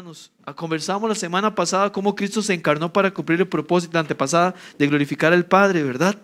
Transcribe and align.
Hermanos, 0.00 0.30
conversamos 0.56 1.10
la 1.10 1.14
semana 1.14 1.54
pasada 1.54 1.92
cómo 1.92 2.14
Cristo 2.14 2.40
se 2.40 2.54
encarnó 2.54 2.90
para 2.90 3.10
cumplir 3.10 3.38
el 3.38 3.46
propósito 3.46 3.98
antepasada 3.98 4.54
de 4.78 4.86
glorificar 4.86 5.30
al 5.34 5.44
Padre, 5.44 5.82
¿verdad? 5.82 6.16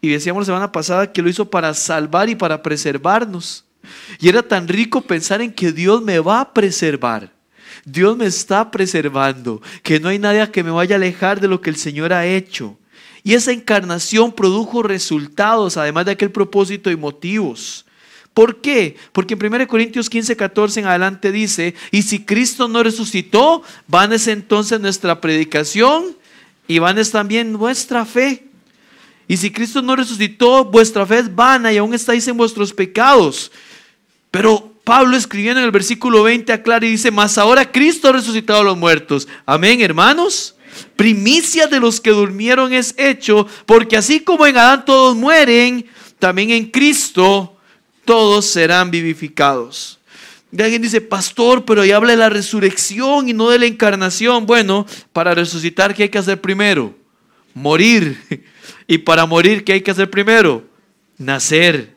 Y 0.00 0.10
decíamos 0.10 0.42
la 0.42 0.46
semana 0.46 0.70
pasada 0.70 1.12
que 1.12 1.20
lo 1.20 1.28
hizo 1.28 1.50
para 1.50 1.74
salvar 1.74 2.28
y 2.28 2.36
para 2.36 2.62
preservarnos. 2.62 3.64
Y 4.20 4.28
era 4.28 4.40
tan 4.40 4.68
rico 4.68 5.00
pensar 5.00 5.42
en 5.42 5.52
que 5.52 5.72
Dios 5.72 6.00
me 6.00 6.20
va 6.20 6.42
a 6.42 6.54
preservar. 6.54 7.32
Dios 7.84 8.16
me 8.16 8.26
está 8.26 8.70
preservando, 8.70 9.60
que 9.82 9.98
no 9.98 10.08
hay 10.08 10.20
nadie 10.20 10.48
que 10.52 10.62
me 10.62 10.70
vaya 10.70 10.94
a 10.94 10.98
alejar 10.98 11.40
de 11.40 11.48
lo 11.48 11.60
que 11.60 11.70
el 11.70 11.76
Señor 11.76 12.12
ha 12.12 12.24
hecho. 12.24 12.78
Y 13.24 13.34
esa 13.34 13.50
encarnación 13.50 14.30
produjo 14.30 14.84
resultados, 14.84 15.76
además 15.76 16.06
de 16.06 16.12
aquel 16.12 16.30
propósito 16.30 16.88
y 16.92 16.96
motivos. 16.96 17.84
¿Por 18.34 18.60
qué? 18.60 18.96
Porque 19.12 19.34
en 19.34 19.54
1 19.54 19.68
Corintios 19.68 20.10
15, 20.10 20.36
14 20.36 20.80
en 20.80 20.86
adelante 20.86 21.30
dice, 21.30 21.74
y 21.92 22.02
si 22.02 22.24
Cristo 22.24 22.66
no 22.66 22.82
resucitó, 22.82 23.62
van 23.86 24.12
es 24.12 24.26
entonces 24.26 24.80
nuestra 24.80 25.20
predicación 25.20 26.16
y 26.66 26.80
van 26.80 26.98
es 26.98 27.12
también 27.12 27.52
nuestra 27.52 28.04
fe. 28.04 28.48
Y 29.28 29.36
si 29.36 29.52
Cristo 29.52 29.80
no 29.82 29.94
resucitó, 29.94 30.64
vuestra 30.64 31.06
fe 31.06 31.20
es 31.20 31.34
vana 31.34 31.72
y 31.72 31.78
aún 31.78 31.94
estáis 31.94 32.26
en 32.26 32.36
vuestros 32.36 32.72
pecados. 32.72 33.52
Pero 34.32 34.74
Pablo 34.82 35.16
escribiendo 35.16 35.60
en 35.60 35.66
el 35.66 35.70
versículo 35.70 36.24
20 36.24 36.52
aclara 36.52 36.84
y 36.84 36.90
dice, 36.90 37.12
mas 37.12 37.38
ahora 37.38 37.70
Cristo 37.70 38.08
ha 38.08 38.12
resucitado 38.12 38.60
a 38.60 38.64
los 38.64 38.76
muertos. 38.76 39.28
Amén, 39.46 39.80
hermanos. 39.80 40.56
Primicia 40.96 41.68
de 41.68 41.78
los 41.78 42.00
que 42.00 42.10
durmieron 42.10 42.72
es 42.72 42.96
hecho, 42.98 43.46
porque 43.64 43.96
así 43.96 44.20
como 44.20 44.44
en 44.44 44.56
Adán 44.58 44.84
todos 44.84 45.14
mueren, 45.14 45.86
también 46.18 46.50
en 46.50 46.68
Cristo 46.68 47.53
todos 48.04 48.46
serán 48.46 48.90
vivificados. 48.90 49.98
Y 50.56 50.62
alguien 50.62 50.82
dice, 50.82 51.00
pastor, 51.00 51.64
pero 51.64 51.82
ahí 51.82 51.90
habla 51.90 52.12
de 52.12 52.16
la 52.16 52.28
resurrección 52.28 53.28
y 53.28 53.32
no 53.32 53.50
de 53.50 53.58
la 53.58 53.66
encarnación. 53.66 54.46
Bueno, 54.46 54.86
para 55.12 55.34
resucitar, 55.34 55.94
¿qué 55.94 56.04
hay 56.04 56.08
que 56.08 56.18
hacer 56.18 56.40
primero? 56.40 56.94
Morir. 57.54 58.18
Y 58.86 58.98
para 58.98 59.24
morir, 59.24 59.64
¿qué 59.64 59.72
hay 59.72 59.80
que 59.80 59.90
hacer 59.90 60.10
primero? 60.10 60.62
Nacer. 61.16 61.96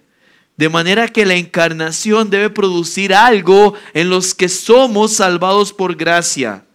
De 0.55 0.69
manera 0.69 1.07
que 1.07 1.25
la 1.25 1.35
encarnación 1.35 2.29
debe 2.29 2.49
producir 2.49 3.13
algo 3.13 3.73
en 3.93 4.09
los 4.09 4.33
que 4.33 4.49
somos 4.49 5.13
salvados 5.13 5.73
por 5.73 5.95
gracia. 5.95 6.65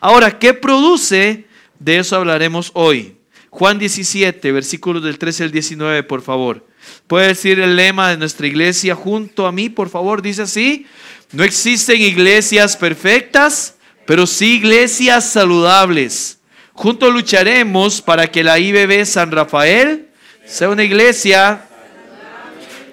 Ahora, 0.00 0.38
¿qué 0.38 0.54
produce? 0.54 1.46
De 1.78 1.98
eso 1.98 2.16
hablaremos 2.16 2.70
hoy. 2.74 3.16
Juan 3.50 3.78
17, 3.78 4.52
versículos 4.52 5.02
del 5.02 5.18
13 5.18 5.44
al 5.44 5.52
19, 5.52 6.02
por 6.02 6.22
favor. 6.22 6.66
Puede 7.06 7.28
decir 7.28 7.58
el 7.60 7.76
lema 7.76 8.10
de 8.10 8.16
nuestra 8.16 8.46
iglesia 8.46 8.94
junto 8.94 9.46
a 9.46 9.52
mí, 9.52 9.68
por 9.68 9.88
favor, 9.88 10.22
dice 10.22 10.42
así. 10.42 10.86
No 11.32 11.44
existen 11.44 12.00
iglesias 12.00 12.76
perfectas, 12.76 13.74
pero 14.06 14.26
sí 14.26 14.56
iglesias 14.56 15.30
saludables. 15.30 16.38
Juntos 16.72 17.12
lucharemos 17.12 18.00
para 18.00 18.30
que 18.30 18.44
la 18.44 18.58
IBB 18.58 19.04
San 19.04 19.30
Rafael 19.32 20.08
sea 20.46 20.68
una 20.68 20.84
iglesia 20.84 21.64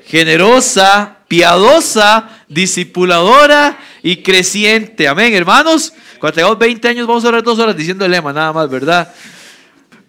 generosa, 0.06 1.20
piadosa, 1.28 2.44
discipuladora 2.48 3.78
y 4.04 4.18
creciente. 4.18 5.08
Amén, 5.08 5.34
hermanos. 5.34 5.94
Cuando 6.20 6.36
tengamos 6.36 6.60
20 6.60 6.88
años 6.88 7.08
vamos 7.08 7.26
a 7.26 7.30
orar 7.30 7.44
dos 7.44 7.60
horas 7.60 7.76
diciendo 7.76 8.06
el 8.06 8.12
lema, 8.12 8.34
nada 8.34 8.54
más, 8.54 8.70
¿verdad? 8.70 9.14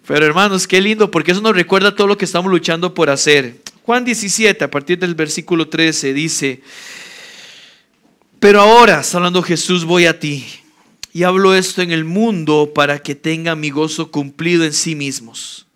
Pero 0.07 0.25
hermanos, 0.25 0.67
qué 0.67 0.79
lindo, 0.79 1.11
porque 1.11 1.31
eso 1.31 1.41
nos 1.41 1.55
recuerda 1.55 1.93
todo 1.93 2.07
lo 2.07 2.17
que 2.17 2.25
estamos 2.25 2.49
luchando 2.51 2.93
por 2.93 3.09
hacer. 3.09 3.55
Juan 3.87 4.03
17, 4.03 4.65
a 4.65 4.69
partir 4.69 4.99
del 4.99 5.15
versículo 5.15 5.69
13, 5.69 6.13
dice, 6.13 6.61
pero 8.37 8.59
ahora, 8.59 9.01
hablando 9.13 9.41
Jesús, 9.41 9.85
voy 9.85 10.07
a 10.07 10.19
ti. 10.19 10.45
Y 11.13 11.23
hablo 11.23 11.55
esto 11.55 11.81
en 11.81 11.93
el 11.93 12.03
mundo 12.03 12.73
para 12.75 12.99
que 12.99 13.15
tenga 13.15 13.55
mi 13.55 13.69
gozo 13.69 14.11
cumplido 14.11 14.65
en 14.65 14.73
sí 14.73 14.93
mismos. 14.93 15.67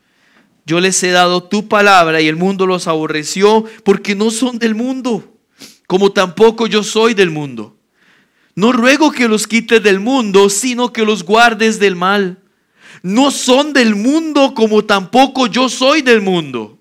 Yo 0.66 0.82
les 0.82 1.02
he 1.04 1.12
dado 1.12 1.44
tu 1.44 1.70
palabra 1.70 2.20
y 2.20 2.28
el 2.28 2.36
mundo 2.36 2.68
los 2.68 2.86
aborreció 2.90 3.64
porque 3.86 4.14
no 4.14 4.30
son 4.30 4.60
del 4.60 4.76
mundo, 4.76 5.34
como 5.88 6.12
tampoco 6.12 6.68
yo 6.68 6.84
soy 6.84 7.14
del 7.14 7.30
mundo. 7.30 7.78
No 8.56 8.74
ruego 8.74 9.14
que 9.14 9.30
los 9.30 9.48
quites 9.48 9.82
del 9.82 10.02
mundo, 10.02 10.50
sino 10.50 10.92
que 10.92 11.06
los 11.06 11.24
guardes 11.24 11.80
del 11.80 11.96
mal. 11.96 12.40
No 13.04 13.32
son 13.32 13.72
del 13.72 13.96
mundo 13.96 14.54
como 14.54 14.84
tampoco 14.84 15.48
yo 15.48 15.70
soy 15.70 16.02
del 16.02 16.20
mundo 16.20 16.81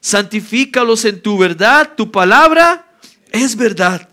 santifícalos 0.00 1.04
en 1.04 1.20
tu 1.20 1.38
verdad, 1.38 1.94
tu 1.96 2.10
palabra 2.10 2.86
es 3.32 3.56
verdad. 3.56 4.08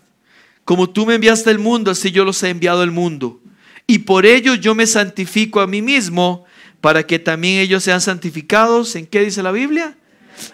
Como 0.64 0.90
tú 0.90 1.06
me 1.06 1.14
enviaste 1.14 1.50
al 1.50 1.58
mundo, 1.58 1.90
así 1.90 2.10
yo 2.10 2.24
los 2.24 2.42
he 2.42 2.50
enviado 2.50 2.82
al 2.82 2.90
mundo. 2.90 3.40
Y 3.86 4.00
por 4.00 4.26
ello 4.26 4.54
yo 4.54 4.74
me 4.74 4.86
santifico 4.86 5.60
a 5.60 5.66
mí 5.66 5.80
mismo, 5.80 6.44
para 6.80 7.04
que 7.04 7.18
también 7.18 7.60
ellos 7.60 7.82
sean 7.84 8.00
santificados. 8.00 8.96
¿En 8.96 9.06
qué 9.06 9.20
dice 9.20 9.42
la 9.42 9.52
Biblia? 9.52 9.96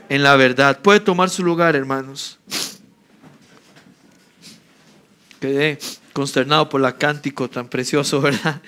En 0.08 0.22
la 0.22 0.36
verdad. 0.36 0.80
Puede 0.80 1.00
tomar 1.00 1.30
su 1.30 1.42
lugar, 1.42 1.76
hermanos. 1.76 2.38
Quedé 5.40 5.78
consternado 6.12 6.68
por 6.68 6.80
la 6.80 6.96
cántico 6.96 7.48
tan 7.48 7.68
precioso, 7.68 8.20
¿verdad? 8.22 8.60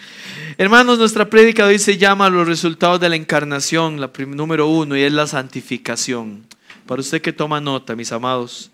Hermanos, 0.59 0.99
nuestra 0.99 1.29
prédica 1.29 1.67
hoy 1.67 1.79
se 1.79 1.99
llama 1.99 2.31
los 2.31 2.47
resultados 2.47 3.01
de 3.01 3.09
la 3.09 3.17
encarnación, 3.17 4.01
la 4.01 4.11
número 4.27 4.67
uno, 4.67 4.97
y 4.97 5.03
es 5.03 5.13
la 5.13 5.27
santificación. 5.27 6.47
Para 6.87 7.01
usted 7.01 7.23
que 7.23 7.33
toma 7.33 7.61
nota, 7.61 7.97
mis 7.97 8.13
amados. 8.13 8.71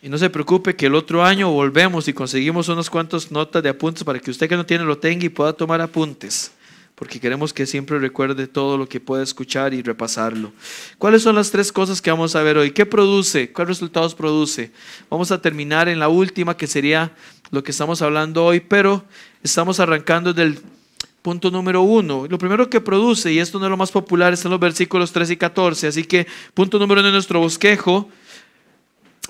Y 0.00 0.08
no 0.08 0.16
se 0.16 0.30
preocupe 0.30 0.76
que 0.76 0.86
el 0.86 0.94
otro 0.94 1.24
año 1.24 1.50
volvemos 1.50 2.06
y 2.06 2.12
conseguimos 2.12 2.68
unas 2.68 2.88
cuantas 2.88 3.32
notas 3.32 3.62
de 3.62 3.68
apuntes 3.68 4.04
para 4.04 4.20
que 4.20 4.30
usted 4.30 4.48
que 4.48 4.56
no 4.56 4.64
tiene 4.64 4.84
lo 4.84 4.98
tenga 4.98 5.24
y 5.24 5.28
pueda 5.28 5.52
tomar 5.52 5.80
apuntes. 5.80 6.52
Porque 6.94 7.20
queremos 7.20 7.52
que 7.52 7.66
siempre 7.66 7.98
recuerde 7.98 8.46
todo 8.46 8.78
lo 8.78 8.88
que 8.88 9.00
pueda 9.00 9.22
escuchar 9.22 9.74
y 9.74 9.82
repasarlo. 9.82 10.52
¿Cuáles 10.98 11.22
son 11.22 11.34
las 11.34 11.50
tres 11.50 11.72
cosas 11.72 12.00
que 12.00 12.10
vamos 12.10 12.36
a 12.36 12.42
ver 12.42 12.58
hoy? 12.58 12.70
¿Qué 12.70 12.86
produce? 12.86 13.52
¿Cuáles 13.52 13.76
resultados 13.76 14.14
produce? 14.14 14.72
Vamos 15.10 15.30
a 15.32 15.40
terminar 15.40 15.88
en 15.88 15.98
la 15.98 16.08
última, 16.08 16.56
que 16.56 16.66
sería 16.66 17.12
lo 17.50 17.64
que 17.64 17.72
estamos 17.72 18.02
hablando 18.02 18.44
hoy, 18.44 18.60
pero 18.60 19.04
estamos 19.42 19.80
arrancando 19.80 20.32
del 20.32 20.60
Punto 21.22 21.50
número 21.50 21.82
uno. 21.82 22.26
Lo 22.28 22.38
primero 22.38 22.70
que 22.70 22.80
produce, 22.80 23.32
y 23.32 23.38
esto 23.38 23.58
no 23.58 23.66
es 23.66 23.70
lo 23.70 23.76
más 23.76 23.90
popular, 23.90 24.32
están 24.32 24.50
los 24.50 24.60
versículos 24.60 25.12
3 25.12 25.30
y 25.30 25.36
14. 25.36 25.88
Así 25.88 26.04
que, 26.04 26.26
punto 26.54 26.78
número 26.78 27.00
uno 27.00 27.08
de 27.08 27.12
nuestro 27.12 27.40
bosquejo, 27.40 28.08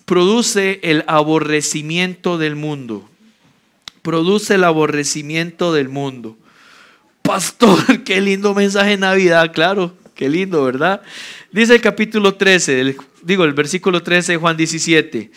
produce 0.04 0.80
el 0.82 1.04
aborrecimiento 1.06 2.38
del 2.38 2.56
mundo. 2.56 3.08
Produce 4.02 4.54
el 4.54 4.64
aborrecimiento 4.64 5.72
del 5.72 5.88
mundo. 5.88 6.36
Pastor, 7.22 8.02
qué 8.04 8.20
lindo 8.20 8.54
mensaje 8.54 8.90
de 8.90 8.96
Navidad, 8.98 9.52
claro, 9.52 9.94
qué 10.14 10.28
lindo, 10.28 10.64
¿verdad? 10.64 11.02
Dice 11.52 11.74
el 11.74 11.80
capítulo 11.80 12.34
13, 12.34 12.96
digo 13.22 13.44
el 13.44 13.52
versículo 13.52 14.02
13 14.02 14.32
de 14.32 14.38
Juan 14.38 14.56
17. 14.56 15.30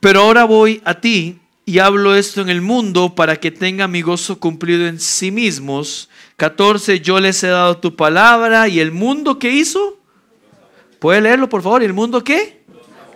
Pero 0.00 0.20
ahora 0.20 0.44
voy 0.44 0.80
a 0.84 1.00
ti 1.00 1.38
y 1.68 1.80
hablo 1.80 2.16
esto 2.16 2.40
en 2.40 2.48
el 2.48 2.62
mundo 2.62 3.14
para 3.14 3.36
que 3.36 3.50
tenga 3.50 3.88
mi 3.88 4.00
gozo 4.00 4.40
cumplido 4.40 4.86
en 4.86 4.98
sí 4.98 5.30
mismos. 5.30 6.08
14, 6.38 7.00
yo 7.00 7.20
les 7.20 7.44
he 7.44 7.48
dado 7.48 7.76
tu 7.76 7.94
palabra 7.94 8.68
y 8.68 8.80
el 8.80 8.90
mundo 8.90 9.38
que 9.38 9.52
hizo. 9.52 9.98
¿Puede 10.98 11.20
leerlo, 11.20 11.50
por 11.50 11.60
favor? 11.60 11.82
¿Y 11.82 11.84
el 11.84 11.92
mundo 11.92 12.24
qué? 12.24 12.62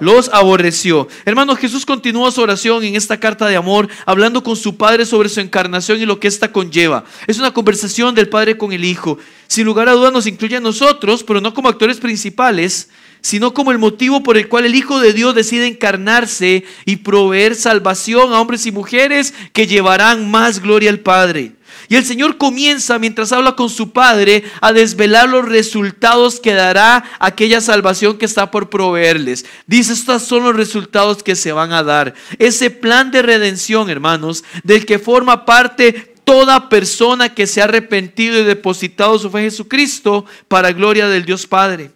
Los 0.00 0.28
aborreció. 0.34 1.08
Hermano, 1.24 1.56
Jesús 1.56 1.86
continúa 1.86 2.30
su 2.30 2.42
oración 2.42 2.84
en 2.84 2.94
esta 2.94 3.18
carta 3.18 3.46
de 3.46 3.56
amor, 3.56 3.88
hablando 4.04 4.42
con 4.42 4.54
su 4.54 4.76
Padre 4.76 5.06
sobre 5.06 5.30
su 5.30 5.40
encarnación 5.40 5.98
y 5.98 6.04
lo 6.04 6.20
que 6.20 6.28
ésta 6.28 6.52
conlleva. 6.52 7.04
Es 7.26 7.38
una 7.38 7.54
conversación 7.54 8.14
del 8.14 8.28
Padre 8.28 8.58
con 8.58 8.74
el 8.74 8.84
Hijo. 8.84 9.16
Sin 9.46 9.64
lugar 9.64 9.88
a 9.88 9.92
dudas 9.92 10.12
nos 10.12 10.26
incluye 10.26 10.56
a 10.56 10.60
nosotros, 10.60 11.24
pero 11.24 11.40
no 11.40 11.54
como 11.54 11.70
actores 11.70 11.96
principales, 11.96 12.90
sino 13.22 13.54
como 13.54 13.72
el 13.72 13.78
motivo 13.78 14.22
por 14.22 14.36
el 14.36 14.48
cual 14.48 14.66
el 14.66 14.74
Hijo 14.74 15.00
de 15.00 15.12
Dios 15.12 15.34
decide 15.34 15.66
encarnarse 15.66 16.64
y 16.84 16.96
proveer 16.96 17.54
salvación 17.54 18.32
a 18.32 18.40
hombres 18.40 18.66
y 18.66 18.72
mujeres 18.72 19.32
que 19.52 19.66
llevarán 19.66 20.30
más 20.30 20.60
gloria 20.60 20.90
al 20.90 21.00
Padre. 21.00 21.52
Y 21.88 21.96
el 21.96 22.04
Señor 22.04 22.38
comienza, 22.38 22.98
mientras 22.98 23.32
habla 23.32 23.56
con 23.56 23.68
su 23.68 23.90
Padre, 23.92 24.44
a 24.60 24.72
desvelar 24.72 25.28
los 25.28 25.48
resultados 25.48 26.40
que 26.40 26.52
dará 26.52 27.04
aquella 27.18 27.60
salvación 27.60 28.18
que 28.18 28.26
está 28.26 28.50
por 28.50 28.70
proveerles. 28.70 29.44
Dice, 29.66 29.92
estos 29.92 30.22
son 30.22 30.44
los 30.44 30.56
resultados 30.56 31.22
que 31.22 31.36
se 31.36 31.52
van 31.52 31.72
a 31.72 31.82
dar. 31.82 32.14
Ese 32.38 32.70
plan 32.70 33.10
de 33.10 33.22
redención, 33.22 33.90
hermanos, 33.90 34.44
del 34.64 34.86
que 34.86 34.98
forma 34.98 35.44
parte 35.44 36.14
toda 36.24 36.68
persona 36.68 37.34
que 37.34 37.46
se 37.46 37.60
ha 37.60 37.64
arrepentido 37.64 38.38
y 38.38 38.44
depositado 38.44 39.18
su 39.18 39.30
fe 39.30 39.38
en 39.38 39.50
Jesucristo 39.50 40.24
para 40.48 40.72
gloria 40.72 41.08
del 41.08 41.24
Dios 41.24 41.46
Padre. 41.46 41.90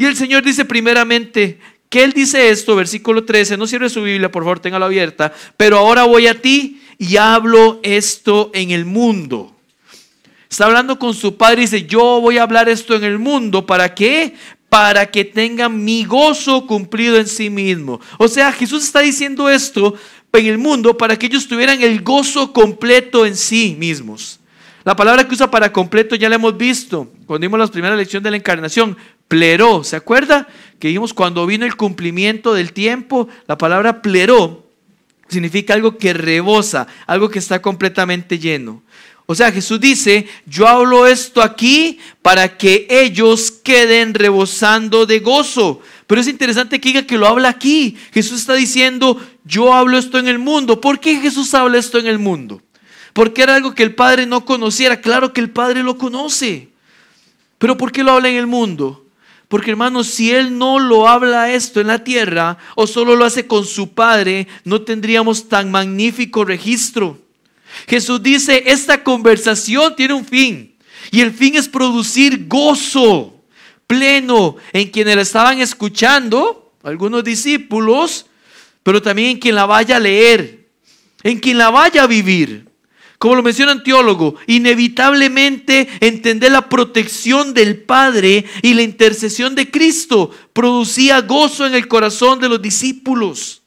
Y 0.00 0.06
el 0.06 0.16
Señor 0.16 0.42
dice 0.42 0.64
primeramente 0.64 1.58
que 1.90 2.02
Él 2.02 2.14
dice 2.14 2.48
esto, 2.48 2.74
versículo 2.74 3.24
13, 3.26 3.58
no 3.58 3.66
cierre 3.66 3.90
su 3.90 4.02
Biblia, 4.02 4.32
por 4.32 4.44
favor, 4.44 4.58
téngala 4.58 4.86
abierta, 4.86 5.30
pero 5.58 5.76
ahora 5.76 6.04
voy 6.04 6.26
a 6.26 6.40
ti 6.40 6.80
y 6.96 7.18
hablo 7.18 7.80
esto 7.82 8.50
en 8.54 8.70
el 8.70 8.86
mundo. 8.86 9.54
Está 10.48 10.64
hablando 10.64 10.98
con 10.98 11.12
su 11.12 11.36
padre 11.36 11.60
y 11.60 11.64
dice, 11.66 11.84
yo 11.84 12.18
voy 12.22 12.38
a 12.38 12.44
hablar 12.44 12.70
esto 12.70 12.94
en 12.96 13.04
el 13.04 13.18
mundo. 13.18 13.66
¿Para 13.66 13.94
qué? 13.94 14.32
Para 14.70 15.04
que 15.04 15.26
tengan 15.26 15.84
mi 15.84 16.04
gozo 16.04 16.66
cumplido 16.66 17.18
en 17.18 17.26
sí 17.26 17.50
mismo. 17.50 18.00
O 18.16 18.26
sea, 18.26 18.52
Jesús 18.52 18.82
está 18.82 19.00
diciendo 19.00 19.50
esto 19.50 19.96
en 20.32 20.46
el 20.46 20.56
mundo 20.56 20.96
para 20.96 21.18
que 21.18 21.26
ellos 21.26 21.46
tuvieran 21.46 21.82
el 21.82 22.00
gozo 22.00 22.54
completo 22.54 23.26
en 23.26 23.36
sí 23.36 23.76
mismos. 23.78 24.40
La 24.82 24.96
palabra 24.96 25.28
que 25.28 25.34
usa 25.34 25.50
para 25.50 25.70
completo 25.70 26.16
ya 26.16 26.30
la 26.30 26.36
hemos 26.36 26.56
visto 26.56 27.12
cuando 27.26 27.44
vimos 27.44 27.60
la 27.60 27.66
primera 27.66 27.94
lección 27.94 28.22
de 28.22 28.30
la 28.30 28.38
encarnación, 28.38 28.96
pleró. 29.30 29.84
¿Se 29.84 29.96
acuerda? 29.96 30.46
Que 30.78 30.88
vimos 30.88 31.14
cuando 31.14 31.46
vino 31.46 31.64
el 31.64 31.76
cumplimiento 31.76 32.52
del 32.52 32.74
tiempo, 32.74 33.28
la 33.46 33.56
palabra 33.56 34.02
pleró 34.02 34.66
significa 35.30 35.74
algo 35.74 35.96
que 35.96 36.12
rebosa, 36.12 36.86
algo 37.06 37.30
que 37.30 37.38
está 37.38 37.62
completamente 37.62 38.38
lleno. 38.38 38.82
O 39.26 39.34
sea, 39.34 39.52
Jesús 39.52 39.80
dice, 39.80 40.26
yo 40.44 40.66
hablo 40.66 41.06
esto 41.06 41.40
aquí 41.40 42.00
para 42.20 42.58
que 42.58 42.88
ellos 42.90 43.52
queden 43.52 44.12
rebosando 44.12 45.06
de 45.06 45.20
gozo. 45.20 45.80
Pero 46.08 46.20
es 46.20 46.26
interesante 46.26 46.80
que 46.80 46.88
diga 46.88 47.06
que 47.06 47.16
lo 47.16 47.28
habla 47.28 47.48
aquí. 47.48 47.96
Jesús 48.12 48.40
está 48.40 48.54
diciendo, 48.54 49.24
yo 49.44 49.72
hablo 49.72 49.98
esto 49.98 50.18
en 50.18 50.26
el 50.26 50.40
mundo. 50.40 50.80
¿Por 50.80 50.98
qué 50.98 51.20
Jesús 51.20 51.54
habla 51.54 51.78
esto 51.78 51.98
en 51.98 52.08
el 52.08 52.18
mundo? 52.18 52.60
Porque 53.12 53.42
era 53.42 53.54
algo 53.54 53.72
que 53.72 53.84
el 53.84 53.94
Padre 53.94 54.26
no 54.26 54.44
conociera. 54.44 55.00
Claro 55.00 55.32
que 55.32 55.40
el 55.40 55.50
Padre 55.50 55.84
lo 55.84 55.96
conoce. 55.96 56.70
Pero 57.58 57.76
¿por 57.76 57.92
qué 57.92 58.02
lo 58.02 58.10
habla 58.10 58.30
en 58.30 58.36
el 58.36 58.48
mundo? 58.48 59.06
Porque 59.50 59.72
hermanos, 59.72 60.06
si 60.06 60.30
Él 60.30 60.56
no 60.58 60.78
lo 60.78 61.08
habla 61.08 61.52
esto 61.52 61.80
en 61.80 61.88
la 61.88 62.04
tierra 62.04 62.56
o 62.76 62.86
solo 62.86 63.16
lo 63.16 63.24
hace 63.24 63.48
con 63.48 63.66
su 63.66 63.94
Padre, 63.94 64.46
no 64.62 64.82
tendríamos 64.82 65.48
tan 65.48 65.72
magnífico 65.72 66.44
registro. 66.44 67.18
Jesús 67.88 68.22
dice, 68.22 68.62
esta 68.66 69.02
conversación 69.02 69.96
tiene 69.96 70.14
un 70.14 70.24
fin. 70.24 70.76
Y 71.10 71.20
el 71.20 71.32
fin 71.32 71.56
es 71.56 71.68
producir 71.68 72.46
gozo 72.46 73.42
pleno 73.88 74.54
en 74.72 74.88
quienes 74.88 75.16
la 75.16 75.22
estaban 75.22 75.58
escuchando, 75.58 76.72
algunos 76.84 77.24
discípulos, 77.24 78.26
pero 78.84 79.02
también 79.02 79.30
en 79.30 79.38
quien 79.40 79.56
la 79.56 79.66
vaya 79.66 79.96
a 79.96 79.98
leer, 79.98 80.68
en 81.24 81.40
quien 81.40 81.58
la 81.58 81.70
vaya 81.70 82.04
a 82.04 82.06
vivir. 82.06 82.69
Como 83.20 83.34
lo 83.34 83.42
menciona 83.42 83.72
un 83.72 83.82
teólogo, 83.82 84.36
inevitablemente 84.46 85.86
entender 86.00 86.52
la 86.52 86.70
protección 86.70 87.52
del 87.52 87.76
Padre 87.76 88.46
y 88.62 88.72
la 88.72 88.80
intercesión 88.80 89.54
de 89.54 89.70
Cristo 89.70 90.30
producía 90.54 91.20
gozo 91.20 91.66
en 91.66 91.74
el 91.74 91.86
corazón 91.86 92.40
de 92.40 92.48
los 92.48 92.62
discípulos. 92.62 93.60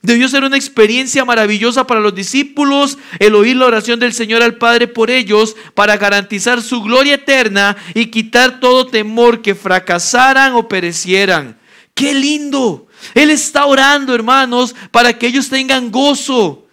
Debió 0.00 0.26
ser 0.26 0.42
una 0.42 0.56
experiencia 0.56 1.22
maravillosa 1.26 1.86
para 1.86 2.00
los 2.00 2.14
discípulos 2.14 2.96
el 3.18 3.34
oír 3.34 3.56
la 3.56 3.66
oración 3.66 4.00
del 4.00 4.14
Señor 4.14 4.42
al 4.42 4.56
Padre 4.56 4.88
por 4.88 5.10
ellos 5.10 5.54
para 5.74 5.98
garantizar 5.98 6.62
su 6.62 6.80
gloria 6.80 7.16
eterna 7.16 7.76
y 7.92 8.06
quitar 8.06 8.58
todo 8.58 8.86
temor 8.86 9.42
que 9.42 9.54
fracasaran 9.54 10.54
o 10.54 10.66
perecieran. 10.66 11.58
¡Qué 11.92 12.14
lindo! 12.14 12.86
Él 13.12 13.28
está 13.28 13.66
orando, 13.66 14.14
hermanos, 14.14 14.74
para 14.90 15.18
que 15.18 15.26
ellos 15.26 15.50
tengan 15.50 15.90
gozo. 15.90 16.63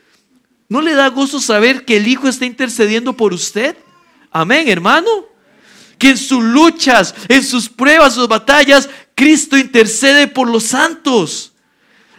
¿No 0.71 0.81
le 0.81 0.93
da 0.93 1.09
gozo 1.09 1.41
saber 1.41 1.83
que 1.83 1.97
el 1.97 2.07
Hijo 2.07 2.29
está 2.29 2.45
intercediendo 2.45 3.11
por 3.11 3.33
usted? 3.33 3.75
Amén, 4.31 4.69
hermano. 4.69 5.09
Que 5.97 6.11
en 6.11 6.17
sus 6.17 6.41
luchas, 6.41 7.13
en 7.27 7.43
sus 7.43 7.67
pruebas, 7.67 8.15
sus 8.15 8.29
batallas, 8.29 8.89
Cristo 9.13 9.57
intercede 9.57 10.29
por 10.29 10.47
los 10.47 10.63
santos. 10.63 11.51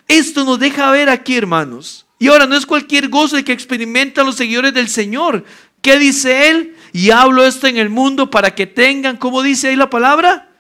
Esto 0.07 0.45
nos 0.45 0.59
deja 0.59 0.91
ver 0.91 1.09
aquí, 1.09 1.35
hermanos. 1.35 2.05
Y 2.19 2.29
ahora 2.29 2.47
no 2.47 2.55
es 2.55 2.67
cualquier 2.67 3.09
gozo 3.09 3.39
el 3.39 3.45
que 3.45 3.53
experimentan 3.53 4.27
los 4.27 4.37
seguidores 4.37 4.75
del 4.75 4.91
Señor. 4.91 5.47
¿Qué 5.81 5.99
dice 5.99 6.51
Él? 6.51 6.77
Y 6.93 7.09
hablo 7.11 7.47
esto 7.47 7.69
en 7.69 7.79
el 7.79 7.89
mundo 7.89 8.31
para 8.31 8.55
que 8.55 8.67
tengan, 8.67 9.17
¿cómo 9.17 9.43
dice 9.43 9.69
ahí 9.69 9.77
la 9.77 9.89
palabra? 9.89 10.51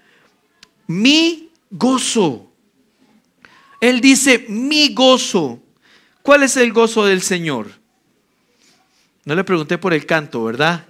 Mi 0.86 1.50
gozo. 1.70 2.50
Él 3.82 4.00
dice, 4.00 4.46
mi 4.48 4.94
gozo. 4.94 5.60
¿Cuál 6.22 6.44
es 6.44 6.56
el 6.56 6.72
gozo 6.72 7.04
del 7.04 7.20
Señor? 7.20 7.81
No 9.24 9.34
le 9.34 9.44
pregunté 9.44 9.78
por 9.78 9.94
el 9.94 10.04
canto, 10.06 10.42
¿verdad? 10.44 10.84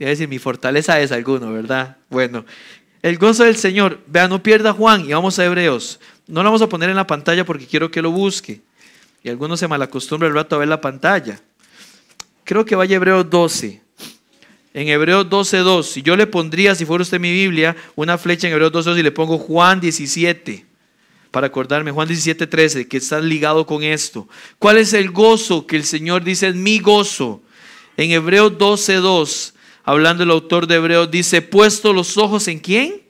A 0.00 0.04
decir, 0.04 0.28
mi 0.28 0.38
fortaleza 0.38 1.00
es 1.00 1.12
alguno, 1.12 1.52
¿verdad? 1.52 1.96
Bueno, 2.08 2.44
el 3.02 3.18
gozo 3.18 3.44
del 3.44 3.56
Señor. 3.56 4.00
Vea, 4.06 4.28
no 4.28 4.42
pierda 4.42 4.72
Juan 4.72 5.04
y 5.04 5.12
vamos 5.12 5.38
a 5.38 5.44
Hebreos. 5.44 6.00
No 6.26 6.42
lo 6.42 6.48
vamos 6.48 6.62
a 6.62 6.68
poner 6.68 6.90
en 6.90 6.96
la 6.96 7.06
pantalla 7.06 7.44
porque 7.44 7.66
quiero 7.66 7.90
que 7.90 8.02
lo 8.02 8.10
busque. 8.10 8.60
Y 9.22 9.28
algunos 9.28 9.60
se 9.60 9.68
malacostumbran 9.68 10.30
el 10.30 10.36
rato 10.36 10.56
a 10.56 10.60
ver 10.60 10.68
la 10.68 10.80
pantalla. 10.80 11.40
Creo 12.44 12.64
que 12.64 12.76
vaya 12.76 12.96
Hebreos 12.96 13.28
12. 13.28 13.82
En 14.74 14.88
Hebreos 14.88 15.26
12.2, 15.28 15.82
si 15.82 16.02
yo 16.02 16.16
le 16.16 16.26
pondría, 16.26 16.74
si 16.74 16.84
fuera 16.84 17.02
usted 17.02 17.18
mi 17.18 17.32
Biblia, 17.32 17.74
una 17.96 18.16
flecha 18.18 18.46
en 18.46 18.52
Hebreos 18.52 18.72
12.2 18.72 18.98
y 18.98 19.02
le 19.02 19.10
pongo 19.10 19.38
Juan 19.38 19.80
17, 19.80 20.66
para 21.30 21.48
acordarme, 21.48 21.90
Juan 21.90 22.08
17.13, 22.08 22.86
que 22.86 22.98
está 22.98 23.20
ligado 23.20 23.66
con 23.66 23.82
esto. 23.82 24.28
¿Cuál 24.58 24.78
es 24.78 24.92
el 24.92 25.10
gozo 25.10 25.66
que 25.66 25.76
el 25.76 25.84
Señor 25.84 26.22
dice 26.22 26.48
es 26.48 26.54
mi 26.54 26.78
gozo? 26.78 27.42
En 27.98 28.12
Hebreos 28.12 28.52
12.2, 28.52 29.52
hablando 29.84 30.22
el 30.22 30.30
autor 30.30 30.66
de 30.66 30.76
Hebreos, 30.76 31.10
dice, 31.10 31.42
puesto 31.42 31.92
los 31.92 32.16
ojos 32.16 32.48
en 32.48 32.60
quién? 32.60 33.02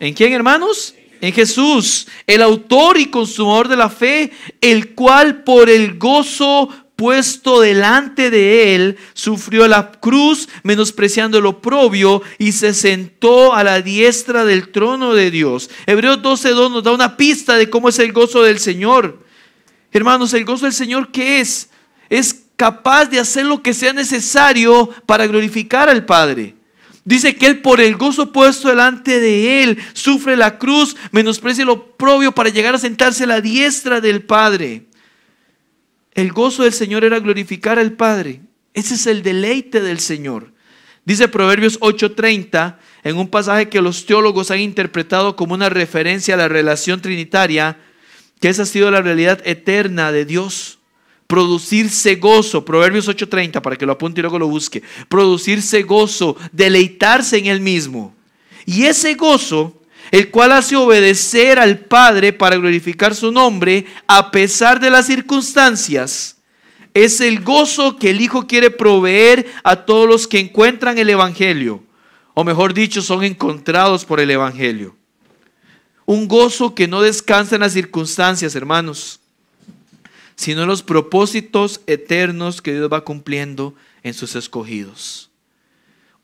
¿En 0.00 0.14
quién, 0.14 0.32
hermanos? 0.32 0.94
en 1.20 1.32
Jesús, 1.32 2.06
el 2.26 2.42
autor 2.42 2.98
y 2.98 3.06
consumador 3.06 3.68
de 3.68 3.76
la 3.76 3.88
fe, 3.88 4.32
el 4.60 4.94
cual 4.94 5.44
por 5.44 5.70
el 5.70 5.98
gozo 5.98 6.68
puesto 6.94 7.60
delante 7.60 8.30
de 8.30 8.74
él, 8.74 8.96
sufrió 9.12 9.68
la 9.68 9.92
cruz, 9.92 10.48
menospreciando 10.62 11.38
el 11.38 11.46
oprobio, 11.46 12.22
y 12.38 12.52
se 12.52 12.72
sentó 12.72 13.54
a 13.54 13.64
la 13.64 13.82
diestra 13.82 14.44
del 14.44 14.68
trono 14.68 15.14
de 15.14 15.30
Dios. 15.30 15.68
Hebreos 15.86 16.22
12.2 16.22 16.70
nos 16.70 16.84
da 16.84 16.92
una 16.92 17.16
pista 17.16 17.56
de 17.56 17.68
cómo 17.68 17.88
es 17.90 17.98
el 17.98 18.12
gozo 18.12 18.42
del 18.42 18.58
Señor. 18.58 19.22
Hermanos, 19.92 20.32
el 20.32 20.44
gozo 20.44 20.64
del 20.64 20.74
Señor, 20.74 21.10
¿qué 21.10 21.40
es? 21.40 21.70
Es 22.08 22.35
capaz 22.56 23.06
de 23.06 23.20
hacer 23.20 23.46
lo 23.46 23.62
que 23.62 23.74
sea 23.74 23.92
necesario 23.92 24.88
para 25.06 25.26
glorificar 25.26 25.88
al 25.88 26.04
Padre. 26.04 26.54
Dice 27.04 27.36
que 27.36 27.46
Él 27.46 27.60
por 27.60 27.80
el 27.80 27.96
gozo 27.96 28.32
puesto 28.32 28.68
delante 28.68 29.20
de 29.20 29.62
Él 29.62 29.78
sufre 29.92 30.36
la 30.36 30.58
cruz, 30.58 30.96
menosprecia 31.12 31.64
lo 31.64 31.96
propio 31.96 32.32
para 32.32 32.48
llegar 32.48 32.74
a 32.74 32.78
sentarse 32.78 33.24
a 33.24 33.28
la 33.28 33.40
diestra 33.40 34.00
del 34.00 34.22
Padre. 34.22 34.86
El 36.14 36.32
gozo 36.32 36.64
del 36.64 36.72
Señor 36.72 37.04
era 37.04 37.20
glorificar 37.20 37.78
al 37.78 37.92
Padre. 37.92 38.40
Ese 38.74 38.94
es 38.94 39.06
el 39.06 39.22
deleite 39.22 39.80
del 39.80 40.00
Señor. 40.00 40.52
Dice 41.04 41.28
Proverbios 41.28 41.78
8:30, 41.80 42.78
en 43.04 43.16
un 43.16 43.28
pasaje 43.28 43.68
que 43.68 43.80
los 43.80 44.06
teólogos 44.06 44.50
han 44.50 44.58
interpretado 44.58 45.36
como 45.36 45.54
una 45.54 45.68
referencia 45.68 46.34
a 46.34 46.38
la 46.38 46.48
relación 46.48 47.00
trinitaria, 47.00 47.78
que 48.40 48.48
esa 48.48 48.62
ha 48.62 48.66
sido 48.66 48.90
la 48.90 49.02
realidad 49.02 49.40
eterna 49.44 50.10
de 50.10 50.24
Dios 50.24 50.75
producirse 51.26 52.16
gozo, 52.16 52.64
Proverbios 52.64 53.08
8:30, 53.08 53.60
para 53.60 53.76
que 53.76 53.86
lo 53.86 53.92
apunte 53.92 54.20
y 54.20 54.22
luego 54.22 54.38
lo 54.38 54.48
busque, 54.48 54.82
producirse 55.08 55.82
gozo, 55.82 56.36
deleitarse 56.52 57.38
en 57.38 57.46
él 57.46 57.60
mismo. 57.60 58.14
Y 58.64 58.84
ese 58.84 59.14
gozo, 59.14 59.80
el 60.10 60.30
cual 60.30 60.52
hace 60.52 60.76
obedecer 60.76 61.58
al 61.58 61.80
Padre 61.80 62.32
para 62.32 62.56
glorificar 62.56 63.14
su 63.14 63.32
nombre, 63.32 63.86
a 64.06 64.30
pesar 64.30 64.80
de 64.80 64.90
las 64.90 65.06
circunstancias, 65.06 66.36
es 66.94 67.20
el 67.20 67.42
gozo 67.42 67.96
que 67.96 68.10
el 68.10 68.20
Hijo 68.20 68.46
quiere 68.46 68.70
proveer 68.70 69.46
a 69.64 69.84
todos 69.84 70.08
los 70.08 70.26
que 70.26 70.38
encuentran 70.38 70.98
el 70.98 71.10
Evangelio, 71.10 71.82
o 72.34 72.44
mejor 72.44 72.72
dicho, 72.72 73.02
son 73.02 73.24
encontrados 73.24 74.04
por 74.04 74.20
el 74.20 74.30
Evangelio. 74.30 74.96
Un 76.06 76.28
gozo 76.28 76.74
que 76.74 76.86
no 76.86 77.02
descansa 77.02 77.56
en 77.56 77.62
las 77.62 77.72
circunstancias, 77.72 78.54
hermanos 78.54 79.20
sino 80.36 80.66
los 80.66 80.82
propósitos 80.82 81.80
eternos 81.86 82.60
que 82.60 82.74
Dios 82.74 82.92
va 82.92 83.04
cumpliendo 83.04 83.74
en 84.02 84.14
sus 84.14 84.36
escogidos. 84.36 85.30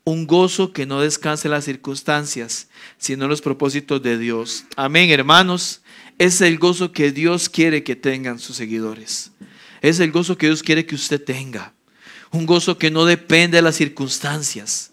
Un 0.05 0.27
gozo 0.27 0.71
que 0.71 0.85
no 0.85 1.01
descansa 1.01 1.47
en 1.47 1.53
las 1.53 1.65
circunstancias, 1.65 2.69
sino 2.97 3.27
los 3.27 3.41
propósitos 3.41 4.01
de 4.03 4.17
Dios. 4.17 4.65
Amén, 4.75 5.09
hermanos. 5.09 5.81
Es 6.19 6.41
el 6.41 6.59
gozo 6.59 6.91
que 6.91 7.11
Dios 7.11 7.49
quiere 7.49 7.83
que 7.83 7.95
tengan 7.95 8.37
sus 8.37 8.57
seguidores. 8.57 9.31
Es 9.81 9.99
el 9.99 10.11
gozo 10.11 10.37
que 10.37 10.47
Dios 10.47 10.61
quiere 10.61 10.85
que 10.85 10.95
usted 10.95 11.23
tenga. 11.23 11.73
Un 12.31 12.45
gozo 12.45 12.77
que 12.77 12.91
no 12.91 13.05
depende 13.05 13.57
de 13.57 13.61
las 13.61 13.75
circunstancias. 13.75 14.91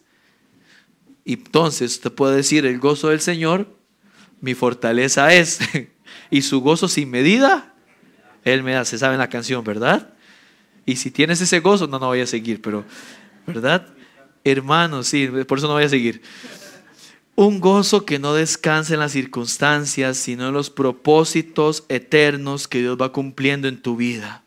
Y 1.25 1.35
entonces 1.35 1.93
usted 1.93 2.13
puede 2.13 2.37
decir, 2.37 2.65
el 2.65 2.79
gozo 2.79 3.09
del 3.09 3.21
Señor, 3.21 3.77
mi 4.41 4.55
fortaleza 4.55 5.35
es. 5.35 5.59
y 6.31 6.43
su 6.43 6.61
gozo 6.61 6.89
sin 6.89 7.11
medida 7.11 7.70
él 8.45 8.63
me 8.63 8.73
da, 8.73 8.85
se 8.85 8.99
sabe 8.99 9.17
la 9.17 9.29
canción, 9.29 9.63
¿verdad? 9.65 10.11
Y 10.87 10.97
si 10.97 11.11
tienes 11.11 11.41
ese 11.41 11.61
gozo, 11.61 11.87
no, 11.87 11.99
no 11.99 12.07
voy 12.07 12.21
a 12.21 12.27
seguir, 12.27 12.61
pero, 12.61 12.85
¿verdad? 13.47 13.87
Hermanos, 14.45 15.09
sí, 15.09 15.29
por 15.47 15.59
eso 15.59 15.67
no 15.67 15.75
voy 15.75 15.85
a 15.85 15.89
seguir. 15.89 16.23
Un 17.37 17.61
gozo 17.61 18.05
que 18.05 18.19
no 18.19 18.35
descansa 18.35 18.95
en 18.95 19.01
las 19.01 19.13
circunstancias, 19.13 20.17
sino 20.17 20.49
en 20.49 20.55
los 20.55 20.71
propósitos 20.71 21.85
eternos 21.89 22.69
que 22.69 22.81
Dios 22.81 22.99
va 23.01 23.13
cumpliendo 23.13 23.69
en 23.69 23.81
tu 23.81 23.97
vida. 23.97 24.43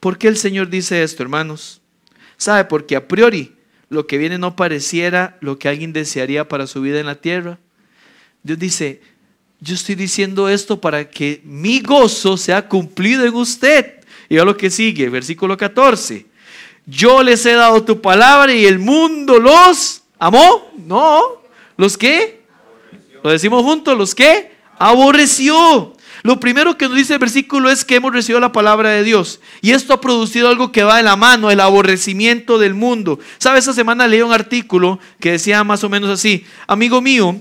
¿Por 0.00 0.18
qué 0.18 0.28
el 0.28 0.36
Señor 0.36 0.68
dice 0.68 1.02
esto, 1.02 1.22
hermanos? 1.22 1.80
¿Sabe? 2.36 2.64
Porque 2.64 2.96
a 2.96 3.06
priori 3.08 3.54
lo 3.88 4.06
que 4.06 4.18
viene 4.18 4.38
no 4.38 4.56
pareciera 4.56 5.36
lo 5.40 5.58
que 5.58 5.68
alguien 5.68 5.92
desearía 5.92 6.48
para 6.48 6.66
su 6.66 6.80
vida 6.80 6.98
en 6.98 7.06
la 7.06 7.20
tierra. 7.20 7.58
Dios 8.42 8.58
dice, 8.58 9.00
yo 9.62 9.76
estoy 9.76 9.94
diciendo 9.94 10.48
esto 10.48 10.80
para 10.80 11.08
que 11.08 11.40
mi 11.44 11.78
gozo 11.78 12.36
sea 12.36 12.68
cumplido 12.68 13.24
en 13.24 13.34
usted. 13.34 14.00
Y 14.28 14.38
a 14.38 14.44
lo 14.44 14.56
que 14.56 14.70
sigue, 14.70 15.08
versículo 15.08 15.56
14. 15.56 16.26
Yo 16.84 17.22
les 17.22 17.46
he 17.46 17.52
dado 17.52 17.84
tu 17.84 18.00
palabra 18.00 18.52
y 18.52 18.66
el 18.66 18.80
mundo 18.80 19.38
los 19.38 20.02
amó. 20.18 20.68
No, 20.84 21.22
los 21.76 21.96
que, 21.96 22.42
lo 23.22 23.30
decimos 23.30 23.62
juntos, 23.62 23.96
los 23.96 24.16
que 24.16 24.50
aborreció. 24.80 25.94
Lo 26.24 26.40
primero 26.40 26.76
que 26.76 26.88
nos 26.88 26.96
dice 26.96 27.12
el 27.12 27.18
versículo 27.20 27.70
es 27.70 27.84
que 27.84 27.96
hemos 27.96 28.12
recibido 28.12 28.40
la 28.40 28.50
palabra 28.50 28.90
de 28.90 29.04
Dios. 29.04 29.38
Y 29.60 29.70
esto 29.70 29.94
ha 29.94 30.00
producido 30.00 30.48
algo 30.48 30.72
que 30.72 30.82
va 30.82 30.96
de 30.96 31.04
la 31.04 31.14
mano, 31.14 31.52
el 31.52 31.60
aborrecimiento 31.60 32.58
del 32.58 32.74
mundo. 32.74 33.20
¿Sabe? 33.38 33.60
Esta 33.60 33.72
semana 33.72 34.08
leí 34.08 34.22
un 34.22 34.32
artículo 34.32 34.98
que 35.20 35.32
decía 35.32 35.62
más 35.62 35.84
o 35.84 35.88
menos 35.88 36.10
así, 36.10 36.44
amigo 36.66 37.00
mío, 37.00 37.40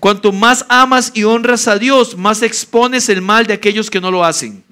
cuanto 0.00 0.32
más 0.32 0.64
amas 0.68 1.12
y 1.14 1.24
honras 1.24 1.68
a 1.68 1.78
Dios, 1.78 2.16
más 2.16 2.42
expones 2.42 3.08
el 3.08 3.22
mal 3.22 3.46
de 3.46 3.54
aquellos 3.54 3.90
que 3.90 4.00
no 4.00 4.10
lo 4.10 4.24
hacen. 4.24 4.64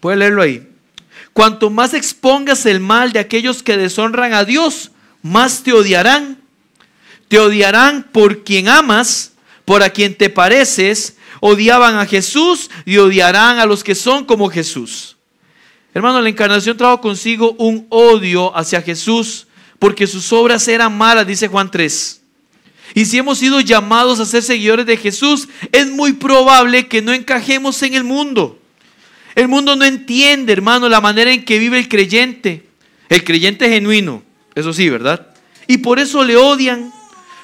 Puede 0.00 0.18
leerlo 0.18 0.42
ahí. 0.42 0.68
Cuanto 1.32 1.68
más 1.68 1.94
expongas 1.94 2.64
el 2.66 2.80
mal 2.80 3.12
de 3.12 3.18
aquellos 3.18 3.62
que 3.62 3.76
deshonran 3.76 4.32
a 4.32 4.44
Dios, 4.44 4.92
más 5.22 5.62
te 5.62 5.72
odiarán. 5.72 6.38
Te 7.28 7.40
odiarán 7.40 8.04
por 8.12 8.44
quien 8.44 8.68
amas, 8.68 9.32
por 9.64 9.82
a 9.82 9.90
quien 9.90 10.14
te 10.14 10.30
pareces 10.30 11.16
odiaban 11.40 11.96
a 11.96 12.06
Jesús 12.06 12.70
y 12.84 12.98
odiarán 12.98 13.58
a 13.58 13.66
los 13.66 13.84
que 13.84 13.94
son 13.94 14.24
como 14.24 14.48
Jesús. 14.48 15.16
Hermano, 15.94 16.20
la 16.20 16.28
encarnación 16.28 16.76
trajo 16.76 17.00
consigo 17.00 17.52
un 17.58 17.86
odio 17.88 18.56
hacia 18.56 18.82
Jesús 18.82 19.46
porque 19.78 20.06
sus 20.06 20.32
obras 20.32 20.66
eran 20.68 20.96
malas, 20.96 21.26
dice 21.26 21.48
Juan 21.48 21.70
3. 21.70 22.22
Y 22.96 23.04
si 23.04 23.18
hemos 23.18 23.36
sido 23.36 23.60
llamados 23.60 24.20
a 24.20 24.24
ser 24.24 24.42
seguidores 24.42 24.86
de 24.86 24.96
Jesús, 24.96 25.50
es 25.70 25.86
muy 25.90 26.14
probable 26.14 26.88
que 26.88 27.02
no 27.02 27.12
encajemos 27.12 27.82
en 27.82 27.92
el 27.92 28.04
mundo. 28.04 28.58
El 29.34 29.48
mundo 29.48 29.76
no 29.76 29.84
entiende, 29.84 30.54
hermano, 30.54 30.88
la 30.88 31.02
manera 31.02 31.30
en 31.30 31.44
que 31.44 31.58
vive 31.58 31.78
el 31.78 31.90
creyente. 31.90 32.66
El 33.10 33.22
creyente 33.22 33.68
genuino, 33.68 34.22
eso 34.54 34.72
sí, 34.72 34.88
¿verdad? 34.88 35.26
Y 35.66 35.76
por 35.76 35.98
eso 35.98 36.24
le 36.24 36.38
odian. 36.38 36.90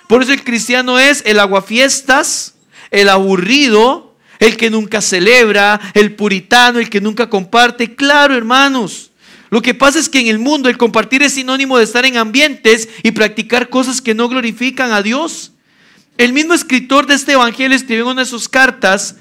Por 0.08 0.22
eso 0.22 0.32
el 0.32 0.42
cristiano 0.42 0.98
es 0.98 1.22
el 1.26 1.38
aguafiestas, 1.38 2.54
el 2.90 3.10
aburrido, 3.10 4.16
el 4.38 4.56
que 4.56 4.70
nunca 4.70 5.02
celebra, 5.02 5.78
el 5.92 6.14
puritano, 6.14 6.78
el 6.78 6.88
que 6.88 7.02
nunca 7.02 7.28
comparte. 7.28 7.94
Claro, 7.94 8.34
hermanos. 8.34 9.11
Lo 9.52 9.60
que 9.60 9.74
pasa 9.74 9.98
es 9.98 10.08
que 10.08 10.18
en 10.18 10.28
el 10.28 10.38
mundo 10.38 10.70
el 10.70 10.78
compartir 10.78 11.22
es 11.22 11.34
sinónimo 11.34 11.76
de 11.76 11.84
estar 11.84 12.06
en 12.06 12.16
ambientes 12.16 12.88
y 13.02 13.10
practicar 13.10 13.68
cosas 13.68 14.00
que 14.00 14.14
no 14.14 14.30
glorifican 14.30 14.92
a 14.92 15.02
Dios. 15.02 15.52
El 16.16 16.32
mismo 16.32 16.54
escritor 16.54 17.04
de 17.04 17.12
este 17.12 17.32
evangelio 17.32 17.76
escribió 17.76 18.04
en 18.04 18.12
una 18.12 18.22
de 18.22 18.30
sus 18.30 18.48
cartas 18.48 19.16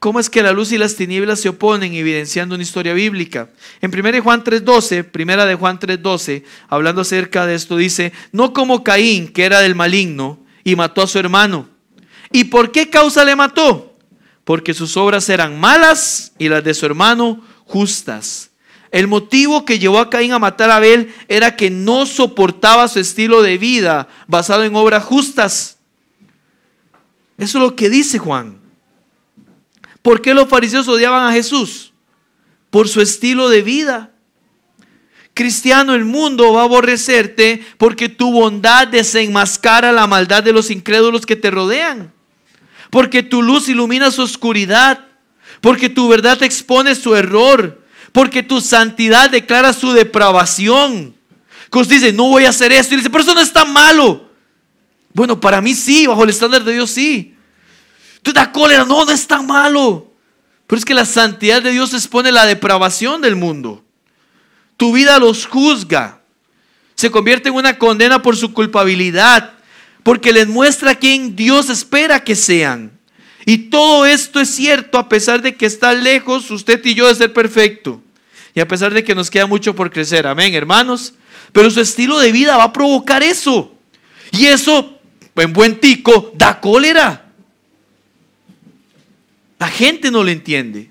cómo 0.00 0.18
es 0.18 0.28
que 0.28 0.42
la 0.42 0.50
luz 0.50 0.72
y 0.72 0.76
las 0.76 0.96
tinieblas 0.96 1.38
se 1.38 1.50
oponen, 1.50 1.94
evidenciando 1.94 2.56
una 2.56 2.64
historia 2.64 2.94
bíblica. 2.94 3.48
En 3.80 3.92
1 3.92 4.20
Juan 4.22 4.42
3:12, 4.42 5.04
primera 5.04 5.46
de 5.46 5.54
Juan 5.54 5.78
3:12, 5.78 6.42
hablando 6.68 7.02
acerca 7.02 7.46
de 7.46 7.54
esto 7.54 7.76
dice, 7.76 8.12
"No 8.32 8.52
como 8.52 8.82
Caín, 8.82 9.28
que 9.28 9.44
era 9.44 9.60
del 9.60 9.76
maligno 9.76 10.44
y 10.64 10.74
mató 10.74 11.00
a 11.00 11.06
su 11.06 11.20
hermano." 11.20 11.68
¿Y 12.32 12.42
por 12.42 12.72
qué 12.72 12.90
causa 12.90 13.24
le 13.24 13.36
mató? 13.36 13.96
Porque 14.42 14.74
sus 14.74 14.96
obras 14.96 15.28
eran 15.28 15.60
malas 15.60 16.32
y 16.40 16.48
las 16.48 16.64
de 16.64 16.74
su 16.74 16.86
hermano 16.86 17.40
justas. 17.66 18.48
El 18.92 19.08
motivo 19.08 19.64
que 19.64 19.80
llevó 19.80 19.98
a 19.98 20.08
Caín 20.08 20.32
a 20.32 20.38
matar 20.38 20.70
a 20.70 20.76
Abel 20.76 21.12
era 21.26 21.56
que 21.56 21.70
no 21.70 22.06
soportaba 22.06 22.86
su 22.86 23.00
estilo 23.00 23.42
de 23.42 23.58
vida 23.58 24.06
basado 24.28 24.62
en 24.62 24.76
obras 24.76 25.02
justas. 25.02 25.78
Eso 27.38 27.58
es 27.58 27.64
lo 27.64 27.74
que 27.74 27.90
dice 27.90 28.18
Juan. 28.18 28.60
¿Por 30.02 30.22
qué 30.22 30.34
los 30.34 30.48
fariseos 30.48 30.86
odiaban 30.86 31.28
a 31.28 31.32
Jesús? 31.32 31.92
Por 32.70 32.88
su 32.88 33.00
estilo 33.00 33.48
de 33.48 33.62
vida. 33.62 34.12
Cristiano, 35.34 35.94
el 35.94 36.04
mundo 36.04 36.52
va 36.52 36.60
a 36.60 36.64
aborrecerte 36.64 37.64
porque 37.78 38.08
tu 38.08 38.30
bondad 38.30 38.86
desenmascara 38.86 39.90
la 39.90 40.06
maldad 40.06 40.44
de 40.44 40.52
los 40.52 40.70
incrédulos 40.70 41.26
que 41.26 41.36
te 41.36 41.50
rodean 41.50 42.12
porque 42.92 43.22
tu 43.22 43.40
luz 43.40 43.70
ilumina 43.70 44.10
su 44.10 44.20
oscuridad, 44.20 45.06
porque 45.62 45.88
tu 45.88 46.08
verdad 46.08 46.42
expone 46.42 46.94
su 46.94 47.16
error, 47.16 47.81
porque 48.12 48.42
tu 48.42 48.60
santidad 48.60 49.30
declara 49.30 49.72
su 49.72 49.92
depravación. 49.92 51.14
Que 51.70 51.78
usted 51.78 51.96
dice, 51.96 52.12
no 52.12 52.28
voy 52.28 52.44
a 52.44 52.50
hacer 52.50 52.70
esto, 52.72 52.94
y 52.94 52.98
dice, 52.98 53.10
pero 53.10 53.24
eso 53.24 53.34
no 53.34 53.40
es 53.40 53.52
tan 53.52 53.72
malo. 53.72 54.28
Bueno, 55.14 55.40
para 55.40 55.60
mí 55.60 55.74
sí, 55.74 56.06
bajo 56.06 56.24
el 56.24 56.30
estándar 56.30 56.62
de 56.64 56.72
Dios 56.72 56.90
sí. 56.90 57.34
Tú 58.22 58.32
da 58.32 58.52
cólera, 58.52 58.84
no, 58.84 59.04
no 59.04 59.10
es 59.10 59.26
malo. 59.46 60.12
Pero 60.66 60.78
es 60.78 60.84
que 60.84 60.94
la 60.94 61.04
santidad 61.04 61.62
de 61.62 61.72
Dios 61.72 61.92
expone 61.92 62.30
la 62.30 62.46
depravación 62.46 63.20
del 63.20 63.36
mundo. 63.36 63.84
Tu 64.76 64.92
vida 64.92 65.18
los 65.18 65.46
juzga. 65.46 66.20
Se 66.94 67.10
convierte 67.10 67.48
en 67.48 67.56
una 67.56 67.78
condena 67.78 68.22
por 68.22 68.36
su 68.36 68.52
culpabilidad 68.52 69.54
porque 70.02 70.32
les 70.32 70.48
muestra 70.48 70.94
quién 70.94 71.36
Dios 71.36 71.68
espera 71.68 72.24
que 72.24 72.34
sean. 72.34 72.98
Y 73.44 73.58
todo 73.70 74.06
esto 74.06 74.40
es 74.40 74.50
cierto 74.50 74.98
a 74.98 75.08
pesar 75.08 75.42
de 75.42 75.54
que 75.56 75.66
está 75.66 75.92
lejos 75.94 76.50
usted 76.50 76.84
y 76.84 76.94
yo 76.94 77.08
de 77.08 77.14
ser 77.14 77.32
perfecto. 77.32 78.00
Y 78.54 78.60
a 78.60 78.68
pesar 78.68 78.92
de 78.92 79.02
que 79.02 79.14
nos 79.14 79.30
queda 79.30 79.46
mucho 79.46 79.74
por 79.74 79.90
crecer. 79.90 80.26
Amén, 80.26 80.54
hermanos. 80.54 81.14
Pero 81.52 81.70
su 81.70 81.80
estilo 81.80 82.18
de 82.18 82.32
vida 82.32 82.56
va 82.56 82.64
a 82.64 82.72
provocar 82.72 83.22
eso. 83.22 83.74
Y 84.30 84.46
eso, 84.46 84.98
en 85.36 85.52
buen 85.52 85.80
tico, 85.80 86.32
da 86.34 86.60
cólera. 86.60 87.26
La 89.58 89.68
gente 89.68 90.10
no 90.10 90.22
lo 90.22 90.30
entiende. 90.30 90.90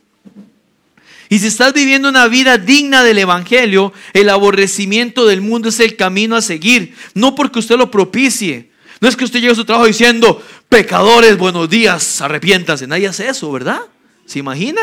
Y 1.29 1.39
si 1.39 1.47
estás 1.47 1.73
viviendo 1.73 2.09
una 2.09 2.27
vida 2.27 2.57
digna 2.57 3.03
del 3.03 3.19
Evangelio, 3.19 3.93
el 4.13 4.29
aborrecimiento 4.29 5.25
del 5.25 5.41
mundo 5.41 5.69
es 5.69 5.79
el 5.79 5.95
camino 5.95 6.35
a 6.35 6.41
seguir. 6.41 6.93
No 7.13 7.35
porque 7.35 7.59
usted 7.59 7.77
lo 7.77 7.89
propicie, 7.89 8.70
no 9.01 9.09
es 9.09 9.17
que 9.17 9.25
usted 9.25 9.39
llegue 9.39 9.51
a 9.51 9.55
su 9.55 9.65
trabajo 9.65 9.87
diciendo, 9.87 10.41
pecadores, 10.69 11.35
buenos 11.35 11.67
días, 11.67 12.21
arrepiéntanse. 12.21 12.85
Nadie 12.85 13.07
hace 13.07 13.27
eso, 13.27 13.51
¿verdad? 13.51 13.81
¿Se 14.27 14.37
imagina? 14.37 14.79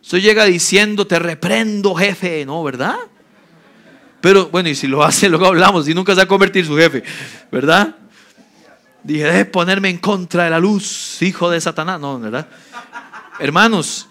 Usted 0.00 0.20
llega 0.20 0.46
diciendo, 0.46 1.06
te 1.06 1.18
reprendo, 1.18 1.94
jefe, 1.94 2.46
¿no? 2.46 2.64
¿Verdad? 2.64 2.96
Pero 4.22 4.48
bueno, 4.48 4.70
y 4.70 4.74
si 4.74 4.86
lo 4.86 5.04
hace, 5.04 5.28
luego 5.30 5.46
hablamos, 5.46 5.86
y 5.86 5.92
nunca 5.92 6.12
se 6.12 6.16
va 6.16 6.22
a 6.22 6.28
convertir 6.28 6.64
su 6.64 6.74
jefe, 6.78 7.04
¿verdad? 7.52 7.94
Dije, 9.04 9.24
de 9.24 9.44
ponerme 9.44 9.90
en 9.90 9.98
contra 9.98 10.44
de 10.44 10.50
la 10.50 10.58
luz, 10.58 11.20
hijo 11.20 11.50
de 11.50 11.60
Satanás. 11.60 12.00
No, 12.00 12.18
¿verdad? 12.18 12.48
Hermanos, 13.38 14.08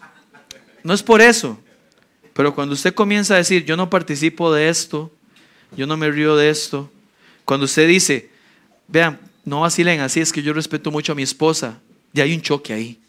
no 0.84 0.94
es 0.94 1.01
por 1.01 1.20
eso. 1.20 1.60
Pero 2.34 2.54
cuando 2.54 2.75
usted 2.75 2.94
comienza 2.94 3.34
a 3.34 3.38
decir, 3.38 3.66
yo 3.66 3.75
no 3.75 3.89
participo 3.89 4.54
de 4.54 4.70
esto, 4.70 5.12
yo 5.75 5.88
no 5.88 5.98
me 5.98 6.12
río 6.12 6.36
de 6.36 6.51
esto, 6.51 6.92
cuando 7.44 7.66
usted 7.66 7.88
dice, 7.88 8.30
Vean, 8.91 9.19
no 9.46 9.62
vacilen 9.62 10.00
así, 10.00 10.19
es 10.19 10.31
que 10.31 10.41
yo 10.41 10.53
respeto 10.53 10.91
mucho 10.91 11.12
a 11.12 11.15
mi 11.15 11.24
esposa. 11.24 11.79
Y 12.13 12.22
hay 12.22 12.34
un 12.34 12.41
choque 12.41 12.74
ahí. 12.74 13.00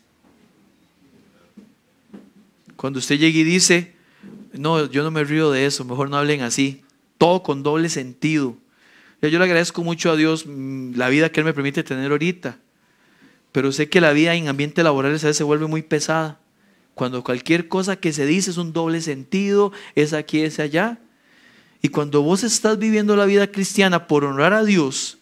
Cuando 2.77 2.99
usted 2.99 3.19
llega 3.19 3.39
y 3.39 3.45
dice, 3.45 3.95
no, 4.53 4.91
yo 4.91 5.03
no 5.03 5.11
me 5.11 5.25
río 5.25 5.51
de 5.51 5.67
eso, 5.67 5.85
mejor 5.85 6.11
no 6.11 6.17
hablen 6.17 6.43
así. 6.43 6.83
Todo 7.19 7.43
con 7.43 7.63
doble 7.63 7.89
sentido. 7.89 8.57
Yo 9.23 9.39
le 9.39 9.45
agradezco 9.45 9.85
mucho 9.85 10.11
a 10.11 10.17
Dios 10.17 10.47
mm, 10.47 10.95
la 10.97 11.09
vida 11.11 11.31
que 11.31 11.41
Él 11.41 11.47
me 11.47 11.53
permite 11.53 11.83
tener 11.83 12.11
ahorita. 12.11 12.59
Pero 13.53 13.73
sé 13.73 13.89
que 13.89 14.01
la 14.01 14.13
vida 14.13 14.35
en 14.35 14.49
ambiente 14.49 14.83
laboral 14.83 15.11
a 15.11 15.15
veces 15.15 15.37
se 15.37 15.45
vuelve 15.45 15.67
muy 15.67 15.83
pesada. 15.83 16.41
Cuando 16.95 17.23
cualquier 17.23 17.69
cosa 17.69 17.97
que 17.97 18.13
se 18.13 18.27
dice 18.27 18.51
es 18.51 18.57
un 18.57 18.73
doble 18.73 19.01
sentido, 19.01 19.73
es 19.95 20.13
aquí, 20.13 20.41
es 20.41 20.59
allá. 20.59 20.99
Y 21.83 21.89
cuando 21.89 22.23
vos 22.23 22.45
estás 22.45 22.79
viviendo 22.79 23.17
la 23.17 23.25
vida 23.25 23.51
cristiana 23.51 24.07
por 24.07 24.25
honrar 24.25 24.53
a 24.53 24.65
Dios, 24.65 25.20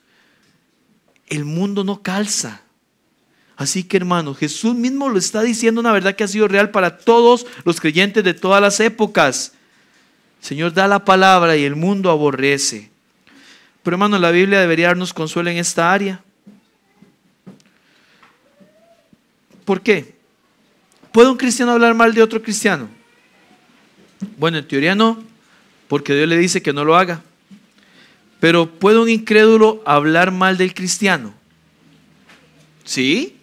el 1.31 1.45
mundo 1.45 1.85
no 1.85 2.03
calza. 2.03 2.63
Así 3.57 3.83
que 3.83 3.97
hermanos, 3.97 4.39
Jesús 4.39 4.75
mismo 4.75 5.09
lo 5.09 5.19
está 5.19 5.43
diciendo 5.43 5.81
una 5.81 5.93
verdad 5.93 6.15
que 6.15 6.25
ha 6.25 6.29
sido 6.29 6.47
real 6.47 6.71
para 6.71 6.99
todos 6.99 7.47
los 7.65 7.81
creyentes 7.81 8.23
de 8.23 8.35
todas 8.35 8.63
las 8.63 8.79
épocas. 8.79 9.53
Señor 10.41 10.73
da 10.73 10.87
la 10.87 11.05
palabra 11.05 11.57
y 11.57 11.65
el 11.65 11.75
mundo 11.75 12.11
aborrece. 12.11 12.91
Pero 13.83 13.97
hermanos, 13.97 14.21
la 14.21 14.31
Biblia 14.31 14.61
debería 14.61 14.89
darnos 14.89 15.13
consuelo 15.13 15.51
en 15.51 15.57
esta 15.57 15.93
área. 15.93 16.23
¿Por 19.65 19.81
qué? 19.83 20.15
¿Puede 21.11 21.29
un 21.29 21.37
cristiano 21.37 21.73
hablar 21.73 21.95
mal 21.95 22.15
de 22.15 22.23
otro 22.23 22.41
cristiano? 22.41 22.89
Bueno, 24.37 24.59
en 24.59 24.69
teoría 24.69 24.95
no, 24.95 25.23
porque 25.89 26.15
Dios 26.15 26.29
le 26.29 26.39
dice 26.39 26.63
que 26.63 26.73
no 26.73 26.85
lo 26.85 26.97
haga. 26.97 27.23
Pero 28.41 28.79
¿puede 28.79 28.99
un 28.99 29.09
incrédulo 29.09 29.83
hablar 29.85 30.31
mal 30.31 30.57
del 30.57 30.75
cristiano? 30.75 31.35
Sí, 32.85 33.37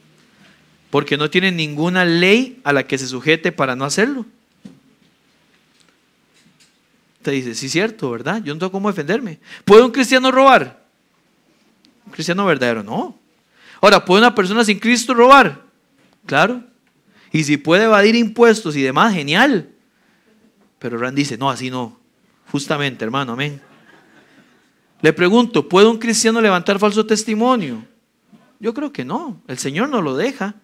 porque 0.89 1.17
no 1.17 1.29
tiene 1.29 1.51
ninguna 1.51 2.05
ley 2.05 2.61
a 2.63 2.71
la 2.71 2.87
que 2.87 2.97
se 2.97 3.07
sujete 3.07 3.51
para 3.51 3.75
no 3.75 3.85
hacerlo. 3.85 4.25
Te 7.21 7.31
dice, 7.31 7.55
sí, 7.55 7.69
cierto, 7.69 8.11
¿verdad? 8.11 8.41
Yo 8.43 8.53
no 8.53 8.59
tengo 8.59 8.71
cómo 8.71 8.89
defenderme. 8.89 9.39
¿Puede 9.65 9.83
un 9.83 9.91
cristiano 9.91 10.31
robar? 10.31 10.85
Un 12.05 12.11
cristiano 12.11 12.45
verdadero, 12.45 12.83
no. 12.83 13.17
Ahora, 13.81 14.05
¿puede 14.05 14.21
una 14.21 14.35
persona 14.35 14.63
sin 14.63 14.79
Cristo 14.79 15.13
robar? 15.13 15.63
Claro. 16.25 16.63
Y 17.31 17.43
si 17.43 17.57
puede 17.57 17.83
evadir 17.83 18.15
impuestos 18.15 18.75
y 18.75 18.81
demás, 18.81 19.13
genial. 19.13 19.69
Pero 20.79 20.97
Rand 20.97 21.17
dice, 21.17 21.37
no, 21.37 21.49
así 21.49 21.69
no. 21.69 21.99
Justamente, 22.51 23.03
hermano, 23.03 23.33
amén. 23.33 23.59
Le 25.01 25.13
pregunto, 25.13 25.67
¿puede 25.67 25.87
un 25.87 25.97
cristiano 25.97 26.41
levantar 26.41 26.79
falso 26.79 27.05
testimonio? 27.05 27.85
Yo 28.59 28.73
creo 28.73 28.91
que 28.91 29.05
no. 29.05 29.41
El 29.47 29.57
Señor 29.57 29.89
no 29.89 30.01
lo 30.01 30.15
deja. 30.15 30.55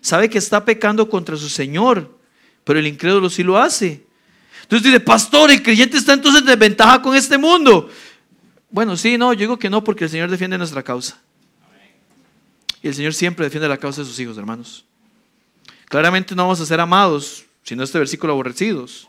Sabe 0.00 0.30
que 0.30 0.38
está 0.38 0.64
pecando 0.64 1.08
contra 1.08 1.36
su 1.36 1.48
Señor, 1.48 2.18
pero 2.64 2.78
el 2.78 2.86
incrédulo 2.86 3.28
sí 3.28 3.42
lo 3.42 3.58
hace. 3.58 4.06
Entonces 4.62 4.86
dice, 4.86 5.00
pastor, 5.00 5.50
el 5.50 5.62
creyente 5.62 5.96
está 5.96 6.12
entonces 6.12 6.42
en 6.42 6.46
desventaja 6.46 7.02
con 7.02 7.16
este 7.16 7.36
mundo. 7.36 7.90
Bueno, 8.70 8.96
sí, 8.96 9.18
no, 9.18 9.32
yo 9.32 9.40
digo 9.40 9.58
que 9.58 9.68
no, 9.68 9.82
porque 9.82 10.04
el 10.04 10.10
Señor 10.10 10.30
defiende 10.30 10.56
nuestra 10.56 10.82
causa. 10.82 11.20
Y 12.82 12.88
el 12.88 12.94
Señor 12.94 13.12
siempre 13.12 13.44
defiende 13.44 13.68
la 13.68 13.76
causa 13.76 14.02
de 14.02 14.06
sus 14.06 14.18
hijos, 14.20 14.38
hermanos. 14.38 14.84
Claramente 15.86 16.34
no 16.34 16.44
vamos 16.44 16.60
a 16.60 16.66
ser 16.66 16.80
amados, 16.80 17.44
sino 17.64 17.82
este 17.82 17.98
versículo 17.98 18.32
aborrecidos. 18.32 19.08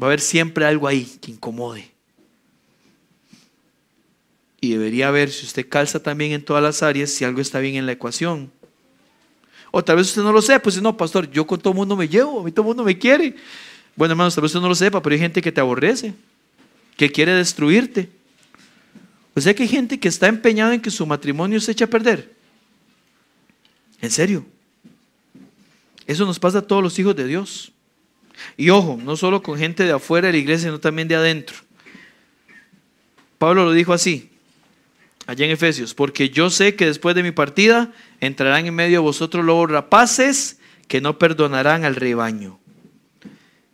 Va 0.00 0.06
a 0.06 0.08
haber 0.08 0.20
siempre 0.20 0.64
algo 0.64 0.88
ahí 0.88 1.04
que 1.20 1.30
incomode. 1.30 1.97
Y 4.60 4.72
debería 4.72 5.10
ver 5.10 5.30
si 5.30 5.46
usted 5.46 5.68
calza 5.68 6.02
también 6.02 6.32
en 6.32 6.44
todas 6.44 6.62
las 6.62 6.82
áreas, 6.82 7.10
si 7.10 7.24
algo 7.24 7.40
está 7.40 7.60
bien 7.60 7.76
en 7.76 7.86
la 7.86 7.92
ecuación. 7.92 8.50
O 9.70 9.84
tal 9.84 9.96
vez 9.96 10.08
usted 10.08 10.22
no 10.22 10.32
lo 10.32 10.42
sepa, 10.42 10.62
pues 10.62 10.80
no, 10.80 10.96
pastor, 10.96 11.30
yo 11.30 11.46
con 11.46 11.60
todo 11.60 11.72
el 11.72 11.76
mundo 11.76 11.96
me 11.96 12.08
llevo, 12.08 12.40
a 12.40 12.44
mí 12.44 12.50
todo 12.50 12.62
el 12.62 12.68
mundo 12.68 12.84
me 12.84 12.98
quiere. 12.98 13.36
Bueno, 13.94 14.12
hermanos, 14.12 14.34
tal 14.34 14.42
vez 14.42 14.50
usted 14.50 14.60
no 14.60 14.68
lo 14.68 14.74
sepa, 14.74 15.02
pero 15.02 15.14
hay 15.14 15.20
gente 15.20 15.42
que 15.42 15.52
te 15.52 15.60
aborrece, 15.60 16.14
que 16.96 17.10
quiere 17.10 17.32
destruirte. 17.34 18.08
O 19.34 19.40
sea 19.40 19.54
que 19.54 19.62
hay 19.62 19.68
gente 19.68 20.00
que 20.00 20.08
está 20.08 20.26
empeñada 20.26 20.74
en 20.74 20.80
que 20.80 20.90
su 20.90 21.06
matrimonio 21.06 21.60
se 21.60 21.72
eche 21.72 21.84
a 21.84 21.90
perder. 21.90 22.32
En 24.00 24.10
serio. 24.10 24.44
Eso 26.06 26.24
nos 26.24 26.38
pasa 26.38 26.58
a 26.58 26.62
todos 26.62 26.82
los 26.82 26.98
hijos 26.98 27.14
de 27.14 27.26
Dios. 27.26 27.72
Y 28.56 28.70
ojo, 28.70 28.98
no 29.02 29.16
solo 29.16 29.42
con 29.42 29.58
gente 29.58 29.84
de 29.84 29.92
afuera 29.92 30.28
de 30.28 30.32
la 30.32 30.38
iglesia, 30.38 30.68
sino 30.68 30.80
también 30.80 31.06
de 31.06 31.16
adentro. 31.16 31.56
Pablo 33.38 33.64
lo 33.64 33.72
dijo 33.72 33.92
así, 33.92 34.30
allá 35.28 35.44
en 35.44 35.50
Efesios, 35.50 35.92
porque 35.92 36.30
yo 36.30 36.48
sé 36.48 36.74
que 36.74 36.86
después 36.86 37.14
de 37.14 37.22
mi 37.22 37.32
partida 37.32 37.92
entrarán 38.18 38.64
en 38.64 38.74
medio 38.74 39.00
de 39.00 39.04
vosotros 39.04 39.44
lobos 39.44 39.70
rapaces 39.70 40.58
que 40.88 41.02
no 41.02 41.18
perdonarán 41.18 41.84
al 41.84 41.96
rebaño. 41.96 42.58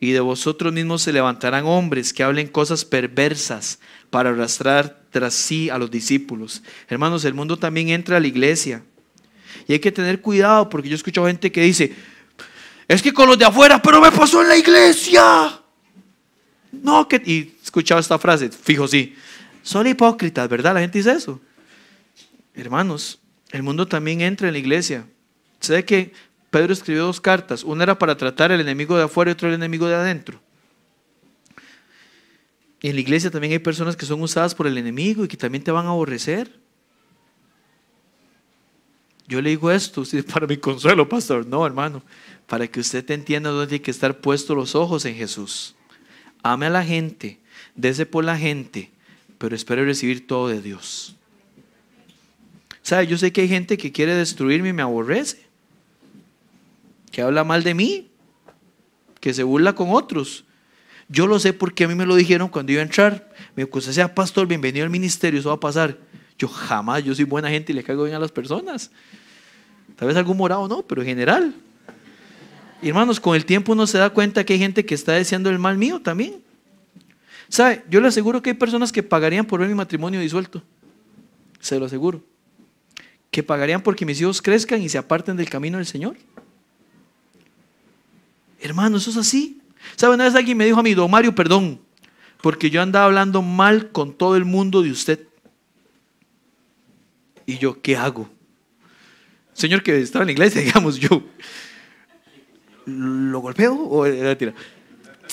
Y 0.00 0.10
de 0.10 0.18
vosotros 0.18 0.72
mismos 0.72 1.02
se 1.02 1.12
levantarán 1.12 1.64
hombres 1.64 2.12
que 2.12 2.24
hablen 2.24 2.48
cosas 2.48 2.84
perversas 2.84 3.78
para 4.10 4.30
arrastrar 4.30 5.04
tras 5.10 5.32
sí 5.32 5.70
a 5.70 5.78
los 5.78 5.92
discípulos. 5.92 6.60
Hermanos, 6.88 7.24
el 7.24 7.34
mundo 7.34 7.56
también 7.56 7.88
entra 7.90 8.16
a 8.16 8.20
la 8.20 8.26
iglesia. 8.26 8.82
Y 9.68 9.74
hay 9.74 9.78
que 9.78 9.92
tener 9.92 10.20
cuidado 10.20 10.68
porque 10.68 10.88
yo 10.88 10.94
he 10.94 10.96
escuchado 10.96 11.28
gente 11.28 11.52
que 11.52 11.62
dice, 11.62 11.94
es 12.88 13.00
que 13.00 13.12
con 13.12 13.28
los 13.28 13.38
de 13.38 13.44
afuera, 13.44 13.80
pero 13.80 14.00
me 14.00 14.10
pasó 14.10 14.42
en 14.42 14.48
la 14.48 14.56
iglesia. 14.56 15.60
No, 16.72 17.06
que... 17.06 17.22
Y 17.24 17.38
he 17.38 17.54
escuchado 17.62 18.00
esta 18.00 18.18
frase, 18.18 18.50
fijo, 18.50 18.88
sí. 18.88 19.14
Son 19.64 19.86
hipócritas, 19.86 20.46
¿verdad? 20.48 20.74
La 20.74 20.80
gente 20.80 20.98
dice 20.98 21.10
eso. 21.10 21.40
Hermanos, 22.54 23.18
el 23.50 23.62
mundo 23.62 23.88
también 23.88 24.20
entra 24.20 24.46
en 24.46 24.52
la 24.52 24.58
iglesia. 24.58 25.06
¿Sabe 25.58 25.86
que 25.86 26.12
Pedro 26.50 26.74
escribió 26.74 27.06
dos 27.06 27.18
cartas? 27.18 27.64
Una 27.64 27.84
era 27.84 27.98
para 27.98 28.14
tratar 28.16 28.52
al 28.52 28.60
enemigo 28.60 28.96
de 28.96 29.04
afuera 29.04 29.30
y 29.30 29.32
otra 29.32 29.48
el 29.48 29.54
enemigo 29.54 29.86
de 29.86 29.94
adentro. 29.94 30.38
En 32.82 32.94
la 32.94 33.00
iglesia 33.00 33.30
también 33.30 33.54
hay 33.54 33.58
personas 33.58 33.96
que 33.96 34.04
son 34.04 34.20
usadas 34.20 34.54
por 34.54 34.66
el 34.66 34.76
enemigo 34.76 35.24
y 35.24 35.28
que 35.28 35.38
también 35.38 35.64
te 35.64 35.72
van 35.72 35.86
a 35.86 35.90
aborrecer. 35.90 36.60
Yo 39.26 39.40
le 39.40 39.48
digo 39.48 39.70
esto 39.70 40.02
para 40.30 40.46
mi 40.46 40.58
consuelo, 40.58 41.08
pastor. 41.08 41.46
No, 41.46 41.64
hermano, 41.64 42.02
para 42.46 42.66
que 42.68 42.80
usted 42.80 43.02
te 43.02 43.14
entienda 43.14 43.48
dónde 43.48 43.68
tiene 43.68 43.82
que 43.82 43.90
estar 43.90 44.20
puestos 44.20 44.54
los 44.54 44.74
ojos 44.74 45.06
en 45.06 45.14
Jesús. 45.14 45.74
Ame 46.42 46.66
a 46.66 46.70
la 46.70 46.84
gente, 46.84 47.40
dese 47.74 48.04
por 48.04 48.26
la 48.26 48.36
gente, 48.36 48.90
pero 49.38 49.54
espero 49.54 49.84
recibir 49.84 50.26
todo 50.26 50.48
de 50.48 50.60
Dios. 50.60 51.16
¿Sabe? 52.82 53.06
Yo 53.06 53.16
sé 53.16 53.32
que 53.32 53.40
hay 53.40 53.48
gente 53.48 53.78
que 53.78 53.92
quiere 53.92 54.14
destruirme 54.14 54.68
y 54.68 54.72
me 54.72 54.82
aborrece, 54.82 55.46
que 57.10 57.22
habla 57.22 57.42
mal 57.42 57.62
de 57.62 57.74
mí, 57.74 58.10
que 59.20 59.32
se 59.32 59.42
burla 59.42 59.74
con 59.74 59.90
otros. 59.90 60.44
Yo 61.08 61.26
lo 61.26 61.38
sé 61.38 61.52
porque 61.52 61.84
a 61.84 61.88
mí 61.88 61.94
me 61.94 62.06
lo 62.06 62.14
dijeron 62.14 62.48
cuando 62.48 62.72
iba 62.72 62.82
a 62.82 62.84
entrar. 62.84 63.30
Me 63.56 63.64
dijo, 63.64 63.80
sea 63.80 64.14
pastor, 64.14 64.46
bienvenido 64.46 64.84
al 64.84 64.90
ministerio, 64.90 65.40
eso 65.40 65.48
va 65.48 65.54
a 65.54 65.60
pasar. 65.60 65.98
Yo 66.38 66.46
jamás, 66.46 67.02
yo 67.04 67.14
soy 67.14 67.24
buena 67.24 67.48
gente 67.48 67.72
y 67.72 67.74
le 67.74 67.82
caigo 67.82 68.04
bien 68.04 68.16
a 68.16 68.18
las 68.18 68.32
personas. 68.32 68.90
Tal 69.96 70.08
vez 70.08 70.16
algún 70.16 70.36
morado 70.36 70.68
no, 70.68 70.82
pero 70.82 71.00
en 71.00 71.08
general. 71.08 71.54
hermanos, 72.82 73.18
con 73.18 73.34
el 73.34 73.46
tiempo 73.46 73.72
uno 73.72 73.86
se 73.86 73.96
da 73.96 74.10
cuenta 74.10 74.44
que 74.44 74.52
hay 74.52 74.58
gente 74.58 74.84
que 74.84 74.94
está 74.94 75.12
deseando 75.12 75.48
el 75.48 75.58
mal 75.58 75.78
mío 75.78 76.02
también. 76.02 76.43
¿Sabe? 77.48 77.84
Yo 77.88 78.00
le 78.00 78.08
aseguro 78.08 78.42
que 78.42 78.50
hay 78.50 78.56
personas 78.56 78.92
que 78.92 79.02
pagarían 79.02 79.46
por 79.46 79.60
ver 79.60 79.68
mi 79.68 79.74
matrimonio 79.74 80.20
disuelto. 80.20 80.62
Se 81.60 81.78
lo 81.78 81.86
aseguro 81.86 82.22
que 83.34 83.42
pagarían 83.42 83.82
porque 83.82 84.06
mis 84.06 84.20
hijos 84.20 84.40
crezcan 84.40 84.80
y 84.80 84.88
se 84.88 84.96
aparten 84.96 85.36
del 85.36 85.50
camino 85.50 85.78
del 85.78 85.86
Señor. 85.86 86.16
Hermano, 88.60 88.98
eso 88.98 89.10
es 89.10 89.16
así. 89.16 89.60
¿Sabe? 89.96 90.14
Una 90.14 90.22
vez 90.22 90.36
alguien 90.36 90.56
me 90.56 90.64
dijo 90.64 90.78
a 90.78 90.84
mí, 90.84 90.94
don 90.94 91.10
Mario, 91.10 91.34
perdón, 91.34 91.80
porque 92.40 92.70
yo 92.70 92.80
andaba 92.80 93.06
hablando 93.06 93.42
mal 93.42 93.90
con 93.90 94.16
todo 94.16 94.36
el 94.36 94.44
mundo 94.44 94.82
de 94.82 94.92
usted. 94.92 95.26
Y 97.44 97.58
yo, 97.58 97.82
¿qué 97.82 97.96
hago? 97.96 98.30
Señor 99.52 99.82
que 99.82 100.00
estaba 100.00 100.22
en 100.22 100.28
la 100.28 100.32
iglesia, 100.32 100.60
digamos, 100.64 100.96
yo, 101.00 101.20
¿lo 102.86 103.40
golpeo 103.40 103.74
o 103.74 104.06
era 104.06 104.38
tira? 104.38 104.54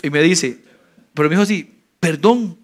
Y 0.02 0.10
me 0.10 0.24
dice, 0.24 0.60
pero 1.14 1.30
me 1.30 1.36
dijo 1.36 1.44
así, 1.44 1.72
perdón, 2.02 2.58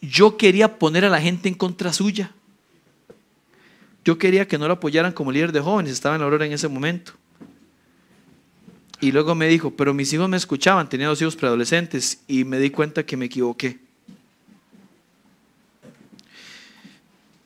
yo 0.00 0.36
quería 0.36 0.78
poner 0.78 1.04
a 1.04 1.08
la 1.08 1.20
gente 1.20 1.48
en 1.48 1.54
contra 1.54 1.92
suya. 1.92 2.32
Yo 4.04 4.18
quería 4.18 4.48
que 4.48 4.58
no 4.58 4.66
lo 4.66 4.74
apoyaran 4.74 5.12
como 5.12 5.30
líder 5.30 5.52
de 5.52 5.60
jóvenes, 5.60 5.92
estaba 5.92 6.16
en 6.16 6.20
la 6.20 6.24
aurora 6.24 6.46
en 6.46 6.52
ese 6.52 6.66
momento. 6.66 7.12
Y 9.00 9.12
luego 9.12 9.34
me 9.34 9.46
dijo, 9.46 9.70
pero 9.76 9.92
mis 9.92 10.12
hijos 10.12 10.28
me 10.28 10.36
escuchaban, 10.36 10.88
tenía 10.88 11.08
dos 11.08 11.20
hijos 11.20 11.36
preadolescentes 11.36 12.22
y 12.26 12.44
me 12.44 12.58
di 12.58 12.70
cuenta 12.70 13.04
que 13.04 13.16
me 13.16 13.26
equivoqué. 13.26 13.78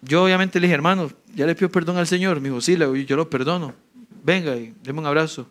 Yo 0.02 0.24
obviamente 0.24 0.60
le 0.60 0.66
dije, 0.66 0.74
hermano, 0.74 1.10
ya 1.34 1.46
le 1.46 1.54
pido 1.54 1.70
perdón 1.70 1.96
al 1.96 2.06
Señor. 2.06 2.40
Me 2.40 2.48
dijo, 2.48 2.60
sí, 2.60 2.76
yo 3.06 3.16
lo 3.16 3.28
perdono. 3.28 3.74
Venga 4.22 4.56
y 4.56 4.74
deme 4.82 5.00
un 5.00 5.06
abrazo. 5.06 5.48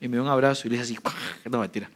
Y 0.00 0.08
me 0.08 0.16
dio 0.16 0.22
un 0.22 0.28
abrazo 0.28 0.66
y 0.66 0.70
le 0.70 0.78
dije 0.78 0.94
así, 0.94 0.98
no 1.50 1.60
mentira. 1.60 1.88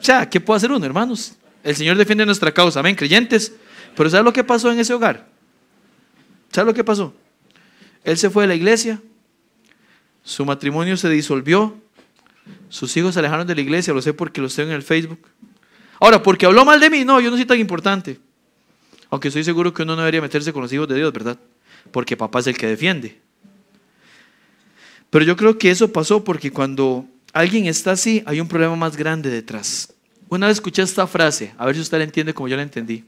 O 0.00 0.04
sea, 0.04 0.28
¿qué 0.28 0.40
puede 0.40 0.58
hacer 0.58 0.72
uno, 0.72 0.84
hermanos? 0.84 1.34
El 1.64 1.76
Señor 1.76 1.96
defiende 1.96 2.24
nuestra 2.24 2.52
causa, 2.52 2.80
amén, 2.80 2.94
creyentes. 2.94 3.52
Pero 3.96 4.10
¿sabes 4.10 4.24
lo 4.24 4.32
que 4.32 4.44
pasó 4.44 4.70
en 4.70 4.78
ese 4.78 4.94
hogar? 4.94 5.28
¿Sabe 6.52 6.66
lo 6.66 6.74
que 6.74 6.84
pasó? 6.84 7.14
Él 8.04 8.16
se 8.16 8.30
fue 8.30 8.44
de 8.44 8.48
la 8.48 8.54
iglesia, 8.54 9.02
su 10.22 10.44
matrimonio 10.44 10.96
se 10.96 11.08
disolvió, 11.08 11.76
sus 12.68 12.96
hijos 12.96 13.14
se 13.14 13.20
alejaron 13.20 13.46
de 13.46 13.54
la 13.54 13.60
iglesia, 13.60 13.92
lo 13.92 14.00
sé 14.00 14.14
porque 14.14 14.40
lo 14.40 14.48
tengo 14.48 14.70
en 14.70 14.76
el 14.76 14.82
Facebook. 14.82 15.20
Ahora, 16.00 16.22
porque 16.22 16.46
habló 16.46 16.64
mal 16.64 16.80
de 16.80 16.90
mí, 16.90 17.04
no, 17.04 17.20
yo 17.20 17.30
no 17.30 17.36
soy 17.36 17.44
tan 17.44 17.58
importante. 17.58 18.20
Aunque 19.10 19.28
estoy 19.28 19.42
seguro 19.42 19.72
que 19.72 19.82
uno 19.82 19.96
no 19.96 20.02
debería 20.02 20.20
meterse 20.20 20.52
con 20.52 20.62
los 20.62 20.72
hijos 20.72 20.86
de 20.88 20.94
Dios, 20.94 21.12
¿verdad? 21.12 21.38
Porque 21.90 22.16
papá 22.16 22.40
es 22.40 22.46
el 22.46 22.56
que 22.56 22.66
defiende. 22.66 23.20
Pero 25.10 25.24
yo 25.24 25.36
creo 25.36 25.58
que 25.58 25.70
eso 25.70 25.92
pasó 25.92 26.22
porque 26.22 26.50
cuando 26.50 27.06
alguien 27.38 27.66
está 27.66 27.92
así, 27.92 28.22
hay 28.26 28.40
un 28.40 28.48
problema 28.48 28.74
más 28.74 28.96
grande 28.96 29.30
detrás. 29.30 29.94
Una 30.28 30.48
vez 30.48 30.56
escuché 30.56 30.82
esta 30.82 31.06
frase, 31.06 31.54
a 31.56 31.66
ver 31.66 31.76
si 31.76 31.80
usted 31.80 31.98
la 31.98 32.04
entiende 32.04 32.34
como 32.34 32.48
yo 32.48 32.56
la 32.56 32.62
entendí. 32.62 33.04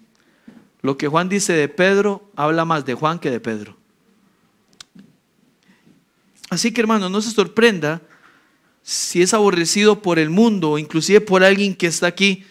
Lo 0.83 0.97
que 0.97 1.09
Juan 1.09 1.29
dice 1.29 1.53
de 1.53 1.69
Pedro 1.69 2.31
habla 2.37 2.65
más 2.65 2.85
de 2.85 2.95
Juan 2.95 3.19
que 3.19 3.29
de 3.29 3.41
Pedro. 3.41 3.77
Así 6.49 6.73
que 6.73 6.81
hermano, 6.81 7.09
no 7.09 7.21
se 7.21 7.33
sorprenda 7.33 8.03
si 8.83 9.21
es 9.21 9.35
aborrecido 9.35 10.01
por 10.01 10.21
el 10.21 10.31
mundo 10.31 10.71
o 10.71 10.79
inclusive 10.79 11.21
por 11.21 11.43
alguien 11.43 11.75
que 11.75 11.89
está 11.89 12.07
aquí. 12.07 12.45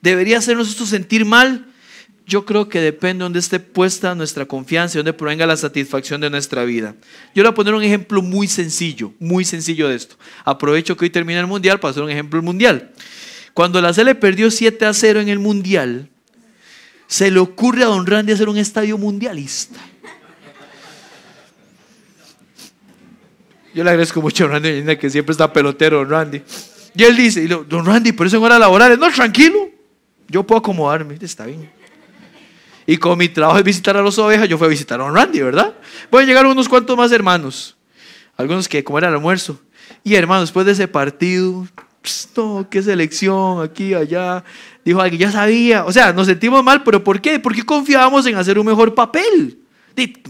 Debería 0.00 0.38
hacernos 0.38 0.68
esto 0.68 0.86
sentir 0.86 1.24
mal. 1.24 1.72
Yo 2.30 2.44
creo 2.44 2.68
que 2.68 2.80
depende 2.80 3.18
de 3.18 3.24
donde 3.24 3.40
esté 3.40 3.58
puesta 3.58 4.14
nuestra 4.14 4.46
confianza 4.46 4.96
y 4.96 4.98
donde 5.00 5.12
provenga 5.12 5.46
la 5.46 5.56
satisfacción 5.56 6.20
de 6.20 6.30
nuestra 6.30 6.62
vida. 6.62 6.94
Yo 7.34 7.42
le 7.42 7.48
voy 7.48 7.52
a 7.52 7.54
poner 7.56 7.74
un 7.74 7.82
ejemplo 7.82 8.22
muy 8.22 8.46
sencillo, 8.46 9.12
muy 9.18 9.44
sencillo 9.44 9.88
de 9.88 9.96
esto. 9.96 10.14
Aprovecho 10.44 10.96
que 10.96 11.06
hoy 11.06 11.10
termina 11.10 11.40
el 11.40 11.48
mundial 11.48 11.80
para 11.80 11.90
hacer 11.90 12.04
un 12.04 12.10
ejemplo 12.10 12.40
mundial. 12.40 12.92
Cuando 13.52 13.80
la 13.80 13.92
Sele 13.92 14.14
perdió 14.14 14.48
7 14.48 14.86
a 14.86 14.94
0 14.94 15.18
en 15.22 15.28
el 15.28 15.40
mundial, 15.40 16.08
se 17.08 17.32
le 17.32 17.40
ocurre 17.40 17.82
a 17.82 17.86
Don 17.86 18.06
Randy 18.06 18.30
hacer 18.30 18.48
un 18.48 18.58
estadio 18.58 18.96
mundialista. 18.96 19.80
Yo 23.74 23.82
le 23.82 23.90
agradezco 23.90 24.22
mucho 24.22 24.44
a 24.44 24.48
Randy 24.50 24.96
que 24.98 25.10
siempre 25.10 25.32
está 25.32 25.52
pelotero, 25.52 25.98
Don 25.98 26.10
Randy. 26.10 26.42
Y 26.94 27.02
él 27.02 27.16
dice, 27.16 27.44
Don 27.48 27.84
Randy, 27.84 28.12
por 28.12 28.28
eso 28.28 28.36
en 28.36 28.44
horas 28.44 28.60
laborales, 28.60 29.00
no, 29.00 29.10
tranquilo, 29.10 29.68
yo 30.28 30.44
puedo 30.46 30.60
acomodarme, 30.60 31.18
está 31.20 31.46
bien. 31.46 31.79
Y 32.90 32.96
con 32.96 33.16
mi 33.16 33.28
trabajo 33.28 33.56
de 33.56 33.62
visitar 33.62 33.96
a 33.96 34.02
los 34.02 34.18
ovejas, 34.18 34.48
yo 34.48 34.58
fui 34.58 34.66
a 34.66 34.68
visitar 34.68 35.00
a 35.00 35.04
Don 35.04 35.14
Randy, 35.14 35.40
¿verdad? 35.42 35.76
Voy 36.10 36.24
a 36.24 36.26
llegar 36.26 36.44
unos 36.44 36.68
cuantos 36.68 36.96
más 36.96 37.12
hermanos, 37.12 37.76
algunos 38.36 38.68
que 38.68 38.82
como 38.82 38.98
era 38.98 39.06
el 39.06 39.14
almuerzo. 39.14 39.60
Y 40.02 40.16
hermanos, 40.16 40.48
después 40.48 40.66
de 40.66 40.72
ese 40.72 40.88
partido, 40.88 41.68
no, 42.36 42.66
qué 42.68 42.82
selección, 42.82 43.62
aquí, 43.62 43.94
allá. 43.94 44.42
Dijo 44.84 45.00
alguien, 45.00 45.20
ya 45.20 45.30
sabía. 45.30 45.84
O 45.84 45.92
sea, 45.92 46.12
nos 46.12 46.26
sentimos 46.26 46.64
mal, 46.64 46.82
pero 46.82 47.04
¿por 47.04 47.20
qué? 47.20 47.38
Porque 47.38 47.62
confiábamos 47.62 48.26
en 48.26 48.34
hacer 48.34 48.58
un 48.58 48.66
mejor 48.66 48.92
papel. 48.92 49.60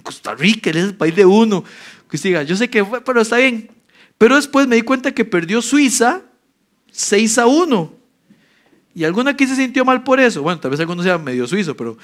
Costa 0.03 0.35
Rica, 0.35 0.69
es 0.69 0.77
el 0.77 0.95
país 0.95 1.17
de 1.17 1.25
uno. 1.25 1.65
Que 2.11 2.19
diga, 2.19 2.43
yo 2.43 2.57
sé 2.57 2.69
que 2.69 2.85
fue, 2.85 3.01
pero 3.01 3.23
está 3.23 3.39
bien. 3.39 3.71
Pero 4.19 4.37
después 4.37 4.67
me 4.67 4.77
di 4.77 4.83
cuenta 4.83 5.13
que 5.13 5.25
perdió 5.25 5.63
Suiza 5.63 6.21
6 6.93 7.39
a 7.39 7.47
1. 7.47 8.01
Y 8.95 9.05
alguno 9.05 9.31
aquí 9.31 9.47
se 9.47 9.57
sintió 9.57 9.83
mal 9.87 10.03
por 10.03 10.21
eso. 10.21 10.43
Bueno, 10.43 10.61
tal 10.61 10.73
vez 10.73 10.81
alguno 10.81 11.03
sea 11.03 11.17
medio 11.17 11.47
suizo, 11.47 11.75
pero 11.75 11.97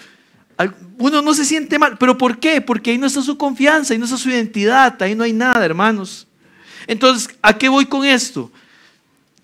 uno 0.99 1.23
no 1.23 1.35
se 1.35 1.45
siente 1.45 1.79
mal. 1.79 1.99
¿Pero 1.99 2.17
por 2.17 2.39
qué? 2.39 2.61
Porque 2.61 2.91
ahí 2.91 2.99
no 2.99 3.07
está 3.07 3.23
su 3.23 3.37
confianza, 3.37 3.93
ahí 3.93 3.99
no 3.99 4.07
está 4.07 4.17
su 4.17 4.31
identidad, 4.31 5.01
ahí 5.03 5.15
no 5.15 5.25
hay 5.25 5.33
nada, 5.33 5.65
hermanos. 5.65 6.27
Entonces, 6.87 7.29
¿a 7.43 7.57
qué 7.57 7.69
voy 7.69 7.87
con 7.87 8.05
esto? 8.05 8.51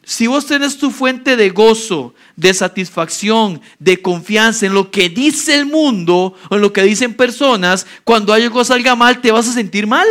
Si 0.05 0.27
vos 0.27 0.46
tenés 0.46 0.79
tu 0.79 0.90
fuente 0.90 1.37
de 1.37 1.51
gozo, 1.51 2.14
de 2.35 2.53
satisfacción, 2.53 3.61
de 3.79 4.03
confianza 4.03 4.66
en 4.66 4.75
lo 4.75 4.90
que 4.90 5.09
dice 5.09 5.55
el 5.55 5.66
mundo 5.66 6.35
o 6.48 6.55
en 6.57 6.61
lo 6.61 6.72
que 6.72 6.83
dicen 6.83 7.14
personas, 7.14 7.87
cuando 8.03 8.33
algo 8.33 8.64
salga 8.64 8.96
mal 8.96 9.20
te 9.20 9.31
vas 9.31 9.48
a 9.48 9.53
sentir 9.53 9.87
mal. 9.87 10.07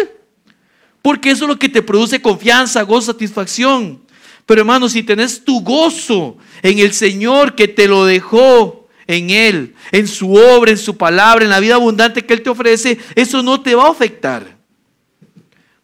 Porque 1.01 1.31
eso 1.31 1.45
es 1.45 1.49
lo 1.49 1.59
que 1.59 1.67
te 1.67 1.81
produce 1.81 2.21
confianza, 2.21 2.83
gozo, 2.83 3.11
satisfacción. 3.11 4.01
Pero 4.45 4.61
hermano, 4.61 4.87
si 4.87 5.03
tenés 5.03 5.43
tu 5.43 5.61
gozo 5.61 6.37
en 6.61 6.79
el 6.79 6.93
Señor 6.93 7.55
que 7.55 7.67
te 7.67 7.87
lo 7.87 8.05
dejó 8.05 8.80
en 9.11 9.29
Él, 9.29 9.75
en 9.91 10.07
su 10.07 10.33
obra, 10.33 10.71
en 10.71 10.77
su 10.77 10.97
palabra, 10.97 11.43
en 11.43 11.49
la 11.49 11.59
vida 11.59 11.75
abundante 11.75 12.25
que 12.25 12.33
Él 12.33 12.41
te 12.41 12.49
ofrece, 12.49 12.97
eso 13.15 13.43
no 13.43 13.61
te 13.61 13.75
va 13.75 13.87
a 13.87 13.91
afectar. 13.91 14.57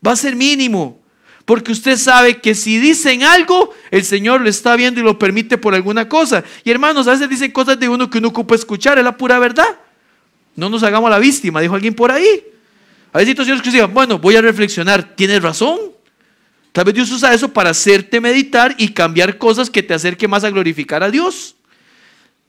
Va 0.06 0.14
a 0.14 0.16
ser 0.16 0.36
mínimo. 0.36 1.00
Porque 1.46 1.72
usted 1.72 1.96
sabe 1.96 2.42
que 2.42 2.54
si 2.56 2.78
dicen 2.78 3.24
algo, 3.24 3.74
el 3.90 4.04
Señor 4.04 4.42
lo 4.42 4.50
está 4.50 4.76
viendo 4.76 5.00
y 5.00 5.04
lo 5.04 5.18
permite 5.18 5.58
por 5.58 5.74
alguna 5.74 6.10
cosa. 6.10 6.44
Y 6.66 6.72
hermanos, 6.72 7.08
a 7.08 7.12
veces 7.12 7.30
dicen 7.30 7.52
cosas 7.52 7.80
de 7.80 7.88
uno 7.88 8.10
que 8.10 8.18
uno 8.18 8.30
ocupa 8.30 8.56
escuchar, 8.56 8.98
es 8.98 9.04
la 9.04 9.16
pura 9.16 9.40
verdad. 9.40 9.78
No 10.56 10.70
nos 10.70 10.84
hagamos 10.84 11.10
la 11.10 11.20
víctima, 11.20 11.62
dijo 11.62 11.76
alguien 11.76 11.94
por 11.94 12.12
ahí. 12.12 12.44
Hay 13.14 13.26
situaciones 13.26 13.62
que 13.62 13.72
digan, 13.72 13.94
bueno, 13.94 14.20
voy 14.20 14.36
a 14.36 14.42
reflexionar, 14.42 15.16
tienes 15.16 15.42
razón. 15.42 15.80
Tal 16.72 16.86
vez 16.86 16.94
Dios 16.94 17.12
usa 17.12 17.34
eso 17.34 17.52
para 17.52 17.72
hacerte 17.72 18.22
meditar 18.22 18.76
y 18.78 18.90
cambiar 18.90 19.38
cosas 19.38 19.70
que 19.70 19.82
te 19.82 19.94
acerquen 19.94 20.30
más 20.30 20.44
a 20.44 20.50
glorificar 20.50 21.02
a 21.02 21.10
Dios. 21.10 21.57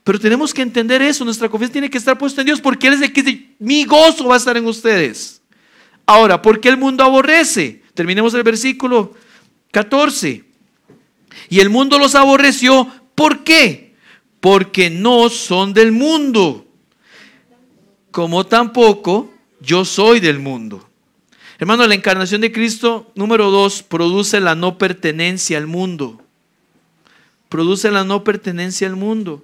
Pero 0.03 0.19
tenemos 0.19 0.53
que 0.53 0.61
entender 0.61 1.01
eso, 1.01 1.25
nuestra 1.25 1.49
confianza 1.49 1.73
tiene 1.73 1.89
que 1.89 1.97
estar 1.97 2.17
puesta 2.17 2.41
en 2.41 2.47
Dios 2.47 2.61
porque 2.61 2.87
Él 2.87 2.93
es 2.93 3.01
el 3.01 3.13
que 3.13 3.23
dice, 3.23 3.49
mi 3.59 3.85
gozo 3.85 4.27
va 4.27 4.35
a 4.35 4.37
estar 4.37 4.57
en 4.57 4.65
ustedes. 4.65 5.41
Ahora, 6.05 6.41
¿por 6.41 6.59
qué 6.59 6.69
el 6.69 6.77
mundo 6.77 7.03
aborrece? 7.03 7.83
Terminemos 7.93 8.33
el 8.33 8.43
versículo 8.43 9.13
14. 9.71 10.43
Y 11.49 11.59
el 11.59 11.69
mundo 11.69 11.99
los 11.99 12.15
aborreció. 12.15 12.87
¿Por 13.13 13.43
qué? 13.43 13.93
Porque 14.39 14.89
no 14.89 15.29
son 15.29 15.73
del 15.73 15.91
mundo. 15.91 16.65
Como 18.11 18.45
tampoco 18.45 19.31
yo 19.59 19.85
soy 19.85 20.19
del 20.19 20.39
mundo. 20.39 20.89
Hermano, 21.59 21.85
la 21.85 21.93
encarnación 21.93 22.41
de 22.41 22.51
Cristo, 22.51 23.11
número 23.15 23.51
dos, 23.51 23.83
produce 23.83 24.39
la 24.39 24.55
no 24.55 24.77
pertenencia 24.77 25.57
al 25.57 25.67
mundo. 25.67 26.21
Produce 27.49 27.91
la 27.91 28.03
no 28.03 28.23
pertenencia 28.23 28.87
al 28.87 28.95
mundo. 28.95 29.43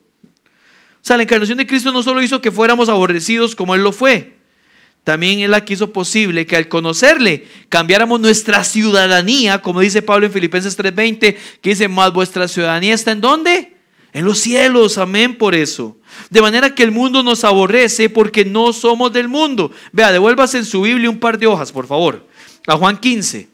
Sea, 1.05 1.17
la 1.17 1.23
encarnación 1.23 1.59
de 1.59 1.67
Cristo 1.67 1.91
no 1.91 2.01
solo 2.01 2.23
hizo 2.23 2.41
que 2.41 2.51
fuéramos 2.51 2.89
aborrecidos 2.89 3.55
como 3.55 3.75
Él 3.75 3.83
lo 3.83 3.91
fue, 3.91 4.37
también 5.03 5.37
Él 5.37 5.51
la 5.51 5.63
quiso 5.63 5.93
posible 5.93 6.47
que 6.47 6.55
al 6.55 6.67
conocerle 6.67 7.45
cambiáramos 7.69 8.19
nuestra 8.19 8.63
ciudadanía, 8.63 9.61
como 9.61 9.81
dice 9.81 10.01
Pablo 10.01 10.25
en 10.25 10.31
Filipenses 10.31 10.75
3:20, 10.75 11.37
que 11.61 11.69
dice, 11.69 11.87
más 11.89 12.11
vuestra 12.11 12.47
ciudadanía 12.47 12.95
está 12.95 13.11
en 13.11 13.21
dónde? 13.21 13.75
En 14.13 14.25
los 14.25 14.39
cielos, 14.39 14.97
amén 14.97 15.37
por 15.37 15.53
eso. 15.53 15.95
De 16.31 16.41
manera 16.41 16.73
que 16.73 16.81
el 16.81 16.89
mundo 16.89 17.21
nos 17.21 17.43
aborrece 17.43 18.09
porque 18.09 18.43
no 18.43 18.73
somos 18.73 19.13
del 19.13 19.27
mundo. 19.27 19.71
Vea, 19.91 20.11
devuélvase 20.11 20.57
en 20.57 20.65
su 20.65 20.81
Biblia 20.81 21.11
un 21.11 21.19
par 21.19 21.37
de 21.37 21.45
hojas, 21.45 21.71
por 21.71 21.85
favor. 21.85 22.27
A 22.65 22.77
Juan 22.77 22.97
15. 22.97 23.47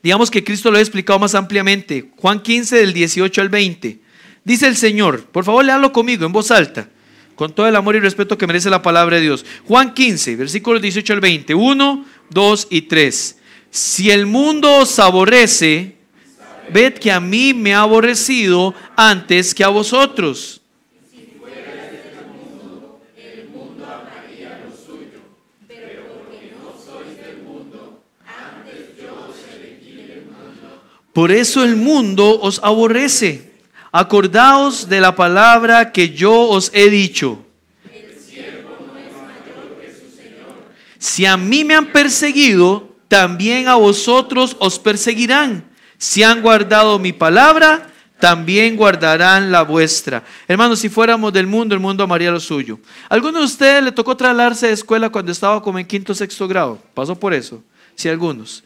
Digamos 0.00 0.30
que 0.30 0.44
Cristo 0.44 0.70
lo 0.70 0.78
ha 0.78 0.80
explicado 0.80 1.18
más 1.18 1.34
ampliamente. 1.34 2.08
Juan 2.18 2.40
15 2.40 2.76
del 2.76 2.92
18 2.92 3.40
al 3.40 3.48
20. 3.48 4.09
Dice 4.44 4.66
el 4.66 4.76
Señor, 4.76 5.24
por 5.24 5.44
favor 5.44 5.64
léalo 5.64 5.92
conmigo 5.92 6.26
en 6.26 6.32
voz 6.32 6.50
alta 6.50 6.88
con 7.40 7.54
todo 7.54 7.66
el 7.66 7.74
amor 7.74 7.96
y 7.96 8.00
respeto 8.00 8.36
que 8.36 8.46
merece 8.46 8.68
la 8.68 8.82
palabra 8.82 9.16
de 9.16 9.22
Dios. 9.22 9.46
Juan 9.66 9.94
15, 9.94 10.36
versículos 10.36 10.82
18 10.82 11.14
al 11.14 11.20
20, 11.20 11.54
1, 11.54 12.04
2 12.28 12.66
y 12.68 12.82
3. 12.82 13.38
Si 13.70 14.10
el 14.10 14.26
mundo 14.26 14.70
os 14.76 14.98
aborrece, 14.98 15.96
ved 16.70 16.98
que 16.98 17.10
a 17.10 17.18
mí 17.18 17.54
me 17.54 17.72
ha 17.72 17.80
aborrecido 17.80 18.74
antes 18.94 19.54
que 19.54 19.64
a 19.64 19.68
vosotros. 19.68 20.60
Por 31.14 31.32
eso 31.32 31.64
el 31.64 31.76
mundo 31.76 32.38
os 32.42 32.60
aborrece. 32.62 33.49
Acordaos 33.92 34.88
de 34.88 35.00
la 35.00 35.16
palabra 35.16 35.90
que 35.90 36.10
yo 36.10 36.48
os 36.48 36.70
he 36.72 36.90
dicho. 36.90 37.44
Si 40.98 41.26
a 41.26 41.36
mí 41.36 41.64
me 41.64 41.74
han 41.74 41.86
perseguido, 41.86 42.94
también 43.08 43.66
a 43.68 43.74
vosotros 43.74 44.56
os 44.60 44.78
perseguirán. 44.78 45.64
Si 45.98 46.22
han 46.22 46.42
guardado 46.42 46.98
mi 46.98 47.12
palabra, 47.12 47.90
también 48.20 48.76
guardarán 48.76 49.50
la 49.50 49.62
vuestra. 49.62 50.22
Hermanos, 50.46 50.78
si 50.78 50.88
fuéramos 50.88 51.32
del 51.32 51.46
mundo, 51.46 51.74
el 51.74 51.80
mundo 51.80 52.04
amaría 52.04 52.30
lo 52.30 52.38
suyo. 52.38 52.78
¿Alguno 53.08 53.38
de 53.38 53.46
ustedes 53.46 53.82
le 53.82 53.92
tocó 53.92 54.16
trasladarse 54.16 54.68
de 54.68 54.74
escuela 54.74 55.08
cuando 55.08 55.32
estaba 55.32 55.62
como 55.62 55.78
en 55.78 55.86
quinto 55.86 56.12
o 56.12 56.14
sexto 56.14 56.46
grado? 56.46 56.78
¿Pasó 56.94 57.16
por 57.16 57.34
eso? 57.34 57.62
Sí, 57.96 58.08
algunos. 58.08 58.62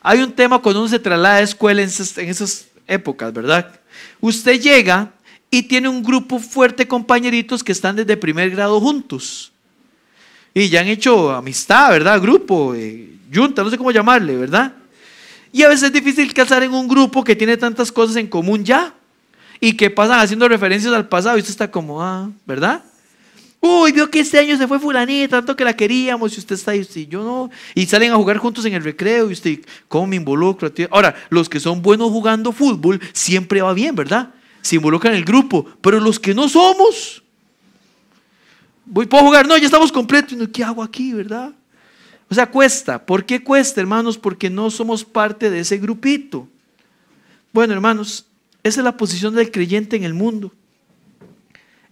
Hay 0.00 0.22
un 0.22 0.32
tema 0.32 0.60
cuando 0.60 0.80
uno 0.80 0.88
se 0.88 0.98
traslada 0.98 1.36
de 1.36 1.42
escuela 1.42 1.82
en 1.82 1.88
esas, 1.88 2.16
en 2.16 2.28
esas 2.28 2.68
épocas, 2.86 3.32
¿verdad? 3.32 3.80
Usted 4.20 4.60
llega 4.60 5.12
y 5.50 5.62
tiene 5.62 5.88
un 5.88 6.02
grupo 6.02 6.38
fuerte 6.38 6.84
de 6.84 6.88
compañeritos 6.88 7.62
que 7.62 7.72
están 7.72 7.96
desde 7.96 8.16
primer 8.16 8.50
grado 8.50 8.80
juntos. 8.80 9.52
Y 10.52 10.68
ya 10.68 10.80
han 10.80 10.88
hecho 10.88 11.30
amistad, 11.30 11.90
¿verdad? 11.90 12.20
Grupo, 12.20 12.74
eh, 12.74 13.10
junta, 13.32 13.62
no 13.62 13.70
sé 13.70 13.78
cómo 13.78 13.90
llamarle, 13.90 14.36
¿verdad? 14.36 14.72
Y 15.52 15.62
a 15.62 15.68
veces 15.68 15.84
es 15.84 15.92
difícil 15.92 16.32
casar 16.34 16.62
en 16.62 16.72
un 16.72 16.88
grupo 16.88 17.22
que 17.22 17.36
tiene 17.36 17.56
tantas 17.56 17.92
cosas 17.92 18.16
en 18.16 18.26
común 18.26 18.64
ya. 18.64 18.92
Y 19.60 19.74
que 19.74 19.88
pasan 19.88 20.18
haciendo 20.18 20.48
referencias 20.48 20.92
al 20.92 21.08
pasado 21.08 21.36
y 21.36 21.40
usted 21.40 21.52
está 21.52 21.70
como, 21.70 22.02
ah, 22.02 22.30
¿verdad? 22.44 22.82
Uy, 23.66 23.92
vio 23.92 24.10
que 24.10 24.20
este 24.20 24.38
año 24.38 24.58
se 24.58 24.68
fue 24.68 24.78
fulanita, 24.78 25.38
tanto 25.38 25.56
que 25.56 25.64
la 25.64 25.74
queríamos 25.74 26.36
y 26.36 26.38
usted 26.38 26.54
está 26.54 26.72
ahí, 26.72 26.86
y 26.96 27.06
yo 27.06 27.24
no. 27.24 27.50
Y 27.74 27.86
salen 27.86 28.12
a 28.12 28.16
jugar 28.16 28.36
juntos 28.36 28.62
en 28.66 28.74
el 28.74 28.84
recreo 28.84 29.30
y 29.30 29.32
usted, 29.32 29.60
¿cómo 29.88 30.06
me 30.06 30.16
involucro? 30.16 30.70
Ahora, 30.90 31.14
los 31.30 31.48
que 31.48 31.58
son 31.58 31.80
buenos 31.80 32.10
jugando 32.10 32.52
fútbol 32.52 33.00
siempre 33.14 33.62
va 33.62 33.72
bien, 33.72 33.94
¿verdad? 33.94 34.34
Se 34.60 34.76
involucran 34.76 35.14
en 35.14 35.20
el 35.20 35.24
grupo, 35.24 35.64
pero 35.80 35.98
los 35.98 36.20
que 36.20 36.34
no 36.34 36.46
somos, 36.46 37.22
voy, 38.84 39.06
¿puedo 39.06 39.24
jugar? 39.24 39.48
No, 39.48 39.56
ya 39.56 39.64
estamos 39.64 39.90
completos. 39.90 40.36
¿Qué 40.52 40.62
hago 40.62 40.82
aquí, 40.82 41.14
verdad? 41.14 41.50
O 42.28 42.34
sea, 42.34 42.50
cuesta. 42.50 43.06
¿Por 43.06 43.24
qué 43.24 43.42
cuesta, 43.42 43.80
hermanos? 43.80 44.18
Porque 44.18 44.50
no 44.50 44.70
somos 44.70 45.06
parte 45.06 45.48
de 45.48 45.60
ese 45.60 45.78
grupito. 45.78 46.46
Bueno, 47.50 47.72
hermanos, 47.72 48.26
esa 48.62 48.80
es 48.82 48.84
la 48.84 48.98
posición 48.98 49.34
del 49.34 49.50
creyente 49.50 49.96
en 49.96 50.04
el 50.04 50.12
mundo. 50.12 50.52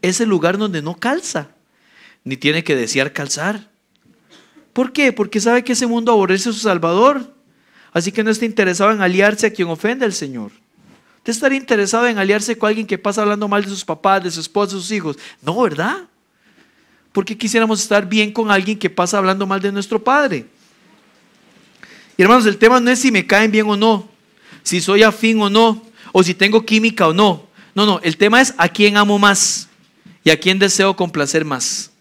Es 0.03 0.21
el 0.21 0.29
lugar 0.29 0.59
donde 0.59 0.83
no 0.83 0.99
calza 0.99 1.49
ni 2.25 2.37
tiene 2.37 2.65
que 2.65 2.77
desear 2.77 3.13
calzar. 3.13 3.71
¿Por 4.73 4.93
qué? 4.93 5.13
Porque 5.13 5.41
sabe 5.41 5.65
que 5.65 5.73
ese 5.73 5.87
mundo 5.87 6.13
aborrece 6.13 6.49
a 6.49 6.53
su 6.53 6.61
Salvador. 6.61 7.35
Así 7.93 8.11
que 8.11 8.25
no 8.25 8.31
está 8.31 8.45
interesado 8.45 8.91
en 8.93 9.03
aliarse 9.03 9.47
a 9.47 9.53
quien 9.53 9.69
ofende 9.69 10.05
al 10.05 10.13
Señor. 10.13 10.53
Usted 11.19 11.33
estaría 11.33 11.59
interesado 11.59 12.09
en 12.09 12.19
aliarse 12.19 12.57
con 12.57 12.69
alguien 12.69 12.87
que 12.87 12.99
pasa 12.99 13.23
hablando 13.23 13.47
mal 13.47 13.63
de 13.63 13.69
sus 13.69 13.85
papás, 13.85 14.25
de 14.25 14.31
su 14.31 14.41
esposa, 14.41 14.75
de 14.75 14.81
sus 14.81 14.91
hijos. 14.91 15.19
No, 15.43 15.61
¿verdad? 15.63 16.09
¿Por 17.13 17.25
qué 17.25 17.37
quisiéramos 17.37 17.81
estar 17.81 18.09
bien 18.09 18.33
con 18.33 18.51
alguien 18.51 18.79
que 18.79 18.91
pasa 18.91 19.19
hablando 19.19 19.47
mal 19.47 19.61
de 19.61 19.71
nuestro 19.71 20.03
Padre? 20.03 20.47
Y 22.17 22.23
hermanos, 22.23 22.47
el 22.47 22.57
tema 22.57 22.81
no 22.81 22.91
es 22.91 22.99
si 22.99 23.13
me 23.13 23.27
caen 23.27 23.53
bien 23.53 23.69
o 23.69 23.77
no, 23.77 24.09
si 24.63 24.81
soy 24.81 25.03
afín 25.03 25.41
o 25.41 25.49
no, 25.49 25.83
o 26.11 26.23
si 26.23 26.35
tengo 26.35 26.65
química 26.65 27.07
o 27.07 27.13
no. 27.13 27.47
No, 27.75 27.87
no, 27.87 28.01
el 28.03 28.17
tema 28.17 28.41
es 28.41 28.55
a 28.57 28.69
quién 28.69 28.97
amo 28.97 29.19
más 29.19 29.69
y 30.25 30.31
a 30.31 30.41
quién 30.41 30.59
deseo 30.59 30.97
complacer 30.97 31.45
más. 31.45 31.92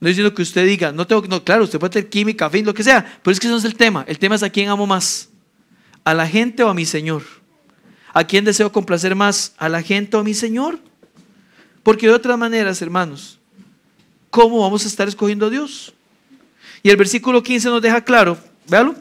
No 0.00 0.08
diciendo 0.08 0.32
que 0.32 0.42
usted 0.42 0.64
diga, 0.64 0.92
no 0.92 1.06
tengo, 1.06 1.22
no, 1.26 1.42
claro, 1.42 1.64
usted 1.64 1.78
puede 1.78 1.90
tener 1.90 2.08
química, 2.08 2.46
afín, 2.46 2.64
lo 2.64 2.74
que 2.74 2.84
sea, 2.84 3.20
pero 3.22 3.32
es 3.32 3.40
que 3.40 3.46
eso 3.46 3.54
no 3.54 3.58
es 3.58 3.64
el 3.64 3.74
tema. 3.74 4.04
El 4.06 4.18
tema 4.18 4.36
es 4.36 4.42
a 4.42 4.50
quién 4.50 4.68
amo 4.68 4.86
más, 4.86 5.28
a 6.04 6.14
la 6.14 6.26
gente 6.28 6.62
o 6.62 6.68
a 6.68 6.74
mi 6.74 6.84
Señor. 6.84 7.22
¿A 8.12 8.24
quién 8.24 8.44
deseo 8.44 8.72
complacer 8.72 9.14
más? 9.14 9.54
¿A 9.58 9.68
la 9.68 9.82
gente 9.82 10.16
o 10.16 10.20
a 10.20 10.24
mi 10.24 10.34
Señor? 10.34 10.78
Porque 11.82 12.06
de 12.06 12.12
otras 12.12 12.38
maneras, 12.38 12.80
hermanos, 12.80 13.38
¿cómo 14.30 14.60
vamos 14.60 14.84
a 14.84 14.88
estar 14.88 15.08
escogiendo 15.08 15.46
a 15.46 15.50
Dios? 15.50 15.92
Y 16.82 16.90
el 16.90 16.96
versículo 16.96 17.42
15 17.42 17.68
nos 17.68 17.82
deja 17.82 18.02
claro, 18.02 18.38
véalo, 18.68 18.94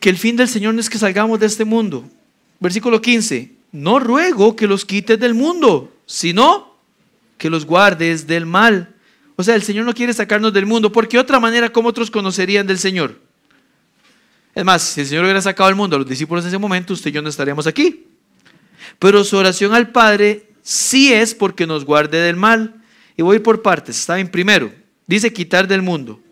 que 0.00 0.10
el 0.10 0.18
fin 0.18 0.36
del 0.36 0.48
Señor 0.48 0.74
no 0.74 0.80
es 0.80 0.90
que 0.90 0.98
salgamos 0.98 1.38
de 1.38 1.46
este 1.46 1.64
mundo. 1.64 2.08
Versículo 2.58 3.00
15, 3.00 3.52
no 3.72 3.98
ruego 4.00 4.56
que 4.56 4.66
los 4.66 4.84
quites 4.84 5.18
del 5.18 5.34
mundo, 5.34 5.92
sino 6.06 6.73
que 7.44 7.50
los 7.50 7.66
guardes 7.66 8.26
del 8.26 8.46
mal. 8.46 8.94
O 9.36 9.42
sea, 9.42 9.54
el 9.54 9.62
Señor 9.62 9.84
no 9.84 9.92
quiere 9.92 10.14
sacarnos 10.14 10.50
del 10.50 10.64
mundo, 10.64 10.90
porque 10.90 11.18
de 11.18 11.20
otra 11.20 11.38
manera, 11.38 11.68
¿cómo 11.68 11.90
otros 11.90 12.10
conocerían 12.10 12.66
del 12.66 12.78
Señor? 12.78 13.20
Es 14.54 14.64
más, 14.64 14.80
si 14.80 15.02
el 15.02 15.06
Señor 15.06 15.24
hubiera 15.24 15.42
sacado 15.42 15.68
al 15.68 15.74
mundo 15.74 15.94
a 15.94 15.98
los 15.98 16.08
discípulos 16.08 16.42
en 16.42 16.48
ese 16.48 16.56
momento, 16.56 16.94
usted 16.94 17.10
y 17.10 17.12
yo 17.12 17.20
no 17.20 17.28
estaríamos 17.28 17.66
aquí. 17.66 18.06
Pero 18.98 19.22
su 19.24 19.36
oración 19.36 19.74
al 19.74 19.90
Padre 19.90 20.54
sí 20.62 21.12
es 21.12 21.34
porque 21.34 21.66
nos 21.66 21.84
guarde 21.84 22.16
del 22.16 22.36
mal. 22.36 22.76
Y 23.14 23.20
voy 23.20 23.40
por 23.40 23.60
partes. 23.60 24.00
Está 24.00 24.14
bien, 24.14 24.28
primero, 24.28 24.72
dice 25.06 25.30
quitar 25.30 25.68
del 25.68 25.82
mundo. 25.82 26.22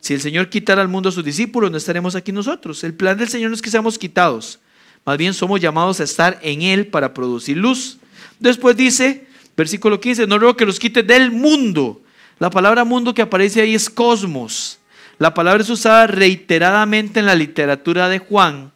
Si 0.00 0.14
el 0.14 0.22
Señor 0.22 0.48
quitara 0.48 0.80
al 0.80 0.88
mundo 0.88 1.10
a 1.10 1.12
sus 1.12 1.24
discípulos, 1.24 1.70
no 1.70 1.76
estaremos 1.76 2.14
aquí 2.14 2.32
nosotros. 2.32 2.82
El 2.84 2.94
plan 2.94 3.18
del 3.18 3.28
Señor 3.28 3.50
no 3.50 3.54
es 3.54 3.60
que 3.60 3.68
seamos 3.68 3.98
quitados. 3.98 4.60
Más 5.04 5.18
bien 5.18 5.34
somos 5.34 5.60
llamados 5.60 6.00
a 6.00 6.04
estar 6.04 6.38
en 6.40 6.62
Él 6.62 6.86
para 6.86 7.12
producir 7.12 7.58
luz. 7.58 7.98
Después 8.38 8.78
dice, 8.78 9.25
versículo 9.56 10.00
15, 10.00 10.26
no 10.26 10.38
ruego 10.38 10.56
que 10.56 10.66
los 10.66 10.78
quite 10.78 11.02
del 11.02 11.30
mundo. 11.30 12.02
La 12.38 12.50
palabra 12.50 12.84
mundo 12.84 13.14
que 13.14 13.22
aparece 13.22 13.62
ahí 13.62 13.74
es 13.74 13.88
cosmos. 13.88 14.78
La 15.18 15.32
palabra 15.32 15.62
es 15.62 15.70
usada 15.70 16.06
reiteradamente 16.06 17.20
en 17.20 17.26
la 17.26 17.34
literatura 17.34 18.08
de 18.08 18.18
Juan, 18.18 18.72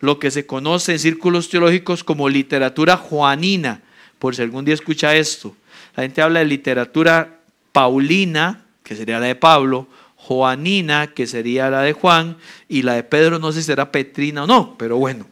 lo 0.00 0.18
que 0.18 0.30
se 0.30 0.46
conoce 0.46 0.92
en 0.92 0.98
círculos 0.98 1.50
teológicos 1.50 2.02
como 2.02 2.28
literatura 2.28 2.96
juanina, 2.96 3.82
por 4.18 4.34
si 4.34 4.42
algún 4.42 4.64
día 4.64 4.74
escucha 4.74 5.14
esto. 5.14 5.54
La 5.94 6.04
gente 6.04 6.22
habla 6.22 6.40
de 6.40 6.46
literatura 6.46 7.40
paulina, 7.72 8.64
que 8.82 8.96
sería 8.96 9.20
la 9.20 9.26
de 9.26 9.34
Pablo, 9.34 9.86
Juanina, 10.16 11.08
que 11.08 11.26
sería 11.26 11.68
la 11.68 11.82
de 11.82 11.92
Juan, 11.92 12.36
y 12.68 12.82
la 12.82 12.94
de 12.94 13.02
Pedro 13.02 13.38
no 13.38 13.52
sé 13.52 13.60
si 13.60 13.66
será 13.66 13.92
Petrina 13.92 14.44
o 14.44 14.46
no, 14.46 14.76
pero 14.78 14.96
bueno, 14.96 15.26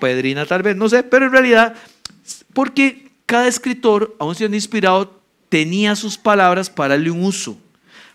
Pedrina 0.00 0.46
tal 0.46 0.62
vez, 0.62 0.76
no 0.76 0.88
sé, 0.88 1.02
pero 1.02 1.26
en 1.26 1.32
realidad, 1.32 1.74
porque 2.52 3.09
cada 3.30 3.46
escritor, 3.46 4.16
aun 4.18 4.34
siendo 4.34 4.56
inspirado, 4.56 5.20
tenía 5.48 5.94
sus 5.94 6.18
palabras 6.18 6.68
para 6.68 6.96
darle 6.96 7.12
un 7.12 7.22
uso. 7.22 7.56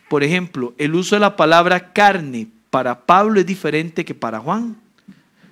Por 0.09 0.25
ejemplo, 0.25 0.73
el 0.77 0.93
uso 0.93 1.15
de 1.15 1.21
la 1.21 1.37
palabra 1.37 1.93
carne 1.93 2.49
para 2.69 3.05
Pablo 3.05 3.39
es 3.39 3.45
diferente 3.45 4.03
que 4.03 4.13
para 4.13 4.41
Juan. 4.41 4.75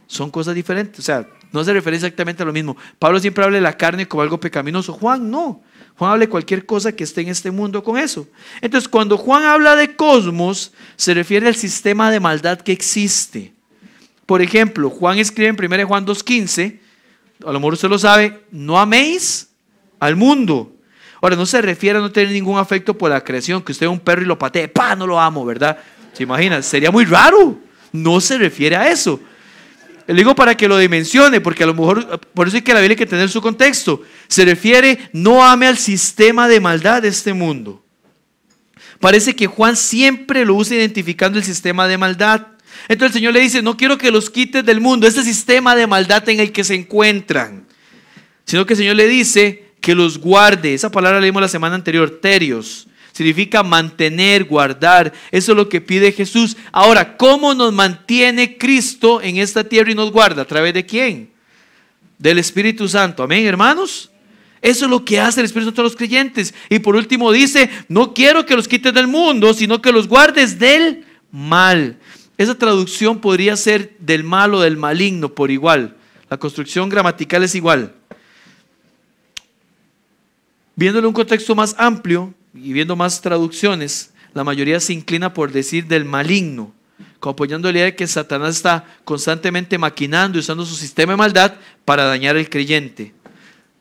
Son 0.06 0.30
cosas 0.30 0.54
diferentes. 0.54 1.00
O 1.00 1.02
sea, 1.02 1.26
no 1.54 1.64
se 1.64 1.72
refiere 1.72 1.96
exactamente 1.96 2.44
a 2.44 2.46
lo 2.46 2.52
mismo. 2.52 2.76
Pablo 3.00 3.22
siempre 3.22 3.42
habla 3.46 3.56
de 3.56 3.62
la 3.62 3.78
carne 3.78 4.06
como 4.06 4.22
algo 4.22 4.38
pecaminoso. 4.38 4.92
Juan 4.92 5.32
no. 5.32 5.62
Juan 5.96 6.12
habla 6.12 6.26
de 6.26 6.30
cualquier 6.30 6.66
cosa 6.66 6.92
que 6.92 7.06
esté 7.06 7.22
en 7.22 7.30
este 7.30 7.50
mundo 7.50 7.86
con 7.86 7.98
eso. 7.98 8.28
Entonces, 8.60 8.90
cuando 8.90 9.18
Juan 9.18 9.46
habla 9.46 9.78
de 9.78 9.96
cosmos, 9.96 10.74
se 10.98 11.14
refiere 11.14 11.48
al 11.48 11.56
sistema 11.56 12.12
de 12.12 12.20
maldad 12.20 12.60
que 12.60 12.74
existe. 12.74 13.54
Por 14.26 14.42
ejemplo, 14.42 14.90
Juan 14.90 15.20
escribe 15.20 15.48
en 15.48 15.74
1 15.74 15.88
Juan 15.88 16.06
2.15, 16.06 16.80
a 17.46 17.52
lo 17.54 17.60
mejor 17.62 17.74
usted 17.76 17.88
lo 17.88 17.98
sabe, 17.98 18.44
no 18.52 18.78
améis 18.78 19.53
al 20.06 20.16
mundo, 20.16 20.74
Ahora, 21.24 21.38
no 21.38 21.46
se 21.46 21.62
refiere 21.62 22.00
a 22.00 22.02
no 22.02 22.12
tener 22.12 22.34
ningún 22.34 22.60
afecto 22.60 22.98
por 22.98 23.10
la 23.10 23.24
creación, 23.24 23.62
que 23.62 23.72
usted 23.72 23.86
ve 23.86 23.90
un 23.90 24.02
perro 24.02 24.24
y 24.24 24.26
lo 24.26 24.38
patee, 24.38 24.68
pa, 24.68 24.94
no 24.94 25.08
lo 25.08 25.18
amo, 25.18 25.46
¿verdad? 25.46 25.78
¿Se 26.12 26.24
imagina? 26.24 26.62
Sería 26.62 26.92
muy 26.92 27.06
raro. 27.06 27.58
No 27.94 28.20
se 28.20 28.38
refiere 28.38 28.76
a 28.76 28.90
eso. 28.90 29.22
Le 30.06 30.16
digo 30.16 30.36
para 30.36 30.58
que 30.58 30.68
lo 30.68 30.78
dimensione, 30.78 31.40
porque 31.40 31.64
a 31.64 31.68
lo 31.68 31.74
mejor, 31.74 32.20
por 32.20 32.50
eso 32.50 32.58
hay 32.58 32.62
que 32.62 32.74
la 32.74 32.82
Biblia 32.82 32.96
hay 32.96 32.98
que 32.98 33.06
tener 33.06 33.30
su 33.30 33.42
contexto. 33.42 34.02
Se 34.28 34.44
refiere, 34.44 35.00
no 35.14 35.46
ame 35.46 35.68
al 35.68 35.78
sistema 35.78 36.50
de 36.50 36.60
maldad 36.60 37.04
de 37.04 37.08
este 37.08 37.32
mundo. 37.32 37.82
Parece 39.00 39.34
que 39.34 39.48
Juan 39.48 39.78
siempre 39.78 40.44
lo 40.44 40.56
usa 40.56 40.76
identificando 40.76 41.40
el 41.40 41.46
sistema 41.46 41.88
de 41.88 41.98
maldad. 41.98 42.48
Entonces 42.90 43.16
el 43.16 43.22
Señor 43.22 43.34
le 43.34 43.40
dice, 43.40 43.62
no 43.62 43.78
quiero 43.78 43.98
que 43.98 44.12
los 44.12 44.30
quites 44.30 44.66
del 44.66 44.82
mundo, 44.82 45.08
ese 45.08 45.24
sistema 45.24 45.74
de 45.74 45.88
maldad 45.88 46.28
en 46.28 46.42
el 46.42 46.52
que 46.52 46.66
se 46.66 46.76
encuentran. 46.76 47.66
Sino 48.44 48.66
que 48.66 48.74
el 48.74 48.80
Señor 48.80 48.98
le 48.98 49.08
dice, 49.08 49.63
que 49.84 49.94
los 49.94 50.18
guarde. 50.18 50.74
Esa 50.74 50.90
palabra 50.90 51.18
la 51.18 51.24
leímos 51.24 51.42
la 51.42 51.50
semana 51.50 51.76
anterior, 51.76 52.10
terios. 52.22 52.88
Significa 53.12 53.64
mantener, 53.64 54.46
guardar. 54.46 55.12
Eso 55.30 55.52
es 55.52 55.58
lo 55.58 55.68
que 55.68 55.82
pide 55.82 56.14
Jesús. 56.14 56.56
Ahora, 56.72 57.18
¿cómo 57.18 57.54
nos 57.54 57.74
mantiene 57.74 58.58
Cristo 58.58 59.22
en 59.22 59.40
esta 59.40 59.66
tierra 59.66 59.92
y 59.92 59.96
nos 59.96 60.10
guarda? 60.10 60.44
¿A 60.44 60.48
través 60.48 60.74
de 60.74 60.86
quién? 60.86 61.32
Del 62.18 62.40
Espíritu 62.40 62.88
Santo. 62.88 63.24
Amén, 63.24 63.46
hermanos. 63.46 64.10
Eso 64.62 64.86
es 64.86 64.90
lo 64.90 65.04
que 65.04 65.20
hace 65.20 65.42
el 65.42 65.48
Espíritu 65.48 65.72
Santo 65.72 65.82
a 65.82 65.84
los 65.84 65.98
creyentes. 65.98 66.54
Y 66.70 66.80
por 66.80 66.96
último 66.96 67.34
dice, 67.34 67.70
no 67.90 68.14
quiero 68.14 68.46
que 68.46 68.56
los 68.56 68.70
quites 68.70 68.94
del 68.94 69.08
mundo, 69.08 69.54
sino 69.54 69.82
que 69.82 69.92
los 69.92 70.08
guardes 70.08 70.60
del 70.60 71.04
mal. 71.30 72.00
Esa 72.38 72.56
traducción 72.56 73.20
podría 73.20 73.58
ser 73.58 73.98
del 74.00 74.24
mal 74.24 74.54
o 74.54 74.62
del 74.62 74.78
maligno 74.78 75.36
por 75.36 75.52
igual. 75.52 75.98
La 76.30 76.38
construcción 76.38 76.88
gramatical 76.88 77.44
es 77.44 77.54
igual. 77.54 77.94
Viéndole 80.76 81.08
un 81.08 81.14
contexto 81.14 81.54
más 81.54 81.76
amplio 81.78 82.34
y 82.54 82.74
viendo 82.74 82.96
más 82.96 83.22
traducciones, 83.22 84.12
la 84.34 84.44
mayoría 84.44 84.80
se 84.80 84.94
inclina 84.94 85.34
por 85.34 85.52
decir 85.52 85.86
del 85.86 86.04
maligno, 86.04 86.74
como 87.20 87.34
apoyando 87.34 87.72
la 87.72 87.78
idea 87.78 87.86
de 87.86 87.96
que 87.96 88.08
Satanás 88.08 88.56
está 88.56 88.86
constantemente 89.04 89.78
maquinando 89.78 90.38
y 90.38 90.42
usando 90.42 90.66
su 90.66 90.76
sistema 90.76 91.14
de 91.14 91.18
maldad 91.18 91.54
para 91.86 92.06
dañar 92.06 92.36
al 92.36 92.50
creyente. 92.50 93.14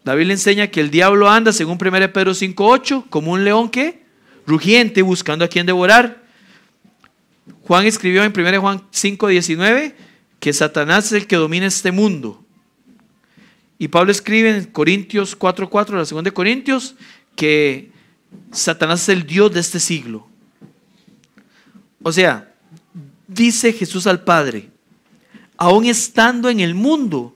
David 0.04 0.26
le 0.26 0.32
enseña 0.34 0.66
que 0.66 0.80
el 0.80 0.90
diablo 0.90 1.30
anda, 1.30 1.52
según 1.52 1.78
1 1.80 2.12
Pedro 2.12 2.32
5.8, 2.32 3.04
como 3.08 3.32
un 3.32 3.44
león 3.44 3.70
que 3.70 4.02
rugiente 4.46 5.00
buscando 5.00 5.44
a 5.44 5.48
quien 5.48 5.64
devorar. 5.64 6.24
Juan 7.62 7.86
escribió 7.86 8.22
en 8.22 8.32
1 8.36 8.60
Juan 8.60 8.82
5.19 8.90 9.94
que 10.40 10.52
Satanás 10.52 11.06
es 11.06 11.12
el 11.12 11.26
que 11.26 11.36
domina 11.36 11.66
este 11.66 11.92
mundo 11.92 12.41
y 13.82 13.88
Pablo 13.88 14.12
escribe 14.12 14.56
en 14.56 14.64
Corintios 14.66 15.36
4:4, 15.36 15.96
la 15.96 16.04
segunda 16.04 16.30
Corintios, 16.30 16.94
que 17.34 17.90
Satanás 18.52 19.02
es 19.02 19.08
el 19.08 19.26
Dios 19.26 19.52
de 19.52 19.58
este 19.58 19.80
siglo. 19.80 20.28
O 22.00 22.12
sea, 22.12 22.54
dice 23.26 23.72
Jesús 23.72 24.06
al 24.06 24.22
Padre, 24.22 24.70
aún 25.56 25.86
estando 25.86 26.48
en 26.48 26.60
el 26.60 26.76
mundo, 26.76 27.34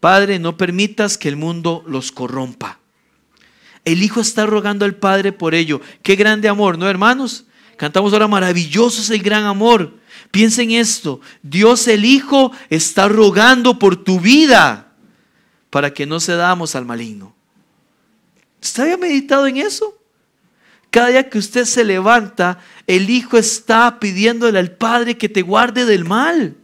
Padre, 0.00 0.40
no 0.40 0.56
permitas 0.56 1.16
que 1.16 1.28
el 1.28 1.36
mundo 1.36 1.84
los 1.86 2.10
corrompa. 2.10 2.80
El 3.84 4.02
Hijo 4.02 4.20
está 4.20 4.46
rogando 4.46 4.84
al 4.84 4.96
Padre 4.96 5.30
por 5.30 5.54
ello. 5.54 5.80
Qué 6.02 6.16
grande 6.16 6.48
amor, 6.48 6.76
¿no, 6.76 6.88
hermanos? 6.88 7.44
Cantamos 7.76 8.12
ahora, 8.12 8.26
maravilloso 8.26 9.00
es 9.00 9.10
el 9.10 9.22
gran 9.22 9.44
amor. 9.44 9.94
Piensen 10.32 10.72
esto, 10.72 11.20
Dios 11.44 11.86
el 11.86 12.04
Hijo 12.04 12.50
está 12.68 13.06
rogando 13.06 13.78
por 13.78 13.94
tu 13.94 14.18
vida 14.18 14.85
para 15.76 15.92
que 15.92 16.06
no 16.06 16.20
cedamos 16.20 16.74
al 16.74 16.86
maligno. 16.86 17.34
¿Está 18.62 18.84
había 18.84 18.96
meditado 18.96 19.46
en 19.46 19.58
eso? 19.58 19.94
Cada 20.90 21.08
día 21.08 21.28
que 21.28 21.36
usted 21.36 21.66
se 21.66 21.84
levanta, 21.84 22.60
el 22.86 23.10
Hijo 23.10 23.36
está 23.36 24.00
pidiéndole 24.00 24.58
al 24.58 24.70
Padre 24.70 25.18
que 25.18 25.28
te 25.28 25.42
guarde 25.42 25.84
del 25.84 26.06
mal. 26.06 26.56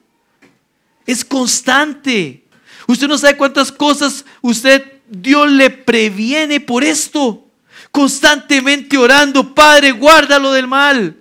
Es 1.05 1.27
constante. 1.27 2.46
Usted 2.87 3.07
no 3.07 3.18
sabe 3.18 3.37
cuántas 3.37 3.70
cosas 3.70 4.25
usted, 4.40 5.03
Dios 5.11 5.51
le 5.51 5.68
previene 5.68 6.59
por 6.61 6.83
esto. 6.83 7.46
Constantemente 7.90 8.96
orando, 8.96 9.55
Padre, 9.55 9.92
guárdalo 9.92 10.53
del 10.53 10.68
mal. 10.68 11.18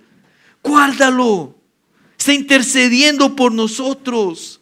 Guárdalo. 0.62 1.58
Está 2.16 2.32
intercediendo 2.32 3.36
por 3.36 3.52
nosotros. 3.52 4.61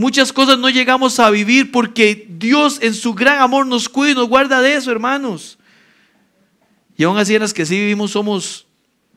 Muchas 0.00 0.32
cosas 0.32 0.60
no 0.60 0.70
llegamos 0.70 1.18
a 1.18 1.28
vivir 1.28 1.72
porque 1.72 2.24
Dios 2.38 2.78
en 2.80 2.94
su 2.94 3.14
gran 3.14 3.40
amor 3.42 3.66
nos 3.66 3.88
cuida 3.88 4.12
y 4.12 4.14
nos 4.14 4.28
guarda 4.28 4.62
de 4.62 4.76
eso, 4.76 4.92
hermanos. 4.92 5.58
Y 6.96 7.02
aún 7.02 7.18
así 7.18 7.34
en 7.34 7.42
las 7.42 7.52
que 7.52 7.66
sí 7.66 7.76
vivimos 7.76 8.12
somos 8.12 8.64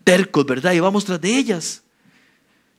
tercos, 0.04 0.44
¿verdad? 0.44 0.74
Y 0.74 0.80
vamos 0.80 1.06
tras 1.06 1.22
de 1.22 1.38
ellas. 1.38 1.84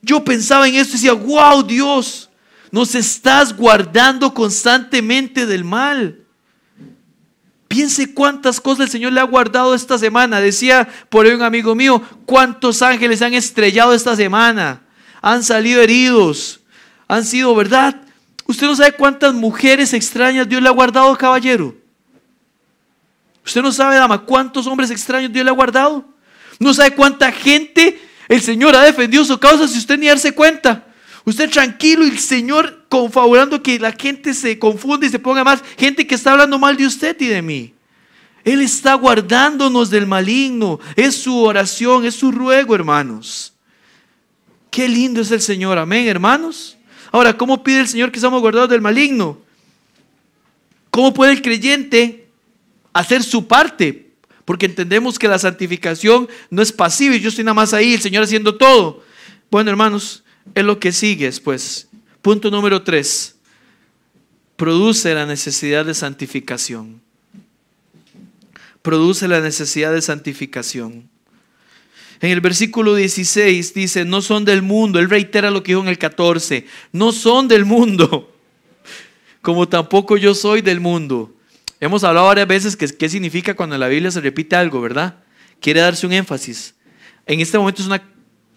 Yo 0.01 0.21
pensaba 0.21 0.67
en 0.67 0.75
esto 0.75 0.91
y 0.91 0.93
decía, 0.93 1.13
wow, 1.13 1.63
Dios, 1.63 2.29
nos 2.71 2.93
estás 2.93 3.55
guardando 3.55 4.33
constantemente 4.33 5.45
del 5.45 5.63
mal. 5.63 6.19
Piense 7.69 8.13
cuántas 8.13 8.59
cosas 8.59 8.87
el 8.87 8.91
Señor 8.91 9.13
le 9.13 9.21
ha 9.21 9.23
guardado 9.23 9.73
esta 9.73 9.97
semana. 9.97 10.41
Decía 10.41 10.89
por 11.07 11.25
ahí 11.25 11.31
un 11.31 11.41
amigo 11.41 11.73
mío, 11.73 12.01
cuántos 12.25 12.81
ángeles 12.81 13.21
han 13.21 13.33
estrellado 13.33 13.93
esta 13.93 14.13
semana. 14.17 14.81
Han 15.21 15.41
salido 15.41 15.81
heridos. 15.81 16.62
Han 17.13 17.25
sido, 17.25 17.53
¿verdad? 17.53 18.01
Usted 18.45 18.65
no 18.65 18.75
sabe 18.75 18.93
cuántas 18.93 19.33
mujeres 19.33 19.93
extrañas 19.93 20.49
Dios 20.49 20.61
le 20.61 20.67
ha 20.67 20.71
guardado, 20.71 21.15
caballero. 21.17 21.75
Usted 23.45 23.61
no 23.61 23.71
sabe, 23.71 23.95
dama, 23.95 24.25
cuántos 24.25 24.65
hombres 24.67 24.89
extraños 24.89 25.31
Dios 25.31 25.45
le 25.45 25.51
ha 25.51 25.53
guardado. 25.53 26.05
No 26.59 26.73
sabe 26.73 26.91
cuánta 26.95 27.31
gente 27.31 28.01
el 28.27 28.41
Señor 28.41 28.75
ha 28.75 28.81
defendido 28.81 29.23
su 29.25 29.37
causa 29.37 29.67
si 29.67 29.77
usted 29.77 29.97
ni 29.99 30.07
darse 30.07 30.33
cuenta. 30.33 30.87
Usted 31.25 31.49
tranquilo 31.49 32.05
y 32.05 32.09
el 32.09 32.19
Señor 32.19 32.85
confabulando 32.89 33.61
que 33.61 33.79
la 33.79 33.91
gente 33.91 34.33
se 34.33 34.57
confunde 34.57 35.07
y 35.07 35.09
se 35.09 35.19
ponga 35.19 35.43
más. 35.43 35.61
Gente 35.77 36.07
que 36.07 36.15
está 36.15 36.31
hablando 36.31 36.57
mal 36.57 36.75
de 36.75 36.87
usted 36.87 37.15
y 37.21 37.27
de 37.27 37.41
mí. 37.41 37.73
Él 38.43 38.61
está 38.61 38.95
guardándonos 38.95 39.89
del 39.89 40.07
maligno. 40.07 40.79
Es 40.95 41.15
su 41.15 41.37
oración, 41.37 42.05
es 42.05 42.15
su 42.15 42.31
ruego, 42.31 42.75
hermanos. 42.75 43.53
Qué 44.69 44.89
lindo 44.89 45.21
es 45.21 45.31
el 45.31 45.41
Señor. 45.41 45.77
Amén, 45.77 46.07
hermanos. 46.07 46.77
Ahora, 47.13 47.37
¿cómo 47.37 47.63
pide 47.63 47.81
el 47.81 47.87
Señor 47.87 48.11
que 48.11 48.19
seamos 48.19 48.41
guardados 48.41 48.71
del 48.71 48.81
maligno? 48.81 49.37
¿Cómo 50.89 51.13
puede 51.13 51.31
el 51.31 51.43
creyente 51.43 52.27
hacer 52.91 53.21
su 53.21 53.47
parte? 53.47 54.09
Porque 54.45 54.65
entendemos 54.65 55.19
que 55.19 55.27
la 55.27 55.37
santificación 55.37 56.27
no 56.49 56.63
es 56.63 56.71
pasiva 56.71 57.15
y 57.15 57.19
yo 57.19 57.29
estoy 57.29 57.43
nada 57.43 57.53
más 57.53 57.71
ahí, 57.71 57.93
el 57.93 58.01
Señor 58.01 58.23
haciendo 58.23 58.57
todo. 58.57 59.03
Bueno, 59.51 59.69
hermanos, 59.69 60.23
es 60.55 60.65
lo 60.65 60.79
que 60.79 60.91
sigue 60.91 61.25
después. 61.25 61.87
Punto 62.23 62.49
número 62.49 62.81
tres. 62.81 63.35
Produce 64.55 65.13
la 65.13 65.27
necesidad 65.27 65.85
de 65.85 65.93
santificación. 65.93 66.99
Produce 68.81 69.27
la 69.27 69.39
necesidad 69.39 69.93
de 69.93 70.01
santificación. 70.01 71.12
En 72.23 72.31
el 72.31 72.39
versículo 72.39 72.95
16 72.95 73.73
dice, 73.73 74.05
no 74.05 74.21
son 74.21 74.45
del 74.45 74.61
mundo. 74.61 74.97
Él 74.97 75.09
reitera 75.09 75.51
lo 75.51 75.61
que 75.61 75.73
dijo 75.73 75.81
en 75.81 75.89
el 75.89 75.97
14. 75.97 76.65
No 76.93 77.11
son 77.11 77.49
del 77.49 77.65
mundo, 77.65 78.33
como 79.41 79.67
tampoco 79.67 80.15
yo 80.15 80.33
soy 80.33 80.61
del 80.61 80.79
mundo. 80.79 81.35
Hemos 81.81 82.05
hablado 82.05 82.27
varias 82.27 82.47
veces 82.47 82.77
que 82.77 82.87
qué 82.87 83.09
significa 83.09 83.55
cuando 83.55 83.75
en 83.75 83.81
la 83.81 83.89
Biblia 83.89 84.09
se 84.09 84.21
repite 84.21 84.55
algo, 84.55 84.79
¿verdad? 84.79 85.15
Quiere 85.59 85.81
darse 85.81 86.07
un 86.07 86.13
énfasis. 86.13 86.75
En 87.25 87.41
este 87.41 87.57
momento 87.57 87.81
es 87.81 87.89
una 87.89 88.01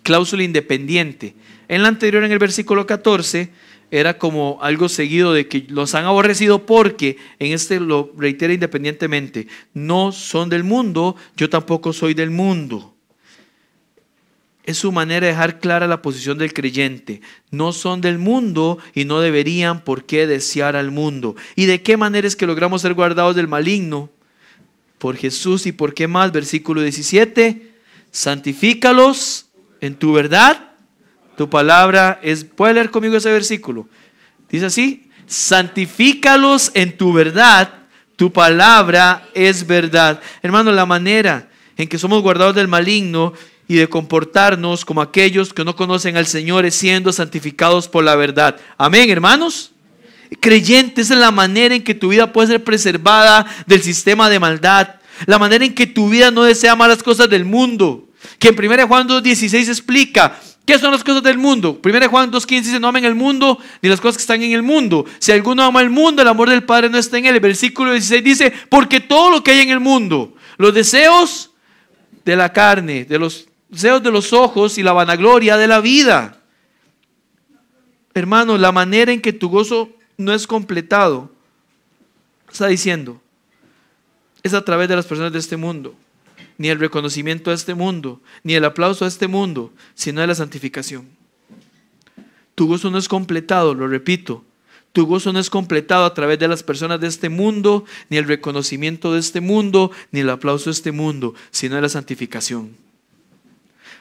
cláusula 0.05 0.45
independiente. 0.45 1.35
En 1.67 1.83
la 1.83 1.89
anterior, 1.89 2.23
en 2.23 2.31
el 2.31 2.39
versículo 2.39 2.87
14, 2.87 3.51
era 3.91 4.17
como 4.17 4.61
algo 4.63 4.89
seguido 4.89 5.33
de 5.33 5.49
que 5.49 5.67
los 5.71 5.97
han 5.97 6.05
aborrecido 6.05 6.67
porque 6.67 7.17
en 7.41 7.53
este 7.53 7.81
lo 7.81 8.13
reitera 8.17 8.55
independientemente. 8.55 9.49
No 9.75 10.13
son 10.13 10.51
del 10.51 10.63
mundo, 10.63 11.17
yo 11.37 11.51
tampoco 11.51 11.93
soy 11.93 12.15
del 12.15 12.31
mundo. 12.31 12.96
Es 14.67 14.79
su 14.79 14.91
manera 14.91 15.27
de 15.27 15.33
dejar 15.33 15.61
clara 15.61 15.87
la 15.87 16.03
posición 16.03 16.39
del 16.39 16.53
creyente. 16.53 17.21
No 17.53 17.73
son 17.73 18.01
del 18.01 18.19
mundo 18.19 18.79
y 18.95 19.05
no 19.05 19.21
deberían 19.21 19.81
por 19.85 20.05
qué 20.05 20.27
desear 20.27 20.75
al 20.75 20.91
mundo. 20.91 21.37
¿Y 21.55 21.67
de 21.67 21.83
qué 21.83 21.97
manera 21.97 22.27
es 22.27 22.35
que 22.35 22.49
logramos 22.49 22.83
ser 22.83 22.95
guardados 22.95 23.37
del 23.37 23.47
maligno? 23.47 24.11
Por 24.99 25.17
Jesús 25.17 25.67
y 25.67 25.73
por 25.73 25.95
qué 25.95 26.09
más. 26.09 26.33
Versículo 26.33 26.83
17. 26.83 27.75
Santifícalos 28.11 29.47
en 29.81 29.95
tu 29.95 30.13
verdad. 30.13 30.73
Tu 31.37 31.49
palabra 31.49 32.19
es... 32.23 32.45
¿Puede 32.45 32.75
leer 32.75 32.91
conmigo 32.91 33.17
ese 33.17 33.31
versículo? 33.31 33.89
Dice 34.51 34.67
así. 34.67 35.11
Santifícalos 35.27 36.73
en 36.75 36.97
tu 36.97 37.13
verdad. 37.13 37.73
Tu 38.17 38.33
palabra 38.33 39.29
es 39.33 39.65
verdad. 39.65 40.21
Hermano, 40.43 40.73
la 40.73 40.87
manera 40.87 41.51
en 41.77 41.89
que 41.89 41.99
somos 41.99 42.23
guardados 42.23 42.57
del 42.57 42.67
maligno 42.67 43.33
y 43.69 43.77
de 43.77 43.89
comportarnos 43.89 44.85
como 44.85 45.03
aquellos 45.03 45.53
que 45.53 45.65
no 45.65 45.77
conocen 45.77 46.17
al 46.17 46.27
Señor, 46.27 46.71
siendo 46.71 47.13
santificados 47.13 47.89
por 47.89 48.05
la 48.05 48.17
verdad. 48.17 48.57
Amén, 48.79 49.11
hermanos. 49.11 49.73
Creyente, 50.41 51.03
esa 51.03 51.15
es 51.15 51.21
la 51.21 51.31
manera 51.31 51.75
en 51.75 51.85
que 51.85 51.95
tu 51.95 52.09
vida 52.09 52.33
puede 52.33 52.49
ser 52.49 52.65
preservada 52.65 53.47
del 53.67 53.83
sistema 53.83 54.29
de 54.29 54.41
maldad. 54.41 54.97
La 55.27 55.39
manera 55.39 55.65
en 55.65 55.75
que 55.75 55.87
tu 55.87 56.09
vida 56.09 56.31
no 56.31 56.43
desea 56.43 56.77
malas 56.77 57.03
cosas 57.03 57.29
del 57.29 57.45
mundo. 57.45 58.09
Que 58.39 58.49
en 58.49 58.59
1 58.59 58.89
Juan 58.89 59.09
2.16 59.09 59.69
explica 59.69 60.39
¿Qué 60.67 60.81
son 60.81 60.91
las 60.91 61.05
cosas 61.05 61.23
del 61.23 61.39
mundo? 61.39 61.81
1 61.83 62.09
Juan 62.09 62.33
2.15 62.33 62.63
dice, 62.63 62.81
no 62.81 62.89
amen 62.89 63.05
el 63.05 63.15
mundo 63.15 63.57
ni 63.81 63.89
las 63.89 64.01
cosas 64.01 64.17
que 64.17 64.23
están 64.23 64.43
en 64.43 64.51
el 64.51 64.65
mundo. 64.65 65.07
Si 65.21 65.31
alguno 65.31 65.63
ama 65.63 65.81
el 65.81 65.91
mundo, 65.91 66.23
el 66.23 66.29
amor 66.29 66.51
del 66.51 66.65
Padre 66.65 66.91
no 66.91 66.99
está 66.99 67.19
en 67.19 67.27
él. 67.27 67.37
El 67.37 67.41
versículo 67.41 67.93
16 67.93 68.25
dice, 68.25 68.53
porque 68.69 68.99
todo 68.99 69.31
lo 69.31 69.45
que 69.45 69.53
hay 69.53 69.61
en 69.61 69.71
el 69.71 69.79
mundo, 69.79 70.35
los 70.59 70.75
deseos 70.75 71.53
de 72.25 72.35
la 72.35 72.53
carne, 72.53 73.05
de 73.05 73.17
los 73.17 73.47
deseos 73.69 74.03
de 74.03 74.11
los 74.11 74.33
ojos 74.33 74.79
y 74.79 74.83
la 74.83 74.93
vanagloria 74.93 75.57
de 75.57 75.67
la 75.67 75.81
vida. 75.81 76.41
Hermano, 78.15 78.57
la 78.57 78.73
manera 78.73 79.13
en 79.13 79.21
que 79.21 79.33
tu 79.33 79.49
gozo 79.49 79.91
no 80.17 80.33
es 80.33 80.47
completado, 80.47 81.31
está 82.51 82.67
diciendo, 82.69 83.21
es 84.43 84.55
a 84.55 84.65
través 84.65 84.89
de 84.89 84.97
las 84.97 85.07
personas 85.07 85.33
de 85.33 85.39
este 85.39 85.57
mundo, 85.57 85.95
ni 86.57 86.69
el 86.69 86.79
reconocimiento 86.79 87.51
de 87.51 87.57
este 87.57 87.75
mundo, 87.75 88.21
ni 88.43 88.55
el 88.55 88.65
aplauso 88.65 89.05
de 89.05 89.11
este 89.11 89.29
mundo, 89.29 89.73
sino 89.95 90.21
de 90.21 90.29
la 90.29 90.35
santificación. 90.35 91.09
Tu 92.55 92.67
gozo 92.67 92.91
no 92.91 92.97
es 92.97 93.09
completado, 93.09 93.75
lo 93.75 93.87
repito, 93.87 94.45
tu 94.93 95.05
gozo 95.05 95.31
no 95.31 95.39
es 95.39 95.51
completado 95.51 96.07
a 96.07 96.15
través 96.15 96.39
de 96.39 96.49
las 96.49 96.63
personas 96.63 96.99
de 97.01 97.09
este 97.09 97.29
mundo, 97.29 97.85
ni 98.09 98.17
el 98.17 98.25
reconocimiento 98.25 99.13
de 99.13 99.21
este 99.21 99.43
mundo, 99.43 99.91
ni 100.11 100.21
el 100.21 100.31
aplauso 100.31 100.71
de 100.71 100.73
este 100.73 100.91
mundo, 100.91 101.35
sino 101.51 101.75
de 101.75 101.83
la 101.83 101.91
santificación. 101.91 102.86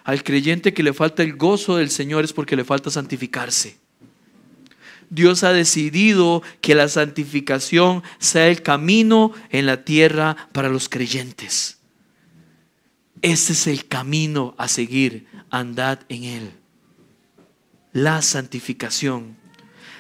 Al 0.06 0.24
creyente 0.24 0.74
que 0.74 0.84
le 0.84 0.94
falta 0.94 1.24
el 1.24 1.36
gozo 1.36 1.78
del 1.78 1.90
Señor 1.90 2.24
es 2.24 2.32
porque 2.32 2.56
le 2.56 2.64
falta 2.64 2.92
santificarse. 2.92 3.78
Dios 5.10 5.44
ha 5.44 5.52
decidido 5.52 6.44
que 6.62 6.76
la 6.76 6.88
santificación 6.88 8.04
sea 8.20 8.48
el 8.48 8.62
camino 8.62 9.34
en 9.50 9.66
la 9.66 9.84
tierra 9.84 10.50
para 10.52 10.70
los 10.70 10.90
creyentes. 10.90 11.80
Ese 13.24 13.54
es 13.54 13.66
el 13.66 13.88
camino 13.88 14.54
a 14.58 14.68
seguir. 14.68 15.28
Andad 15.50 16.00
en 16.10 16.24
él. 16.24 16.52
La 17.94 18.22
santificación 18.22 19.38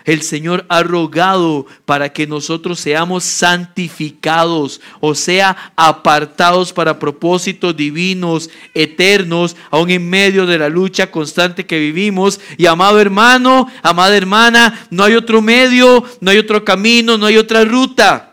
el 0.06 0.22
Señor 0.22 0.66
ha 0.70 0.84
rogado 0.84 1.66
para 1.86 2.14
que 2.14 2.28
nosotros 2.28 2.80
seamos 2.80 3.24
santificados, 3.24 4.80
o 5.00 5.16
sea, 5.16 5.74
apartados 5.76 6.72
para 6.72 7.00
propósitos 7.00 7.76
divinos, 7.76 8.50
eternos, 8.74 9.56
aún 9.72 9.90
en 9.90 10.10
medio 10.10 10.46
de 10.46 10.60
la 10.60 10.70
lucha 10.70 11.10
constante 11.10 11.66
que 11.66 11.80
vivimos. 11.80 12.40
Y 12.58 12.68
amado 12.68 13.02
hermano, 13.02 13.68
amada 13.82 14.16
hermana, 14.16 14.88
no 14.92 15.04
hay 15.04 15.16
otro 15.16 15.42
medio, 15.42 16.04
no 16.22 16.32
hay 16.32 16.38
otro 16.38 16.64
camino, 16.64 17.18
no 17.18 17.26
hay 17.26 17.38
otra 17.38 17.66
ruta. 17.66 18.32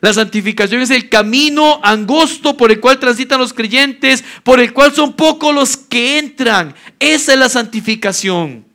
La 0.00 0.14
santificación 0.14 0.80
es 0.80 0.90
el 0.90 1.08
camino 1.08 1.78
angosto 1.82 2.56
por 2.56 2.72
el 2.72 2.80
cual 2.80 2.98
transitan 2.98 3.38
los 3.38 3.52
creyentes, 3.52 4.24
por 4.42 4.58
el 4.58 4.72
cual 4.72 4.94
son 4.94 5.12
pocos 5.12 5.54
los 5.54 5.76
que 5.76 6.18
entran. 6.18 6.74
Esa 6.98 7.34
es 7.34 7.38
la 7.38 7.48
santificación. 7.50 8.69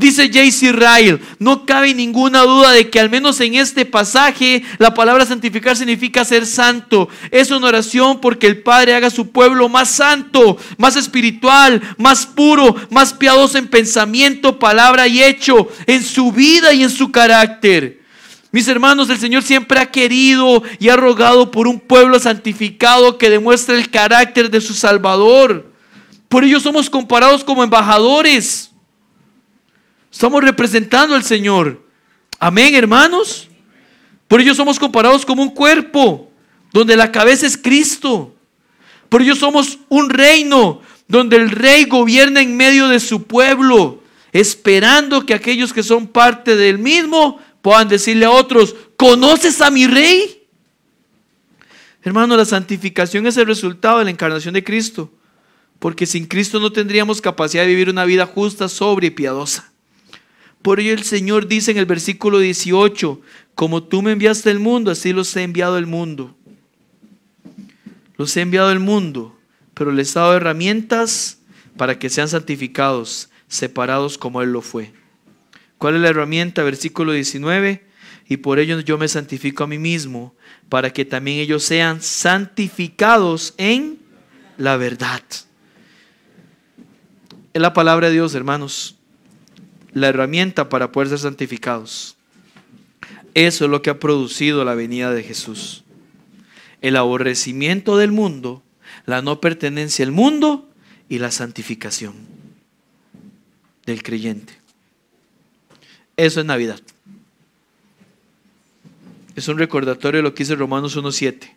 Dice 0.00 0.28
J.C. 0.28 0.72
Ryle, 0.72 1.18
no 1.38 1.66
cabe 1.66 1.92
ninguna 1.92 2.40
duda 2.40 2.72
de 2.72 2.88
que 2.88 2.98
al 2.98 3.10
menos 3.10 3.38
en 3.42 3.56
este 3.56 3.84
pasaje 3.84 4.62
la 4.78 4.94
palabra 4.94 5.26
santificar 5.26 5.76
significa 5.76 6.24
ser 6.24 6.46
santo. 6.46 7.10
Es 7.30 7.50
una 7.50 7.66
oración 7.66 8.18
porque 8.18 8.46
el 8.46 8.62
Padre 8.62 8.94
haga 8.94 9.10
su 9.10 9.30
pueblo 9.30 9.68
más 9.68 9.90
santo, 9.90 10.56
más 10.78 10.96
espiritual, 10.96 11.82
más 11.98 12.24
puro, 12.24 12.76
más 12.88 13.12
piadoso 13.12 13.58
en 13.58 13.68
pensamiento, 13.68 14.58
palabra 14.58 15.06
y 15.06 15.22
hecho, 15.22 15.68
en 15.86 16.02
su 16.02 16.32
vida 16.32 16.72
y 16.72 16.82
en 16.82 16.88
su 16.88 17.12
carácter. 17.12 18.00
Mis 18.52 18.68
hermanos, 18.68 19.10
el 19.10 19.18
Señor 19.18 19.42
siempre 19.42 19.80
ha 19.80 19.90
querido 19.90 20.62
y 20.78 20.88
ha 20.88 20.96
rogado 20.96 21.50
por 21.50 21.68
un 21.68 21.78
pueblo 21.78 22.18
santificado 22.18 23.18
que 23.18 23.28
demuestre 23.28 23.76
el 23.76 23.90
carácter 23.90 24.50
de 24.50 24.62
su 24.62 24.72
Salvador. 24.72 25.70
Por 26.30 26.44
ello 26.44 26.58
somos 26.58 26.88
comparados 26.88 27.44
como 27.44 27.62
embajadores. 27.62 28.69
Estamos 30.10 30.42
representando 30.42 31.14
al 31.14 31.22
Señor. 31.22 31.82
Amén, 32.38 32.74
hermanos. 32.74 33.48
Por 34.26 34.40
ello 34.40 34.54
somos 34.54 34.78
comparados 34.78 35.24
como 35.24 35.42
un 35.42 35.50
cuerpo, 35.50 36.30
donde 36.72 36.96
la 36.96 37.12
cabeza 37.12 37.46
es 37.46 37.56
Cristo. 37.56 38.34
Por 39.08 39.22
ello 39.22 39.34
somos 39.34 39.78
un 39.88 40.08
reino, 40.10 40.80
donde 41.08 41.36
el 41.36 41.50
rey 41.50 41.84
gobierna 41.84 42.40
en 42.40 42.56
medio 42.56 42.88
de 42.88 43.00
su 43.00 43.24
pueblo, 43.24 44.02
esperando 44.32 45.26
que 45.26 45.34
aquellos 45.34 45.72
que 45.72 45.82
son 45.82 46.06
parte 46.06 46.56
del 46.56 46.78
mismo 46.78 47.40
puedan 47.62 47.88
decirle 47.88 48.24
a 48.24 48.30
otros, 48.30 48.76
¿conoces 48.96 49.60
a 49.60 49.70
mi 49.70 49.86
rey? 49.86 50.46
Hermano, 52.02 52.36
la 52.36 52.44
santificación 52.44 53.26
es 53.26 53.36
el 53.36 53.46
resultado 53.46 53.98
de 53.98 54.04
la 54.04 54.10
encarnación 54.10 54.54
de 54.54 54.64
Cristo, 54.64 55.12
porque 55.78 56.06
sin 56.06 56.26
Cristo 56.26 56.60
no 56.60 56.72
tendríamos 56.72 57.20
capacidad 57.20 57.64
de 57.64 57.68
vivir 57.68 57.90
una 57.90 58.04
vida 58.04 58.26
justa, 58.26 58.68
sobria 58.68 59.08
y 59.08 59.10
piadosa. 59.10 59.69
Por 60.62 60.80
ello 60.80 60.92
el 60.92 61.04
Señor 61.04 61.48
dice 61.48 61.70
en 61.70 61.78
el 61.78 61.86
versículo 61.86 62.38
18, 62.38 63.20
como 63.54 63.82
tú 63.82 64.02
me 64.02 64.12
enviaste 64.12 64.50
al 64.50 64.58
mundo, 64.58 64.90
así 64.90 65.12
los 65.12 65.34
he 65.36 65.42
enviado 65.42 65.76
al 65.76 65.86
mundo. 65.86 66.36
los 68.16 68.36
he 68.36 68.42
enviado 68.42 68.68
al 68.68 68.80
mundo, 68.80 69.38
pero 69.72 69.92
les 69.92 70.14
he 70.14 70.18
dado 70.18 70.36
herramientas 70.36 71.38
para 71.78 71.98
que 71.98 72.10
sean 72.10 72.28
santificados, 72.28 73.30
separados 73.48 74.18
como 74.18 74.42
Él 74.42 74.52
lo 74.52 74.60
fue. 74.60 74.92
¿Cuál 75.78 75.96
es 75.96 76.02
la 76.02 76.10
herramienta? 76.10 76.62
Versículo 76.62 77.12
19. 77.12 77.82
Y 78.28 78.36
por 78.36 78.58
ello 78.58 78.78
yo 78.80 78.98
me 78.98 79.08
santifico 79.08 79.64
a 79.64 79.66
mí 79.66 79.78
mismo, 79.78 80.34
para 80.68 80.92
que 80.92 81.06
también 81.06 81.38
ellos 81.38 81.64
sean 81.64 82.02
santificados 82.02 83.54
en 83.56 83.98
la 84.58 84.76
verdad. 84.76 85.22
Es 87.54 87.62
la 87.62 87.72
palabra 87.72 88.08
de 88.08 88.12
Dios, 88.12 88.34
hermanos. 88.34 88.99
La 89.92 90.08
herramienta 90.08 90.68
para 90.68 90.92
poder 90.92 91.08
ser 91.08 91.18
santificados. 91.18 92.16
Eso 93.34 93.64
es 93.64 93.70
lo 93.70 93.82
que 93.82 93.90
ha 93.90 93.98
producido 93.98 94.64
la 94.64 94.74
venida 94.74 95.12
de 95.12 95.22
Jesús. 95.22 95.84
El 96.80 96.96
aborrecimiento 96.96 97.96
del 97.96 98.12
mundo, 98.12 98.62
la 99.06 99.22
no 99.22 99.40
pertenencia 99.40 100.04
al 100.04 100.12
mundo 100.12 100.68
y 101.08 101.18
la 101.18 101.30
santificación 101.30 102.14
del 103.86 104.02
creyente. 104.02 104.54
Eso 106.16 106.40
es 106.40 106.46
Navidad. 106.46 106.80
Es 109.36 109.48
un 109.48 109.58
recordatorio 109.58 110.18
de 110.18 110.22
lo 110.22 110.34
que 110.34 110.44
dice 110.44 110.54
Romanos 110.54 110.96
1.7. 110.96 111.56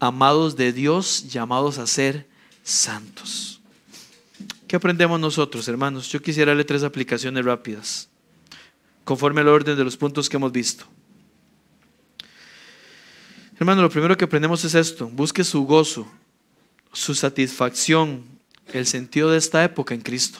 Amados 0.00 0.56
de 0.56 0.72
Dios, 0.72 1.28
llamados 1.28 1.78
a 1.78 1.86
ser 1.86 2.26
santos. 2.64 3.51
¿Qué 4.72 4.76
aprendemos 4.76 5.20
nosotros, 5.20 5.68
hermanos? 5.68 6.08
Yo 6.08 6.22
quisiera 6.22 6.52
darle 6.52 6.64
tres 6.64 6.82
aplicaciones 6.82 7.44
rápidas, 7.44 8.08
conforme 9.04 9.42
al 9.42 9.48
orden 9.48 9.76
de 9.76 9.84
los 9.84 9.98
puntos 9.98 10.30
que 10.30 10.38
hemos 10.38 10.50
visto. 10.50 10.86
Hermano, 13.58 13.82
lo 13.82 13.90
primero 13.90 14.16
que 14.16 14.24
aprendemos 14.24 14.64
es 14.64 14.74
esto. 14.74 15.08
Busque 15.08 15.44
su 15.44 15.66
gozo, 15.66 16.10
su 16.90 17.14
satisfacción, 17.14 18.24
el 18.72 18.86
sentido 18.86 19.30
de 19.30 19.36
esta 19.36 19.62
época 19.62 19.92
en 19.92 20.00
Cristo. 20.00 20.38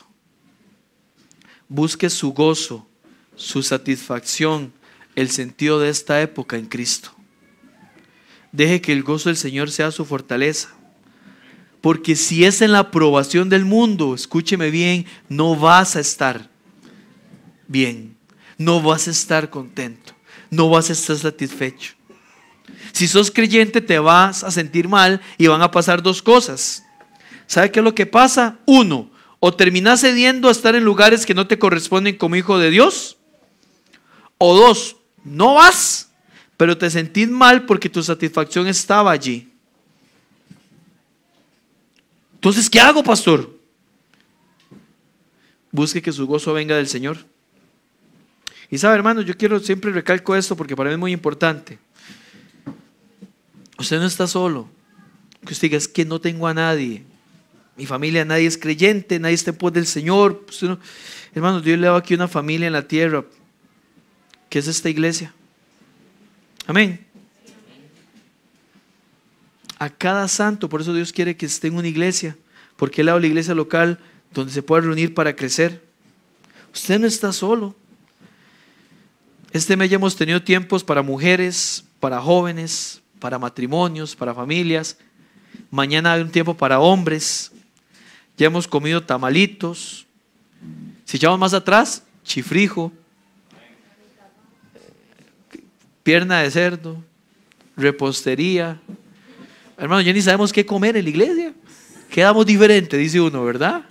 Busque 1.68 2.09
su 2.09 2.33
gozo, 2.33 2.89
su 3.37 3.62
satisfacción, 3.62 4.72
el 5.14 5.28
sentido 5.28 5.78
de 5.78 5.91
esta 5.91 6.22
época 6.22 6.57
en 6.57 6.64
Cristo. 6.64 7.11
Deje 8.51 8.80
que 8.80 8.95
el 8.95 9.03
gozo 9.03 9.28
del 9.28 9.37
Señor 9.37 9.70
sea 9.70 9.91
su 9.91 10.07
fortaleza. 10.07 10.74
Porque 11.83 12.16
si 12.16 12.45
es 12.45 12.62
en 12.62 12.72
la 12.72 12.78
aprobación 12.78 13.51
del 13.51 13.66
mundo, 13.66 14.14
escúcheme 14.14 14.70
bien, 14.70 15.05
no 15.28 15.57
vas 15.57 15.97
a 15.97 16.01
estar 16.01 16.49
bien. 17.66 18.16
No 18.57 18.80
vas 18.80 19.09
a 19.09 19.11
estar 19.11 19.51
contento. 19.51 20.14
No 20.49 20.70
vas 20.70 20.89
a 20.89 20.93
estar 20.93 21.16
satisfecho. 21.16 21.95
Si 22.93 23.09
sos 23.09 23.30
creyente 23.30 23.80
te 23.80 23.99
vas 23.99 24.45
a 24.45 24.51
sentir 24.51 24.89
mal 24.89 25.20
y 25.37 25.49
van 25.49 25.61
a 25.61 25.70
pasar 25.70 26.03
dos 26.03 26.22
cosas. 26.22 26.85
¿Sabe 27.47 27.72
qué 27.72 27.80
es 27.80 27.85
lo 27.85 27.95
que 27.95 28.07
pasa? 28.07 28.59
Uno, 28.64 29.11
o 29.41 29.53
terminas 29.53 30.01
cediendo 30.01 30.49
a 30.49 30.53
estar 30.53 30.76
en 30.76 30.85
lugares 30.85 31.26
que 31.26 31.35
no 31.35 31.49
te 31.49 31.59
corresponden 31.59 32.16
como 32.16 32.37
hijo 32.37 32.59
de 32.59 32.70
Dios. 32.70 33.18
O 34.39 34.55
dos, 34.55 34.97
no 35.24 35.55
vas, 35.55 36.12
pero 36.57 36.78
te 36.78 36.91
sentís 36.91 37.28
mal 37.28 37.66
porque 37.66 37.89
tu 37.89 38.03
satisfacción 38.03 38.68
estaba 38.68 39.11
allí. 39.11 39.52
Entonces, 42.43 42.68
¿qué 42.68 42.80
hago, 42.80 43.05
pastor? 43.05 43.57
Busque 45.70 46.03
que 46.03 46.11
su 46.11 46.26
gozo 46.26 46.53
venga 46.53 46.76
del 46.76 46.88
Señor. 46.88 47.18
Y 48.68 48.78
sabe, 48.78 48.97
hermano, 48.97 49.20
yo 49.20 49.36
quiero 49.36 49.61
siempre 49.61 49.93
recalco 49.93 50.34
esto 50.34 50.57
porque 50.57 50.74
para 50.74 50.90
mí 50.90 50.95
es 50.95 50.99
muy 50.99 51.12
importante. 51.12 51.78
Usted 53.78 54.01
no 54.01 54.07
está 54.07 54.26
solo. 54.26 54.68
Que 55.47 55.53
usted 55.53 55.68
diga, 55.68 55.78
es 55.78 55.86
que 55.86 56.05
no 56.05 56.20
tengo 56.20 56.49
a 56.49 56.53
nadie. 56.53 57.05
Mi 57.76 57.86
familia, 57.86 58.24
nadie 58.24 58.49
es 58.49 58.59
creyente, 58.59 59.20
nadie 59.20 59.36
está 59.36 59.53
en 59.53 59.59
pos 59.59 59.72
del 59.72 59.86
Señor. 59.86 60.45
Hermano, 61.36 61.61
Dios 61.61 61.78
le 61.78 61.86
da 61.86 61.97
aquí 61.97 62.14
una 62.14 62.26
familia 62.26 62.66
en 62.66 62.72
la 62.72 62.88
tierra 62.88 63.24
que 64.51 64.59
es 64.59 64.66
esta 64.66 64.90
iglesia. 64.90 65.32
Amén. 66.66 67.07
A 69.83 69.91
cada 69.91 70.28
santo, 70.28 70.68
por 70.68 70.80
eso 70.80 70.95
Dios 70.95 71.12
quiere 71.12 71.37
que 71.37 71.45
esté 71.45 71.66
en 71.66 71.74
una 71.74 71.89
iglesia, 71.89 72.37
porque 72.76 73.01
Él 73.01 73.09
ha 73.09 73.11
dado 73.11 73.20
la 73.20 73.26
iglesia 73.26 73.53
local 73.53 73.99
donde 74.33 74.53
se 74.53 74.62
pueda 74.62 74.83
reunir 74.83 75.12
para 75.12 75.35
crecer. 75.35 75.83
Usted 76.72 77.01
no 77.01 77.09
está 77.09 77.33
solo. 77.33 77.74
Este 79.51 79.76
mes 79.76 79.91
ya 79.91 79.97
hemos 79.97 80.14
tenido 80.14 80.41
tiempos 80.41 80.85
para 80.85 81.03
mujeres, 81.03 81.85
para 81.99 82.20
jóvenes, 82.20 83.03
para 83.18 83.41
matrimonios, 83.41 84.14
para 84.14 84.33
familias. 84.33 84.99
Mañana 85.68 86.12
hay 86.12 86.22
un 86.22 86.30
tiempo 86.30 86.57
para 86.57 86.78
hombres. 86.78 87.51
Ya 88.39 88.47
hemos 88.47 88.68
comido 88.68 89.03
tamalitos. 89.03 90.07
Si 91.05 91.16
echamos 91.16 91.41
más 91.41 91.55
atrás, 91.55 92.05
chifrijo, 92.22 92.93
pierna 96.05 96.43
de 96.43 96.53
cerdo, 96.53 97.03
repostería. 97.76 98.80
Hermano, 99.83 100.01
ya 100.01 100.12
ni 100.12 100.22
sabemos 100.22 100.53
qué 100.53 100.64
comer 100.64 100.97
en 100.97 101.03
la 101.03 101.11
iglesia. 101.11 101.53
Quedamos 102.09 102.47
diferentes, 102.47 102.97
dice 102.97 103.20
uno, 103.20 103.45
¿verdad? 103.45 103.83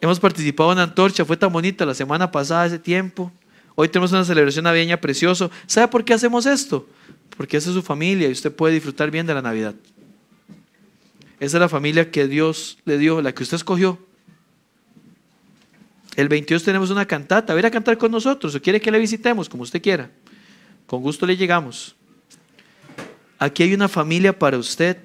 Hemos 0.00 0.20
participado 0.20 0.70
en 0.70 0.78
Antorcha, 0.78 1.24
fue 1.24 1.36
tan 1.36 1.52
bonita 1.52 1.84
la 1.84 1.92
semana 1.92 2.30
pasada, 2.30 2.66
ese 2.66 2.78
tiempo. 2.78 3.32
Hoy 3.74 3.88
tenemos 3.88 4.12
una 4.12 4.24
celebración 4.24 4.62
navideña 4.62 5.00
precioso. 5.00 5.50
¿Sabe 5.66 5.88
por 5.88 6.04
qué 6.04 6.14
hacemos 6.14 6.46
esto? 6.46 6.88
Porque 7.36 7.56
esa 7.56 7.70
es 7.70 7.74
su 7.74 7.82
familia 7.82 8.28
y 8.28 8.30
usted 8.30 8.54
puede 8.54 8.74
disfrutar 8.74 9.10
bien 9.10 9.26
de 9.26 9.34
la 9.34 9.42
Navidad. 9.42 9.74
Esa 11.40 11.56
es 11.56 11.60
la 11.60 11.68
familia 11.68 12.08
que 12.12 12.28
Dios 12.28 12.78
le 12.84 12.98
dio, 12.98 13.20
la 13.20 13.34
que 13.34 13.42
usted 13.42 13.56
escogió. 13.56 13.98
El 16.14 16.28
22 16.28 16.62
tenemos 16.62 16.90
una 16.90 17.04
cantata. 17.04 17.52
¿Va 17.52 17.60
a, 17.60 17.66
a 17.66 17.70
cantar 17.72 17.98
con 17.98 18.12
nosotros 18.12 18.54
o 18.54 18.62
quiere 18.62 18.80
que 18.80 18.92
le 18.92 19.00
visitemos, 19.00 19.48
como 19.48 19.64
usted 19.64 19.82
quiera? 19.82 20.08
Con 20.86 21.02
gusto 21.02 21.26
le 21.26 21.36
llegamos. 21.36 21.96
Aquí 23.38 23.62
hay 23.62 23.74
una 23.74 23.88
familia 23.88 24.38
para 24.38 24.58
usted, 24.58 24.98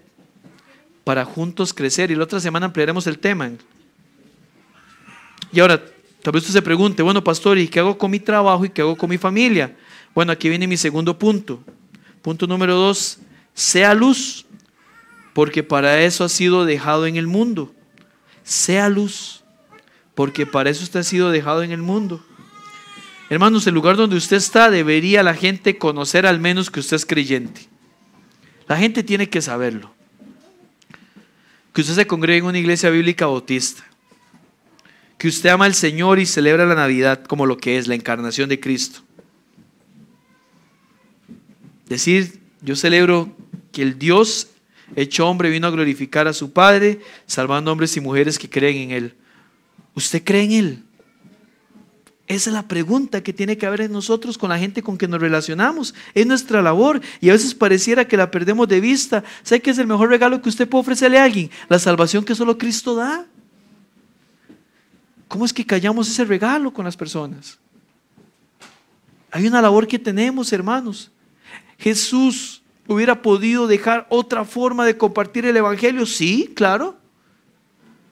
para 1.03 1.25
juntos 1.25 1.73
crecer. 1.73 2.11
Y 2.11 2.15
la 2.15 2.23
otra 2.23 2.39
semana 2.39 2.67
ampliaremos 2.67 3.07
el 3.07 3.19
tema. 3.19 3.51
Y 5.51 5.59
ahora, 5.59 5.83
tal 6.21 6.33
vez 6.33 6.43
usted 6.43 6.53
se 6.53 6.61
pregunte, 6.61 7.03
bueno, 7.03 7.23
pastor, 7.23 7.57
¿y 7.57 7.67
qué 7.67 7.79
hago 7.79 7.97
con 7.97 8.11
mi 8.11 8.19
trabajo 8.19 8.65
y 8.65 8.69
qué 8.69 8.81
hago 8.81 8.95
con 8.95 9.09
mi 9.09 9.17
familia? 9.17 9.75
Bueno, 10.15 10.31
aquí 10.31 10.49
viene 10.49 10.67
mi 10.67 10.77
segundo 10.77 11.17
punto. 11.17 11.63
Punto 12.21 12.47
número 12.47 12.75
dos, 12.75 13.19
sea 13.53 13.93
luz, 13.93 14.45
porque 15.33 15.63
para 15.63 16.01
eso 16.01 16.23
ha 16.23 16.29
sido 16.29 16.65
dejado 16.65 17.05
en 17.07 17.15
el 17.15 17.27
mundo. 17.27 17.73
Sea 18.43 18.89
luz 18.89 19.41
porque 20.21 20.45
para 20.45 20.69
eso 20.69 20.83
usted 20.83 20.99
ha 20.99 21.03
sido 21.03 21.31
dejado 21.31 21.63
en 21.63 21.71
el 21.71 21.81
mundo. 21.81 22.23
Hermanos, 23.31 23.65
el 23.65 23.73
lugar 23.73 23.95
donde 23.95 24.17
usted 24.17 24.37
está 24.37 24.69
debería 24.69 25.23
la 25.23 25.33
gente 25.33 25.79
conocer 25.79 26.27
al 26.27 26.39
menos 26.39 26.69
que 26.69 26.79
usted 26.79 26.97
es 26.97 27.07
creyente. 27.07 27.70
La 28.71 28.77
gente 28.77 29.03
tiene 29.03 29.27
que 29.27 29.41
saberlo. 29.41 29.93
Que 31.73 31.81
usted 31.81 31.93
se 31.93 32.07
congrega 32.07 32.39
en 32.39 32.45
una 32.45 32.57
iglesia 32.57 32.89
bíblica 32.89 33.25
bautista. 33.25 33.85
Que 35.17 35.27
usted 35.27 35.49
ama 35.49 35.65
al 35.65 35.75
Señor 35.75 36.19
y 36.19 36.25
celebra 36.25 36.65
la 36.65 36.75
Navidad 36.75 37.25
como 37.25 37.45
lo 37.45 37.57
que 37.57 37.77
es 37.77 37.89
la 37.89 37.95
encarnación 37.95 38.47
de 38.47 38.61
Cristo. 38.61 39.01
Decir, 41.89 42.39
yo 42.61 42.77
celebro 42.77 43.35
que 43.73 43.81
el 43.81 43.99
Dios 43.99 44.47
hecho 44.95 45.27
hombre 45.27 45.49
vino 45.49 45.67
a 45.67 45.71
glorificar 45.71 46.29
a 46.29 46.33
su 46.33 46.53
Padre, 46.53 47.01
salvando 47.27 47.73
hombres 47.73 47.97
y 47.97 47.99
mujeres 47.99 48.39
que 48.39 48.49
creen 48.49 48.77
en 48.77 48.91
Él. 48.91 49.15
¿Usted 49.95 50.23
cree 50.23 50.43
en 50.43 50.51
Él? 50.53 50.83
Esa 52.31 52.49
es 52.49 52.53
la 52.53 52.67
pregunta 52.67 53.21
que 53.21 53.33
tiene 53.33 53.57
que 53.57 53.65
haber 53.65 53.81
en 53.81 53.91
nosotros 53.91 54.37
con 54.37 54.49
la 54.49 54.57
gente 54.57 54.81
con 54.81 54.97
que 54.97 55.07
nos 55.07 55.19
relacionamos. 55.19 55.93
Es 56.13 56.25
nuestra 56.25 56.61
labor 56.61 57.01
y 57.19 57.29
a 57.29 57.33
veces 57.33 57.53
pareciera 57.53 58.07
que 58.07 58.17
la 58.17 58.31
perdemos 58.31 58.67
de 58.67 58.79
vista. 58.79 59.23
¿Sabe 59.43 59.61
qué 59.61 59.71
es 59.71 59.77
el 59.77 59.87
mejor 59.87 60.09
regalo 60.09 60.41
que 60.41 60.49
usted 60.49 60.67
puede 60.67 60.81
ofrecerle 60.81 61.19
a 61.19 61.25
alguien? 61.25 61.49
La 61.67 61.79
salvación 61.79 62.23
que 62.23 62.35
solo 62.35 62.57
Cristo 62.57 62.95
da. 62.95 63.25
¿Cómo 65.27 65.45
es 65.45 65.53
que 65.53 65.65
callamos 65.65 66.09
ese 66.09 66.25
regalo 66.25 66.73
con 66.73 66.85
las 66.85 66.97
personas? 66.97 67.59
Hay 69.31 69.47
una 69.47 69.61
labor 69.61 69.87
que 69.87 69.99
tenemos, 69.99 70.51
hermanos. 70.53 71.11
Jesús 71.77 72.61
hubiera 72.87 73.21
podido 73.21 73.67
dejar 73.67 74.07
otra 74.09 74.45
forma 74.45 74.85
de 74.85 74.97
compartir 74.97 75.45
el 75.45 75.57
Evangelio. 75.57 76.05
Sí, 76.05 76.51
claro 76.55 77.01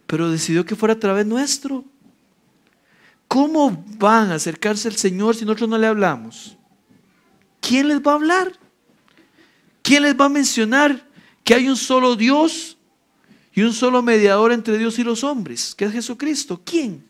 pero 0.09 0.31
decidió 0.31 0.65
que 0.65 0.75
fuera 0.75 0.95
a 0.95 0.99
través 0.99 1.27
nuestro. 1.27 1.85
¿Cómo 3.29 3.85
van 3.99 4.31
a 4.31 4.35
acercarse 4.35 4.87
al 4.87 4.95
Señor 4.95 5.35
si 5.35 5.45
nosotros 5.45 5.69
no 5.69 5.77
le 5.77 5.85
hablamos? 5.85 6.57
¿Quién 7.61 7.87
les 7.87 7.99
va 7.99 8.13
a 8.13 8.15
hablar? 8.15 8.53
¿Quién 9.83 10.01
les 10.01 10.19
va 10.19 10.25
a 10.25 10.29
mencionar 10.29 11.07
que 11.43 11.53
hay 11.53 11.69
un 11.69 11.77
solo 11.77 12.15
Dios 12.15 12.75
y 13.53 13.61
un 13.61 13.71
solo 13.71 14.01
mediador 14.01 14.51
entre 14.51 14.79
Dios 14.79 14.97
y 14.97 15.03
los 15.03 15.23
hombres, 15.23 15.75
que 15.75 15.85
es 15.85 15.91
Jesucristo? 15.91 16.59
¿Quién? 16.65 17.05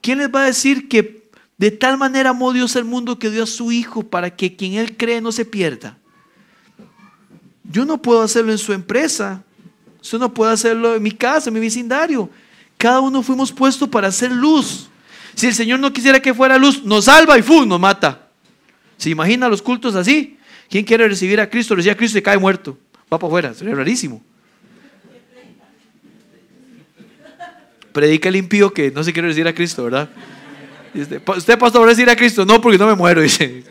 ¿Quién 0.00 0.18
les 0.18 0.32
va 0.32 0.42
a 0.42 0.46
decir 0.46 0.88
que 0.88 1.28
de 1.58 1.72
tal 1.72 1.98
manera 1.98 2.30
amó 2.30 2.52
Dios 2.52 2.76
al 2.76 2.84
mundo 2.84 3.18
que 3.18 3.30
dio 3.30 3.42
a 3.42 3.46
su 3.46 3.72
Hijo 3.72 4.04
para 4.04 4.36
que 4.36 4.54
quien 4.54 4.74
Él 4.74 4.96
cree 4.96 5.20
no 5.20 5.32
se 5.32 5.44
pierda? 5.44 5.98
Yo 7.64 7.84
no 7.84 8.00
puedo 8.00 8.22
hacerlo 8.22 8.52
en 8.52 8.58
su 8.58 8.72
empresa. 8.72 9.42
Usted 10.00 10.18
no 10.18 10.32
puede 10.32 10.52
hacerlo 10.52 10.94
en 10.94 11.02
mi 11.02 11.10
casa, 11.10 11.50
en 11.50 11.54
mi 11.54 11.60
vecindario. 11.60 12.30
Cada 12.78 13.00
uno 13.00 13.22
fuimos 13.22 13.52
puestos 13.52 13.88
para 13.88 14.08
hacer 14.08 14.30
luz. 14.30 14.88
Si 15.34 15.46
el 15.46 15.54
Señor 15.54 15.80
no 15.80 15.92
quisiera 15.92 16.20
que 16.20 16.34
fuera 16.34 16.58
luz, 16.58 16.84
nos 16.84 17.06
salva 17.06 17.38
y 17.38 17.42
¡fum! 17.42 17.66
nos 17.68 17.80
mata. 17.80 18.28
¿Se 18.96 19.10
imagina 19.10 19.48
los 19.48 19.62
cultos 19.62 19.94
así? 19.94 20.38
¿Quién 20.68 20.84
quiere 20.84 21.08
recibir 21.08 21.40
a 21.40 21.48
Cristo? 21.48 21.74
Recibe 21.74 21.92
a 21.92 21.96
Cristo 21.96 22.18
y 22.18 22.22
cae 22.22 22.38
muerto. 22.38 22.78
Va 23.12 23.18
para 23.18 23.26
afuera. 23.26 23.54
Sería 23.54 23.74
rarísimo. 23.74 24.22
Predica 27.92 28.28
el 28.28 28.36
impío 28.36 28.72
que 28.72 28.90
no 28.90 29.04
se 29.04 29.12
quiere 29.12 29.28
recibir 29.28 29.46
a 29.46 29.54
Cristo, 29.54 29.84
¿verdad? 29.84 30.08
Usted, 30.94 31.58
pastor, 31.58 31.82
va 31.82 31.86
a 31.86 31.88
recibir 31.88 32.10
a 32.10 32.16
Cristo. 32.16 32.44
No, 32.44 32.60
porque 32.60 32.78
no 32.78 32.86
me 32.86 32.94
muero, 32.94 33.20
dice. 33.22 33.64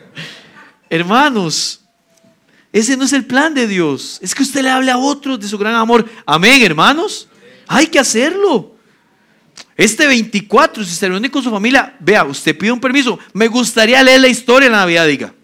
Hermanos, 0.88 1.82
ese 2.72 2.96
no 2.96 3.04
es 3.04 3.12
el 3.12 3.24
plan 3.24 3.54
de 3.54 3.66
Dios. 3.66 4.18
Es 4.22 4.34
que 4.34 4.42
usted 4.42 4.62
le 4.62 4.70
hable 4.70 4.90
a 4.90 4.98
otros 4.98 5.40
de 5.40 5.48
su 5.48 5.58
gran 5.58 5.74
amor. 5.74 6.04
Amén, 6.26 6.62
hermanos. 6.62 7.28
Hay 7.66 7.86
que 7.86 7.98
hacerlo. 7.98 8.73
Este 9.76 10.06
24, 10.06 10.84
si 10.84 10.94
se 10.94 11.08
reúne 11.08 11.30
con 11.30 11.42
su 11.42 11.50
familia, 11.50 11.96
vea, 11.98 12.24
usted 12.24 12.56
pide 12.56 12.70
un 12.70 12.80
permiso. 12.80 13.18
Me 13.32 13.48
gustaría 13.48 14.02
leer 14.02 14.20
la 14.20 14.28
historia 14.28 14.68
de 14.68 14.72
la 14.72 14.80
Navidad, 14.80 15.06
diga. 15.06 15.34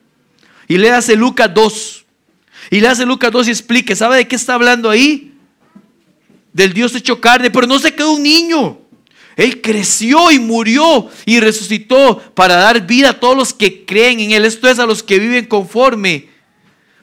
Y 0.69 0.79
le 0.79 0.91
hace 0.91 1.17
Lucas 1.17 1.53
2. 1.53 2.05
Y 2.71 2.81
le 2.81 2.89
hace 2.89 3.05
Lucas 3.05 3.33
2 3.33 3.49
y 3.49 3.51
explique, 3.51 3.97
¿sabe 3.97 4.19
de 4.19 4.29
qué 4.29 4.37
está 4.37 4.55
hablando 4.55 4.89
ahí? 4.89 5.35
Del 6.53 6.73
Dios 6.73 6.95
hecho 6.95 7.21
carne, 7.21 7.51
pero 7.51 7.67
no 7.67 7.79
se 7.79 7.95
quedó 7.95 8.13
un 8.13 8.23
niño. 8.23 8.79
Él 9.37 9.61
creció 9.61 10.31
y 10.31 10.39
murió 10.39 11.09
y 11.25 11.41
resucitó 11.41 12.19
para 12.35 12.57
dar 12.57 12.87
vida 12.87 13.11
a 13.11 13.21
todos 13.21 13.37
los 13.37 13.55
que 13.55 13.85
creen 13.85 14.21
en 14.21 14.33
Él. 14.33 14.45
Esto 14.45 14.69
es 14.69 14.79
a 14.79 14.87
los 14.87 15.03
que 15.03 15.19
viven 15.19 15.47
conforme 15.47 16.29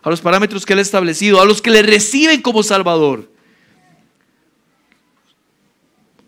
a 0.01 0.09
los 0.09 0.21
parámetros 0.21 0.65
que 0.65 0.73
Él 0.73 0.79
ha 0.79 0.83
establecido, 0.83 1.41
a 1.41 1.45
los 1.45 1.61
que 1.61 1.71
le 1.71 1.81
reciben 1.81 2.41
como 2.41 2.63
Salvador. 2.63 3.29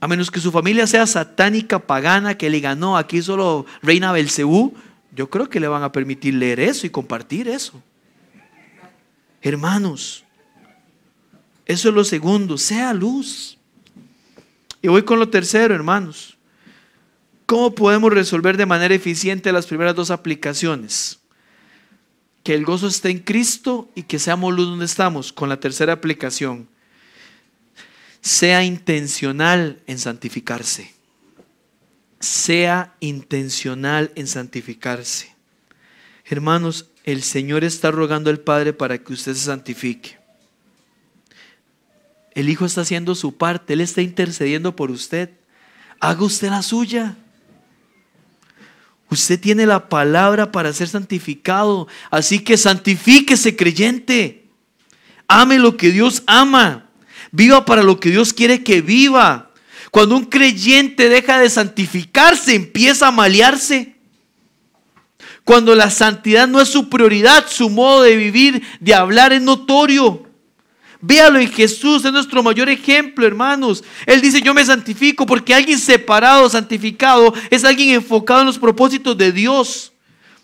A 0.01 0.07
menos 0.07 0.31
que 0.31 0.39
su 0.39 0.51
familia 0.51 0.87
sea 0.87 1.05
satánica, 1.05 1.79
pagana, 1.79 2.37
que 2.37 2.49
le 2.49 2.61
ganó 2.61 2.97
aquí 2.97 3.21
solo 3.21 3.65
reina 3.81 4.11
Belcebú, 4.11 4.73
yo 5.13 5.29
creo 5.29 5.49
que 5.49 5.59
le 5.59 5.67
van 5.67 5.83
a 5.83 5.91
permitir 5.91 6.33
leer 6.35 6.59
eso 6.59 6.87
y 6.87 6.89
compartir 6.89 7.47
eso. 7.49 7.81
Hermanos, 9.41 10.23
eso 11.65 11.89
es 11.89 11.95
lo 11.95 12.03
segundo, 12.03 12.57
sea 12.57 12.93
luz. 12.93 13.57
Y 14.81 14.87
voy 14.87 15.03
con 15.03 15.19
lo 15.19 15.29
tercero, 15.29 15.75
hermanos. 15.75 16.37
¿Cómo 17.45 17.75
podemos 17.75 18.13
resolver 18.13 18.55
de 18.55 18.65
manera 18.65 18.93
eficiente 18.93 19.51
las 19.51 19.65
primeras 19.65 19.95
dos 19.95 20.11
aplicaciones? 20.11 21.19
Que 22.43 22.53
el 22.53 22.63
gozo 22.63 22.87
esté 22.87 23.09
en 23.09 23.19
Cristo 23.19 23.89
y 23.95 24.03
que 24.03 24.19
seamos 24.19 24.53
luz 24.53 24.67
donde 24.67 24.85
estamos, 24.85 25.33
con 25.33 25.49
la 25.49 25.59
tercera 25.59 25.91
aplicación 25.91 26.69
sea 28.21 28.63
intencional 28.63 29.81
en 29.87 29.99
santificarse. 29.99 30.93
Sea 32.19 32.95
intencional 32.99 34.11
en 34.15 34.27
santificarse. 34.27 35.33
Hermanos, 36.25 36.89
el 37.03 37.23
Señor 37.23 37.63
está 37.63 37.91
rogando 37.91 38.29
al 38.29 38.39
Padre 38.39 38.73
para 38.73 38.97
que 38.97 39.13
usted 39.13 39.33
se 39.33 39.45
santifique. 39.45 40.17
El 42.31 42.49
Hijo 42.49 42.65
está 42.65 42.81
haciendo 42.81 43.15
su 43.15 43.35
parte, 43.35 43.73
Él 43.73 43.81
está 43.81 44.01
intercediendo 44.01 44.75
por 44.75 44.91
usted. 44.91 45.31
Haga 45.99 46.23
usted 46.23 46.49
la 46.49 46.61
suya. 46.61 47.17
Usted 49.09 49.39
tiene 49.39 49.65
la 49.65 49.89
palabra 49.89 50.51
para 50.51 50.71
ser 50.71 50.87
santificado, 50.87 51.87
así 52.11 52.39
que 52.39 52.57
santifíquese 52.57 53.55
creyente. 53.55 54.47
Ame 55.27 55.57
lo 55.57 55.77
que 55.77 55.91
Dios 55.91 56.21
ama. 56.27 56.88
Viva 57.31 57.65
para 57.65 57.83
lo 57.83 57.99
que 57.99 58.09
Dios 58.09 58.33
quiere 58.33 58.63
que 58.63 58.81
viva. 58.81 59.51
Cuando 59.91 60.15
un 60.15 60.25
creyente 60.25 61.09
deja 61.09 61.39
de 61.39 61.49
santificarse, 61.49 62.55
empieza 62.55 63.07
a 63.07 63.11
malearse. 63.11 63.95
Cuando 65.43 65.73
la 65.73 65.89
santidad 65.89 66.47
no 66.47 66.61
es 66.61 66.69
su 66.69 66.89
prioridad, 66.89 67.45
su 67.49 67.69
modo 67.69 68.03
de 68.03 68.15
vivir, 68.15 68.61
de 68.79 68.93
hablar 68.93 69.33
es 69.33 69.41
notorio. 69.41 70.27
Véalo 71.01 71.39
en 71.39 71.49
Jesús, 71.49 72.03
es 72.03 72.11
nuestro 72.11 72.43
mayor 72.43 72.69
ejemplo, 72.69 73.25
hermanos. 73.25 73.83
Él 74.05 74.21
dice, 74.21 74.41
yo 74.41 74.53
me 74.53 74.65
santifico 74.65 75.25
porque 75.25 75.53
alguien 75.53 75.79
separado, 75.79 76.49
santificado, 76.49 77.33
es 77.49 77.63
alguien 77.63 77.95
enfocado 77.95 78.41
en 78.41 78.47
los 78.47 78.59
propósitos 78.59 79.17
de 79.17 79.31
Dios. 79.31 79.93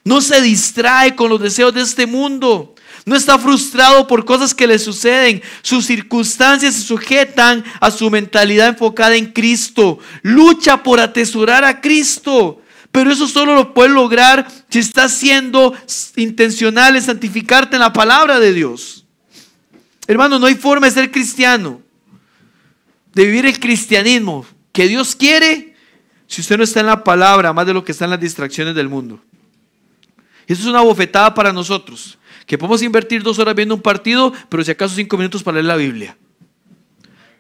No 0.04 0.22
se 0.22 0.40
distrae 0.42 1.16
con 1.16 1.30
los 1.30 1.42
deseos 1.42 1.74
de 1.74 1.82
este 1.82 2.06
mundo. 2.06 2.75
No 3.06 3.16
está 3.16 3.38
frustrado 3.38 4.08
por 4.08 4.26
cosas 4.26 4.56
que 4.56 4.66
le 4.66 4.80
suceden. 4.80 5.44
Sus 5.62 5.86
circunstancias 5.86 6.74
se 6.74 6.82
sujetan 6.82 7.64
a 7.80 7.92
su 7.92 8.10
mentalidad 8.10 8.70
enfocada 8.70 9.16
en 9.16 9.32
Cristo. 9.32 10.00
Lucha 10.24 10.82
por 10.82 11.00
atesorar 11.00 11.64
a 11.64 11.82
Cristo. 11.82 12.62
Pero 12.92 13.12
eso 13.12 13.28
solo 13.28 13.54
lo 13.54 13.74
puede 13.76 13.90
lograr 13.90 14.48
si 14.70 14.80
estás 14.80 15.12
siendo 15.14 15.76
intencional 16.16 16.96
en 16.96 17.02
santificarte 17.04 17.76
en 17.76 17.82
la 17.82 17.94
palabra 17.94 18.40
de 18.40 18.54
Dios. 18.54 19.06
Hermano, 20.08 20.40
no 20.40 20.48
hay 20.48 20.56
forma 20.56 20.88
de 20.88 20.94
ser 20.94 21.12
cristiano, 21.12 21.82
de 23.14 23.26
vivir 23.26 23.46
el 23.46 23.60
cristianismo 23.60 24.46
que 24.72 24.88
Dios 24.88 25.16
quiere 25.16 25.76
si 26.28 26.42
usted 26.42 26.58
no 26.58 26.64
está 26.64 26.80
en 26.80 26.86
la 26.88 27.04
palabra, 27.04 27.54
más 27.54 27.68
de 27.68 27.74
lo 27.74 27.84
que 27.84 27.92
está 27.92 28.06
en 28.06 28.12
las 28.12 28.20
distracciones 28.20 28.74
del 28.74 28.90
mundo. 28.90 29.20
Eso 30.48 30.62
es 30.62 30.68
una 30.68 30.82
bofetada 30.82 31.34
para 31.34 31.54
nosotros 31.54 32.18
que 32.46 32.58
podemos 32.58 32.82
invertir 32.82 33.24
dos 33.24 33.40
horas 33.40 33.56
viendo 33.56 33.76
un 33.76 33.82
partido, 33.82 34.34
pero 34.50 34.64
si 34.64 34.72
acaso 34.72 34.96
cinco 34.96 35.18
minutos 35.18 35.44
para 35.44 35.56
leer 35.56 35.66
la 35.66 35.76
Biblia. 35.76 36.18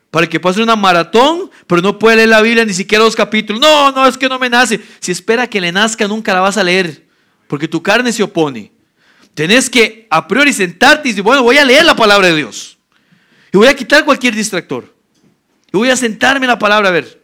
Para 0.10 0.28
que 0.28 0.40
pueda 0.40 0.64
una 0.64 0.76
maratón, 0.76 1.52
pero 1.68 1.82
no 1.82 2.00
puede 2.00 2.18
leer 2.18 2.30
la 2.30 2.42
Biblia 2.42 2.66
ni 2.66 2.74
siquiera 2.74 3.04
dos 3.04 3.16
capítulos. 3.16 3.62
No, 3.62 3.92
no, 3.92 4.08
es 4.08 4.18
que 4.18 4.30
no 4.30 4.40
me 4.40 4.50
nace. 4.50 4.80
Si 5.00 5.12
espera 5.12 5.48
que 5.48 5.60
le 5.60 5.72
nazca, 5.72 6.08
nunca 6.08 6.34
la 6.34 6.40
vas 6.40 6.58
a 6.58 6.64
leer, 6.64 7.06
porque 7.48 7.68
tu 7.68 7.84
carne 7.84 8.14
se 8.14 8.24
opone. 8.24 8.72
Tenés 9.34 9.70
que 9.70 10.08
a 10.10 10.28
priori 10.28 10.54
sentarte 10.54 11.10
y 11.10 11.12
decir, 11.12 11.24
bueno, 11.24 11.44
voy 11.44 11.58
a 11.58 11.66
leer 11.66 11.84
la 11.86 11.96
palabra 11.96 12.28
de 12.28 12.38
Dios. 12.38 12.78
Y 13.52 13.58
voy 13.58 13.68
a 13.68 13.76
quitar 13.76 14.06
cualquier 14.06 14.34
distractor. 14.34 14.96
Y 15.74 15.78
voy 15.78 15.90
a 15.90 15.96
sentarme 15.98 16.46
en 16.46 16.52
la 16.52 16.60
palabra 16.60 16.88
a 16.88 16.92
ver. 16.94 17.22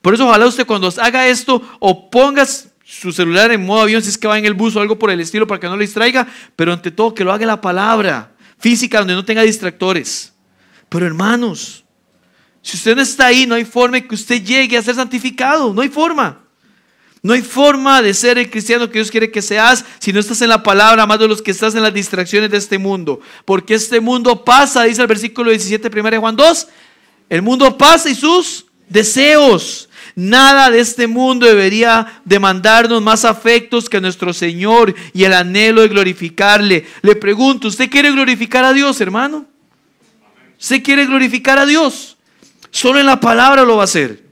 Por 0.00 0.14
eso 0.14 0.26
ojalá 0.26 0.46
usted 0.46 0.66
cuando 0.66 0.92
haga 0.98 1.28
esto 1.28 1.62
o 1.78 2.10
pongas 2.10 2.69
su 2.90 3.12
celular 3.12 3.52
en 3.52 3.64
modo 3.64 3.82
avión 3.82 4.02
si 4.02 4.08
es 4.08 4.18
que 4.18 4.26
va 4.26 4.36
en 4.36 4.44
el 4.44 4.54
bus 4.54 4.74
o 4.74 4.80
algo 4.80 4.98
por 4.98 5.10
el 5.10 5.20
estilo 5.20 5.46
para 5.46 5.60
que 5.60 5.68
no 5.68 5.76
le 5.76 5.84
distraiga, 5.84 6.26
pero 6.56 6.72
ante 6.72 6.90
todo 6.90 7.14
que 7.14 7.22
lo 7.22 7.32
haga 7.32 7.46
la 7.46 7.60
palabra 7.60 8.32
física 8.58 8.98
donde 8.98 9.14
no 9.14 9.24
tenga 9.24 9.42
distractores. 9.42 10.32
Pero 10.88 11.06
hermanos, 11.06 11.84
si 12.62 12.76
usted 12.76 12.96
no 12.96 13.02
está 13.02 13.26
ahí, 13.26 13.46
no 13.46 13.54
hay 13.54 13.64
forma 13.64 14.00
que 14.00 14.14
usted 14.14 14.42
llegue 14.42 14.76
a 14.76 14.82
ser 14.82 14.96
santificado, 14.96 15.72
no 15.72 15.82
hay 15.82 15.88
forma. 15.88 16.40
No 17.22 17.32
hay 17.32 17.42
forma 17.42 18.02
de 18.02 18.12
ser 18.12 18.38
el 18.38 18.50
cristiano 18.50 18.88
que 18.88 18.94
Dios 18.94 19.10
quiere 19.10 19.30
que 19.30 19.42
seas 19.42 19.84
si 19.98 20.12
no 20.12 20.18
estás 20.18 20.42
en 20.42 20.48
la 20.48 20.62
palabra, 20.62 21.06
más 21.06 21.18
de 21.18 21.28
los 21.28 21.42
que 21.42 21.52
estás 21.52 21.74
en 21.74 21.82
las 21.82 21.94
distracciones 21.94 22.50
de 22.50 22.56
este 22.56 22.76
mundo. 22.76 23.20
Porque 23.44 23.74
este 23.74 24.00
mundo 24.00 24.44
pasa, 24.44 24.82
dice 24.82 25.02
el 25.02 25.06
versículo 25.06 25.50
17, 25.50 25.90
1 25.96 26.20
Juan 26.20 26.34
2, 26.34 26.68
el 27.28 27.42
mundo 27.42 27.78
pasa 27.78 28.10
y 28.10 28.16
sus 28.16 28.66
deseos. 28.88 29.89
Nada 30.20 30.70
de 30.70 30.80
este 30.80 31.06
mundo 31.06 31.46
debería 31.46 32.20
demandarnos 32.26 33.00
más 33.00 33.24
afectos 33.24 33.88
que 33.88 34.02
nuestro 34.02 34.34
Señor 34.34 34.94
y 35.14 35.24
el 35.24 35.32
anhelo 35.32 35.80
de 35.80 35.88
glorificarle. 35.88 36.86
Le 37.00 37.16
pregunto, 37.16 37.68
¿usted 37.68 37.88
quiere 37.88 38.10
glorificar 38.12 38.62
a 38.62 38.74
Dios, 38.74 39.00
hermano? 39.00 39.46
¿Usted 40.60 40.82
quiere 40.82 41.06
glorificar 41.06 41.58
a 41.58 41.64
Dios? 41.64 42.18
Solo 42.70 43.00
en 43.00 43.06
la 43.06 43.18
palabra 43.18 43.64
lo 43.64 43.76
va 43.76 43.84
a 43.84 43.84
hacer. 43.84 44.22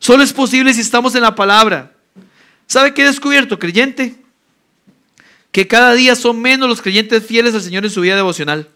Solo 0.00 0.24
es 0.24 0.32
posible 0.32 0.74
si 0.74 0.80
estamos 0.80 1.14
en 1.14 1.22
la 1.22 1.36
palabra. 1.36 1.92
¿Sabe 2.66 2.92
qué 2.92 3.02
he 3.02 3.06
descubierto, 3.06 3.60
creyente? 3.60 4.16
Que 5.52 5.68
cada 5.68 5.92
día 5.92 6.16
son 6.16 6.42
menos 6.42 6.68
los 6.68 6.82
creyentes 6.82 7.24
fieles 7.24 7.54
al 7.54 7.62
Señor 7.62 7.84
en 7.84 7.90
su 7.92 8.00
vida 8.00 8.16
devocional. 8.16 8.68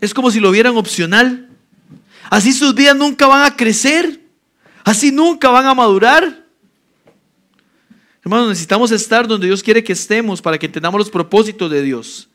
Es 0.00 0.14
como 0.14 0.30
si 0.30 0.40
lo 0.40 0.50
vieran 0.50 0.78
opcional. 0.78 1.50
Así 2.30 2.52
sus 2.52 2.74
vidas 2.74 2.96
nunca 2.96 3.26
van 3.26 3.44
a 3.44 3.56
crecer. 3.56 4.20
Así 4.84 5.10
nunca 5.10 5.50
van 5.50 5.66
a 5.66 5.74
madurar. 5.74 6.44
Hermanos, 8.22 8.48
necesitamos 8.48 8.90
estar 8.90 9.26
donde 9.26 9.46
Dios 9.46 9.62
quiere 9.62 9.84
que 9.84 9.92
estemos 9.92 10.42
para 10.42 10.58
que 10.58 10.66
entendamos 10.66 10.98
los 10.98 11.10
propósitos 11.10 11.70
de 11.70 11.82
Dios. 11.82 12.28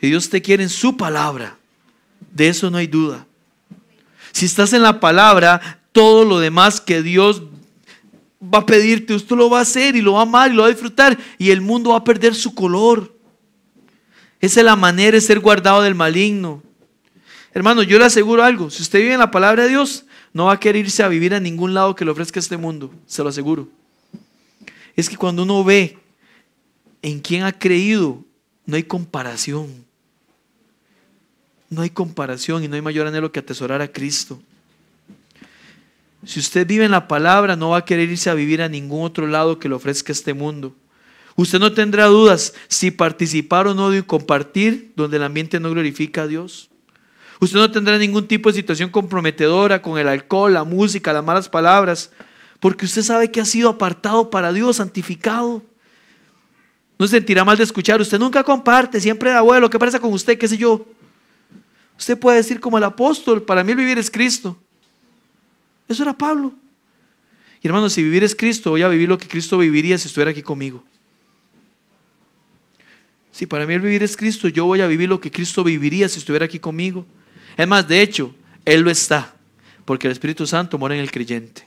Y 0.00 0.08
Dios 0.08 0.28
te 0.28 0.42
quiere 0.42 0.62
en 0.62 0.68
su 0.68 0.96
palabra. 0.96 1.56
De 2.32 2.48
eso 2.48 2.70
no 2.70 2.78
hay 2.78 2.86
duda. 2.86 3.26
Si 4.32 4.46
estás 4.46 4.72
en 4.72 4.82
la 4.82 4.98
palabra, 4.98 5.80
todo 5.92 6.24
lo 6.24 6.40
demás 6.40 6.80
que 6.80 7.02
Dios 7.02 7.42
va 8.42 8.58
a 8.58 8.66
pedirte, 8.66 9.14
usted 9.14 9.36
lo 9.36 9.48
va 9.48 9.60
a 9.60 9.62
hacer 9.62 9.94
y 9.94 10.02
lo 10.02 10.14
va 10.14 10.20
a 10.20 10.22
amar 10.22 10.50
y 10.50 10.54
lo 10.54 10.62
va 10.62 10.68
a 10.68 10.72
disfrutar 10.72 11.16
y 11.38 11.50
el 11.50 11.60
mundo 11.60 11.90
va 11.90 11.98
a 11.98 12.04
perder 12.04 12.34
su 12.34 12.52
color. 12.54 13.16
Esa 14.40 14.60
es 14.60 14.66
la 14.66 14.74
manera 14.74 15.12
de 15.12 15.20
ser 15.20 15.38
guardado 15.38 15.82
del 15.82 15.94
maligno. 15.94 16.63
Hermano, 17.54 17.82
yo 17.84 17.98
le 17.98 18.04
aseguro 18.04 18.42
algo, 18.42 18.68
si 18.68 18.82
usted 18.82 18.98
vive 18.98 19.14
en 19.14 19.20
la 19.20 19.30
palabra 19.30 19.62
de 19.62 19.70
Dios, 19.70 20.04
no 20.32 20.46
va 20.46 20.54
a 20.54 20.60
querer 20.60 20.84
irse 20.84 21.02
a 21.04 21.08
vivir 21.08 21.34
a 21.34 21.40
ningún 21.40 21.72
lado 21.72 21.94
que 21.94 22.04
le 22.04 22.10
ofrezca 22.10 22.40
este 22.40 22.56
mundo, 22.56 22.92
se 23.06 23.22
lo 23.22 23.28
aseguro. 23.28 23.68
Es 24.96 25.08
que 25.08 25.16
cuando 25.16 25.44
uno 25.44 25.62
ve 25.62 25.96
en 27.00 27.20
quién 27.20 27.44
ha 27.44 27.52
creído 27.52 28.24
no 28.66 28.76
hay 28.76 28.82
comparación. 28.82 29.84
No 31.70 31.82
hay 31.82 31.90
comparación 31.90 32.64
y 32.64 32.68
no 32.68 32.76
hay 32.76 32.82
mayor 32.82 33.06
anhelo 33.06 33.32
que 33.32 33.40
atesorar 33.40 33.82
a 33.82 33.88
Cristo. 33.88 34.40
Si 36.24 36.40
usted 36.40 36.66
vive 36.66 36.84
en 36.84 36.90
la 36.90 37.06
palabra, 37.06 37.56
no 37.56 37.70
va 37.70 37.78
a 37.78 37.84
querer 37.84 38.08
irse 38.08 38.30
a 38.30 38.34
vivir 38.34 38.62
a 38.62 38.68
ningún 38.68 39.04
otro 39.04 39.26
lado 39.26 39.58
que 39.58 39.68
le 39.68 39.74
ofrezca 39.74 40.12
este 40.12 40.32
mundo. 40.32 40.74
Usted 41.36 41.58
no 41.58 41.72
tendrá 41.72 42.06
dudas 42.06 42.54
si 42.68 42.90
participar 42.90 43.66
o 43.66 43.74
no 43.74 43.90
de 43.90 44.04
compartir 44.04 44.92
donde 44.96 45.18
el 45.18 45.24
ambiente 45.24 45.60
no 45.60 45.70
glorifica 45.70 46.22
a 46.22 46.26
Dios. 46.26 46.70
Usted 47.40 47.58
no 47.58 47.70
tendrá 47.70 47.98
ningún 47.98 48.26
tipo 48.26 48.48
de 48.48 48.56
situación 48.56 48.90
comprometedora 48.90 49.82
con 49.82 49.98
el 49.98 50.08
alcohol, 50.08 50.54
la 50.54 50.64
música, 50.64 51.12
las 51.12 51.24
malas 51.24 51.48
palabras, 51.48 52.10
porque 52.60 52.86
usted 52.86 53.02
sabe 53.02 53.30
que 53.30 53.40
ha 53.40 53.44
sido 53.44 53.68
apartado 53.68 54.30
para 54.30 54.52
Dios, 54.52 54.76
santificado. 54.76 55.62
No 56.98 57.06
se 57.06 57.16
sentirá 57.16 57.44
mal 57.44 57.56
de 57.56 57.64
escuchar. 57.64 58.00
Usted 58.00 58.18
nunca 58.18 58.44
comparte, 58.44 59.00
siempre 59.00 59.30
da 59.30 59.38
abuelo, 59.38 59.68
¿qué 59.68 59.78
pasa 59.78 59.98
con 59.98 60.12
usted? 60.12 60.38
¿Qué 60.38 60.48
sé 60.48 60.56
yo? 60.56 60.86
Usted 61.98 62.18
puede 62.18 62.38
decir 62.38 62.60
como 62.60 62.78
el 62.78 62.84
apóstol, 62.84 63.42
para 63.42 63.62
mí 63.64 63.72
el 63.72 63.78
vivir 63.78 63.98
es 63.98 64.10
Cristo. 64.10 64.56
Eso 65.88 66.02
era 66.02 66.16
Pablo. 66.16 66.52
Y 67.62 67.66
hermano, 67.66 67.88
si 67.88 68.02
vivir 68.02 68.24
es 68.24 68.34
Cristo, 68.34 68.70
voy 68.70 68.82
a 68.82 68.88
vivir 68.88 69.08
lo 69.08 69.18
que 69.18 69.28
Cristo 69.28 69.58
viviría 69.58 69.98
si 69.98 70.08
estuviera 70.08 70.30
aquí 70.30 70.42
conmigo. 70.42 70.84
Si 73.32 73.46
para 73.46 73.66
mí 73.66 73.74
el 73.74 73.80
vivir 73.80 74.02
es 74.02 74.16
Cristo, 74.16 74.48
yo 74.48 74.64
voy 74.64 74.80
a 74.80 74.86
vivir 74.86 75.08
lo 75.08 75.20
que 75.20 75.30
Cristo 75.30 75.64
viviría 75.64 76.08
si 76.08 76.18
estuviera 76.18 76.44
aquí 76.44 76.58
conmigo. 76.58 77.04
Es 77.56 77.68
más, 77.68 77.86
de 77.86 78.00
hecho, 78.00 78.34
Él 78.64 78.80
lo 78.80 78.90
está, 78.90 79.34
porque 79.84 80.06
el 80.06 80.12
Espíritu 80.12 80.46
Santo 80.46 80.78
mora 80.78 80.94
en 80.94 81.00
el 81.00 81.10
creyente. 81.10 81.66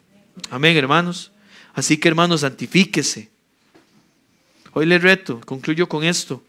Amén, 0.49 0.75
hermanos. 0.77 1.31
Así 1.73 1.97
que, 1.97 2.07
hermanos, 2.07 2.41
santifíquese. 2.41 3.29
Hoy 4.73 4.85
le 4.85 4.99
reto, 4.99 5.41
concluyo 5.41 5.87
con 5.87 6.03
esto. 6.03 6.43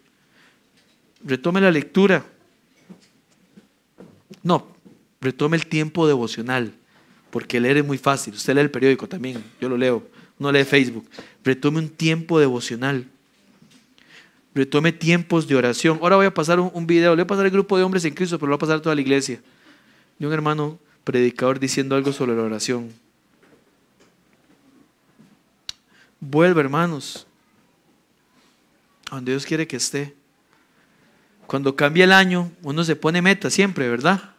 Retome 1.25 1.61
la 1.61 1.71
lectura. 1.71 2.25
No, 4.43 4.69
retome 5.21 5.57
el 5.57 5.67
tiempo 5.67 6.07
devocional, 6.07 6.75
porque 7.31 7.61
leer 7.61 7.79
es 7.79 7.85
muy 7.85 7.99
fácil. 7.99 8.35
Usted 8.35 8.55
lee 8.55 8.61
el 8.61 8.71
periódico 8.71 9.09
también, 9.09 9.43
yo 9.61 9.69
lo 9.69 9.77
leo, 9.77 10.09
no 10.39 10.53
lee 10.53 10.65
Facebook. 10.65 11.09
Retome 11.45 11.79
un 11.79 11.89
tiempo 11.89 12.39
devocional. 12.39 13.07
Retome 14.59 14.91
tiempos 14.91 15.47
de 15.47 15.55
oración. 15.55 16.01
Ahora 16.03 16.17
voy 16.17 16.27
a 16.27 16.35
pasar 16.35 16.59
un, 16.59 16.85
video, 16.85 17.15
le 17.15 17.23
voy 17.23 17.27
a 17.27 17.27
pasar 17.29 17.47
el 17.47 17.53
grupo 17.53 17.79
de 17.79 17.85
hombres 17.85 18.05
en 18.05 18.13
Cristo, 18.13 18.41
pero 18.41 18.51
lo 18.51 18.57
voy 18.57 18.59
a 18.59 18.67
pasar 18.67 18.79
a 18.79 18.83
toda 18.83 18.93
la 18.97 19.01
iglesia. 19.01 19.41
De 20.19 20.27
un 20.27 20.33
hermano 20.33 20.81
predicador 21.05 21.61
diciendo 21.61 21.95
algo 21.95 22.13
sobre 22.13 22.35
la 22.35 22.43
oración. 22.43 22.93
Vuelve, 26.19 26.61
hermanos, 26.61 27.25
a 29.09 29.15
donde 29.15 29.31
Dios 29.31 29.47
quiere 29.47 29.69
que 29.69 29.77
esté. 29.77 30.17
Cuando 31.47 31.77
cambia 31.77 32.03
el 32.03 32.11
año, 32.11 32.51
uno 32.65 32.83
se 32.83 32.97
pone 32.97 33.23
meta 33.23 33.51
siempre, 33.51 33.89
¿verdad? 33.89 34.35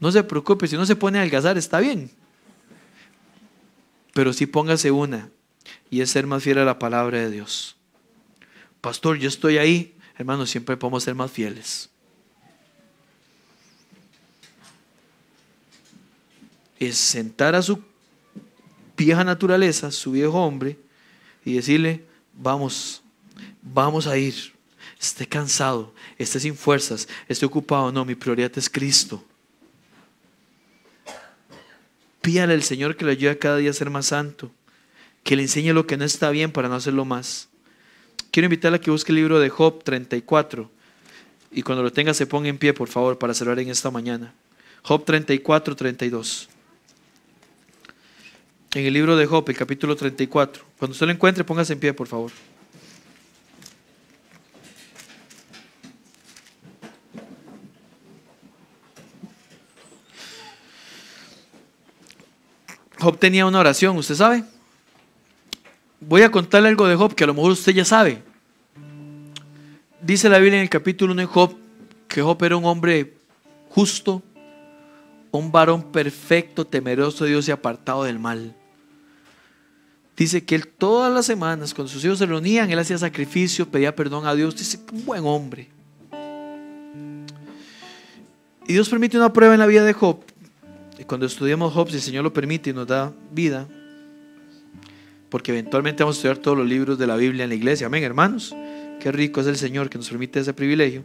No 0.00 0.12
se 0.12 0.24
preocupe, 0.24 0.66
si 0.66 0.76
no 0.76 0.86
se 0.86 0.96
pone 0.96 1.18
a 1.18 1.22
algazar, 1.22 1.58
está 1.58 1.78
bien. 1.78 2.10
Pero 4.14 4.32
sí 4.32 4.46
póngase 4.46 4.90
una, 4.90 5.28
y 5.90 6.00
es 6.00 6.08
ser 6.08 6.26
más 6.26 6.42
fiel 6.42 6.56
a 6.56 6.64
la 6.64 6.78
palabra 6.78 7.18
de 7.18 7.30
Dios. 7.30 7.76
Pastor, 8.84 9.16
yo 9.16 9.28
estoy 9.28 9.56
ahí. 9.56 9.96
Hermanos, 10.18 10.50
siempre 10.50 10.76
podemos 10.76 11.02
ser 11.02 11.14
más 11.14 11.32
fieles. 11.32 11.88
Es 16.78 16.98
sentar 16.98 17.54
a 17.54 17.62
su 17.62 17.82
vieja 18.94 19.24
naturaleza, 19.24 19.90
su 19.90 20.12
viejo 20.12 20.38
hombre, 20.38 20.76
y 21.46 21.54
decirle, 21.54 22.04
vamos, 22.34 23.02
vamos 23.62 24.06
a 24.06 24.18
ir 24.18 24.52
esté 25.00 25.26
cansado, 25.26 25.94
esté 26.18 26.38
sin 26.40 26.54
fuerzas, 26.54 27.08
esté 27.26 27.46
ocupado, 27.46 27.90
no, 27.90 28.04
mi 28.04 28.14
prioridad 28.14 28.52
es 28.56 28.68
Cristo. 28.68 29.24
Pídale 32.20 32.52
al 32.52 32.62
Señor 32.62 32.98
que 32.98 33.06
le 33.06 33.12
ayude 33.12 33.38
cada 33.38 33.56
día 33.56 33.70
a 33.70 33.72
ser 33.72 33.88
más 33.88 34.06
santo, 34.06 34.52
que 35.22 35.36
le 35.36 35.42
enseñe 35.42 35.72
lo 35.72 35.86
que 35.86 35.96
no 35.96 36.04
está 36.04 36.28
bien 36.28 36.52
para 36.52 36.68
no 36.68 36.74
hacerlo 36.74 37.06
más. 37.06 37.48
Quiero 38.34 38.46
invitarle 38.46 38.78
a 38.78 38.80
que 38.80 38.90
busque 38.90 39.12
el 39.12 39.16
libro 39.16 39.38
de 39.38 39.48
Job 39.48 39.84
34 39.84 40.68
y 41.52 41.62
cuando 41.62 41.84
lo 41.84 41.92
tenga 41.92 42.12
se 42.14 42.26
ponga 42.26 42.48
en 42.48 42.58
pie, 42.58 42.74
por 42.74 42.88
favor, 42.88 43.16
para 43.16 43.32
cerrar 43.32 43.60
en 43.60 43.68
esta 43.68 43.92
mañana. 43.92 44.34
Job 44.82 45.04
34, 45.04 45.76
32. 45.76 46.48
En 48.74 48.86
el 48.86 48.92
libro 48.92 49.16
de 49.16 49.26
Job, 49.26 49.44
el 49.46 49.56
capítulo 49.56 49.94
34. 49.94 50.64
Cuando 50.80 50.94
usted 50.94 51.06
lo 51.06 51.12
encuentre, 51.12 51.44
póngase 51.44 51.74
en 51.74 51.78
pie, 51.78 51.92
por 51.92 52.08
favor. 52.08 52.32
Job 62.98 63.16
tenía 63.16 63.46
una 63.46 63.60
oración, 63.60 63.96
¿usted 63.96 64.16
sabe? 64.16 64.42
Voy 66.08 66.22
a 66.22 66.30
contarle 66.30 66.68
algo 66.68 66.86
de 66.86 66.96
Job 66.96 67.14
que 67.14 67.24
a 67.24 67.26
lo 67.26 67.34
mejor 67.34 67.52
usted 67.52 67.72
ya 67.72 67.84
sabe. 67.84 68.22
Dice 70.00 70.28
la 70.28 70.38
Biblia 70.38 70.58
en 70.58 70.62
el 70.64 70.70
capítulo 70.70 71.12
1 71.12 71.22
de 71.22 71.26
Job 71.26 71.56
que 72.08 72.22
Job 72.22 72.42
era 72.44 72.56
un 72.56 72.64
hombre 72.64 73.14
justo, 73.70 74.22
un 75.30 75.50
varón 75.50 75.82
perfecto, 75.82 76.66
temeroso 76.66 77.24
de 77.24 77.30
Dios 77.30 77.48
y 77.48 77.50
apartado 77.50 78.04
del 78.04 78.18
mal. 78.18 78.54
Dice 80.16 80.44
que 80.44 80.54
él 80.54 80.68
todas 80.68 81.12
las 81.12 81.26
semanas, 81.26 81.74
cuando 81.74 81.92
sus 81.92 82.04
hijos 82.04 82.18
se 82.18 82.26
reunían, 82.26 82.70
él 82.70 82.78
hacía 82.78 82.98
sacrificio, 82.98 83.68
pedía 83.68 83.96
perdón 83.96 84.26
a 84.26 84.34
Dios. 84.34 84.54
Dice, 84.54 84.78
un 84.92 85.04
buen 85.04 85.24
hombre. 85.24 85.68
Y 88.66 88.72
Dios 88.72 88.88
permite 88.88 89.16
una 89.16 89.32
prueba 89.32 89.54
en 89.54 89.60
la 89.60 89.66
vida 89.66 89.84
de 89.84 89.92
Job 89.92 90.18
y 90.98 91.04
cuando 91.04 91.26
estudiamos 91.26 91.72
Job, 91.72 91.90
si 91.90 91.96
el 91.96 92.02
Señor 92.02 92.24
lo 92.24 92.32
permite 92.32 92.70
y 92.70 92.72
nos 92.72 92.86
da 92.86 93.12
vida, 93.32 93.66
porque 95.34 95.50
eventualmente 95.50 96.04
vamos 96.04 96.14
a 96.14 96.18
estudiar 96.18 96.38
todos 96.38 96.56
los 96.56 96.64
libros 96.64 96.96
de 96.96 97.08
la 97.08 97.16
Biblia 97.16 97.42
en 97.42 97.48
la 97.48 97.56
iglesia. 97.56 97.88
Amén, 97.88 98.04
hermanos. 98.04 98.54
Qué 99.00 99.10
rico 99.10 99.40
es 99.40 99.48
el 99.48 99.56
Señor 99.56 99.90
que 99.90 99.98
nos 99.98 100.08
permite 100.08 100.38
ese 100.38 100.54
privilegio. 100.54 101.02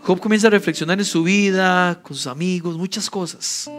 Job 0.00 0.18
comienza 0.18 0.48
a 0.48 0.50
reflexionar 0.50 0.98
en 0.98 1.04
su 1.04 1.22
vida, 1.22 2.00
con 2.02 2.16
sus 2.16 2.26
amigos, 2.26 2.76
muchas 2.76 3.08
cosas. 3.08 3.70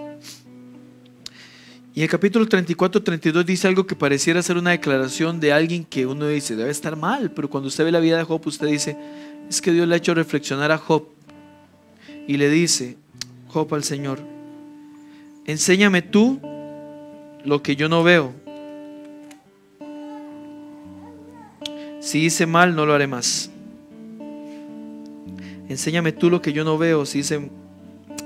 Y 1.93 2.01
el 2.01 2.07
capítulo 2.07 2.47
34-32 2.47 3.43
dice 3.43 3.67
algo 3.67 3.85
que 3.85 3.97
pareciera 3.97 4.41
ser 4.41 4.55
una 4.55 4.71
declaración 4.71 5.41
de 5.41 5.51
alguien 5.51 5.83
que 5.83 6.05
uno 6.05 6.25
dice, 6.25 6.55
debe 6.55 6.71
estar 6.71 6.95
mal, 6.95 7.31
pero 7.31 7.49
cuando 7.49 7.67
usted 7.67 7.83
ve 7.83 7.91
la 7.91 7.99
vida 7.99 8.19
de 8.19 8.23
Job, 8.23 8.41
usted 8.45 8.67
dice, 8.67 8.95
es 9.49 9.61
que 9.61 9.73
Dios 9.73 9.85
le 9.85 9.95
ha 9.95 9.97
hecho 9.97 10.13
reflexionar 10.13 10.71
a 10.71 10.77
Job 10.77 11.09
y 12.25 12.37
le 12.37 12.49
dice, 12.49 12.95
Job 13.49 13.75
al 13.75 13.83
Señor, 13.83 14.21
enséñame 15.45 16.01
tú 16.01 16.39
lo 17.43 17.61
que 17.63 17.75
yo 17.75 17.89
no 17.89 18.03
veo. 18.03 18.33
Si 21.99 22.25
hice 22.25 22.45
mal, 22.45 22.75
no 22.75 22.85
lo 22.85 22.93
haré 22.93 23.07
más. 23.07 23.51
Enséñame 25.67 26.11
tú 26.11 26.29
lo 26.29 26.41
que 26.41 26.53
yo 26.53 26.63
no 26.63 26.77
veo. 26.77 27.05
Si 27.05 27.19
hice 27.19 27.49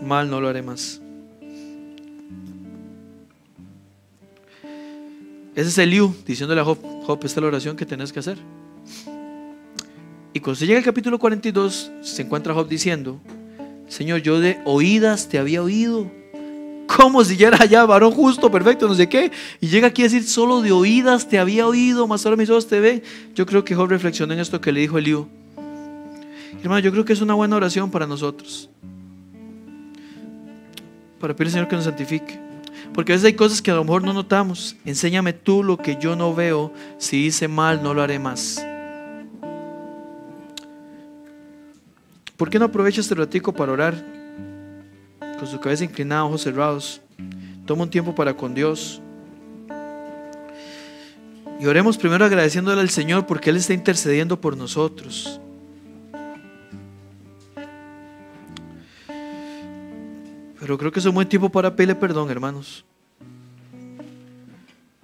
mal, 0.06 0.30
no 0.30 0.40
lo 0.40 0.48
haré 0.48 0.62
más. 0.62 1.02
Ese 5.56 5.70
es 5.70 5.78
Eliú 5.78 6.16
diciéndole 6.26 6.62
a 6.62 6.64
Job, 6.64 6.80
Job, 7.06 7.20
esta 7.24 7.40
es 7.40 7.42
la 7.42 7.48
oración 7.48 7.76
que 7.76 7.86
tenés 7.86 8.12
que 8.12 8.20
hacer. 8.20 8.38
Y 10.34 10.40
cuando 10.40 10.56
se 10.56 10.66
llega 10.66 10.80
al 10.80 10.86
capítulo 10.86 11.20
42, 11.20 11.92
se 12.02 12.22
encuentra 12.24 12.56
Job 12.56 12.68
diciendo, 12.68 13.20
Señor, 13.88 14.22
yo 14.22 14.40
de 14.40 14.60
oídas 14.66 15.30
te 15.30 15.38
había 15.38 15.62
oído. 15.62 16.10
Como 16.96 17.24
si 17.24 17.38
ya 17.38 17.48
era 17.48 17.58
allá 17.62 17.86
varón 17.86 18.12
justo, 18.12 18.52
perfecto, 18.52 18.88
no 18.88 18.94
sé 18.94 19.10
qué. 19.10 19.32
Y 19.60 19.68
llega 19.68 19.88
aquí 19.88 20.04
a 20.04 20.06
decir, 20.06 20.24
solo 20.24 20.62
de 20.62 20.72
oídas 20.72 21.28
te 21.28 21.40
había 21.40 21.66
oído, 21.66 22.08
más 22.08 22.26
ahora 22.26 22.38
mis 22.38 22.50
ojos 22.50 22.68
te 22.68 22.80
ven. 22.80 23.02
Yo 23.34 23.46
creo 23.46 23.64
que 23.64 23.74
Job 23.74 23.90
reflexionó 23.90 24.34
en 24.34 24.40
esto 24.40 24.62
que 24.62 24.72
le 24.72 24.82
dijo 24.82 24.98
Eliú. 24.98 25.28
Hermano, 26.62 26.80
yo 26.80 26.92
creo 26.92 27.04
que 27.04 27.14
es 27.14 27.22
una 27.22 27.34
buena 27.34 27.56
oración 27.56 27.90
para 27.90 28.06
nosotros. 28.06 28.70
Para 31.20 31.36
pedir 31.36 31.48
al 31.48 31.52
Señor 31.54 31.68
que 31.68 31.76
nos 31.76 31.86
santifique. 31.86 32.40
Porque 32.94 33.14
a 33.14 33.16
veces 33.16 33.26
hay 33.26 33.34
cosas 33.34 33.62
que 33.62 33.72
a 33.72 33.76
lo 33.76 33.84
mejor 33.84 34.04
no 34.04 34.14
notamos. 34.14 34.76
Enséñame 34.86 35.34
tú 35.34 35.64
lo 35.64 35.78
que 35.78 35.98
yo 36.00 36.16
no 36.16 36.36
veo. 36.36 36.72
Si 37.00 37.26
hice 37.26 37.48
mal, 37.48 37.82
no 37.82 37.94
lo 37.94 38.04
haré 38.04 38.20
más. 38.20 38.64
¿Por 42.38 42.50
qué 42.50 42.60
no 42.60 42.66
aprovecha 42.66 43.02
este 43.02 43.16
ratico 43.16 43.52
para 43.52 43.72
orar? 43.72 44.23
Su 45.46 45.60
cabeza 45.60 45.84
inclinada, 45.84 46.26
ojos 46.26 46.42
cerrados. 46.42 47.02
Toma 47.66 47.84
un 47.84 47.90
tiempo 47.90 48.16
para 48.16 48.36
con 48.36 48.54
Dios. 48.54 49.02
Y 51.60 51.66
oremos 51.66 51.98
primero 51.98 52.26
agradeciéndole 52.26 52.82
al 52.82 52.90
Señor 52.90 53.26
porque 53.26 53.50
Él 53.50 53.58
está 53.58 53.74
intercediendo 53.74 54.40
por 54.40 54.58
nosotros. 54.58 55.40
Pero 60.60 60.78
creo 60.78 60.92
que 60.92 61.00
es 61.00 61.06
un 61.06 61.14
buen 61.14 61.28
tiempo 61.28 61.50
para 61.50 61.76
pedirle 61.76 61.96
perdón, 61.96 62.30
hermanos. 62.32 62.86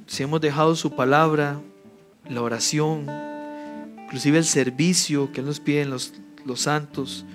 Si 0.08 0.24
hemos 0.24 0.42
dejado 0.42 0.76
su 0.76 0.96
palabra, 0.96 1.60
la 2.30 2.42
oración, 2.42 3.06
inclusive 4.06 4.38
el 4.38 4.46
servicio 4.46 5.32
que 5.32 5.42
nos 5.42 5.60
piden 5.60 5.90
los, 5.90 6.14
los 6.46 6.62
santos, 6.62 7.26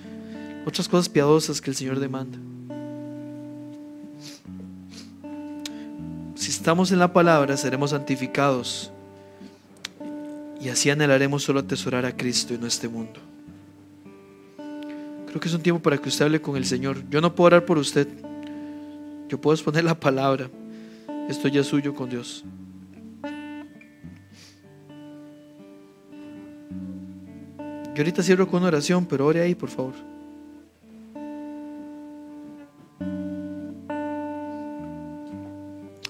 otras 0.67 0.89
cosas 0.89 1.09
piadosas 1.09 1.61
que 1.61 1.71
el 1.71 1.77
Señor 1.77 2.01
demanda. 2.01 2.39
Estamos 6.65 6.91
en 6.93 6.99
la 6.99 7.13
palabra, 7.13 7.59
seremos 7.59 7.91
santificados 7.91 8.91
y 10.59 10.71
así 10.71 10.89
anhelaremos 10.89 11.43
solo 11.43 11.61
atesorar 11.61 12.07
a 12.07 12.17
Cristo 12.17 12.55
en 12.55 12.65
este 12.65 12.89
mundo. 12.89 13.21
Creo 15.27 15.39
que 15.39 15.47
es 15.47 15.53
un 15.53 15.61
tiempo 15.61 15.83
para 15.83 15.99
que 15.99 16.09
usted 16.09 16.25
hable 16.25 16.41
con 16.41 16.57
el 16.57 16.65
Señor. 16.65 17.07
Yo 17.11 17.21
no 17.21 17.35
puedo 17.35 17.49
orar 17.49 17.67
por 17.67 17.77
usted. 17.77 18.09
Yo 19.29 19.39
puedo 19.39 19.55
exponer 19.55 19.85
la 19.85 19.95
palabra. 19.95 20.49
Esto 21.29 21.49
ya 21.49 21.61
es 21.61 21.67
suyo 21.67 21.95
con 21.95 22.09
Dios. 22.09 22.47
Yo 27.95 27.99
ahorita 27.99 28.23
cierro 28.23 28.49
con 28.49 28.65
oración, 28.65 29.05
pero 29.05 29.27
ore 29.27 29.43
ahí, 29.43 29.55
por 29.55 29.69
favor. 29.69 30.14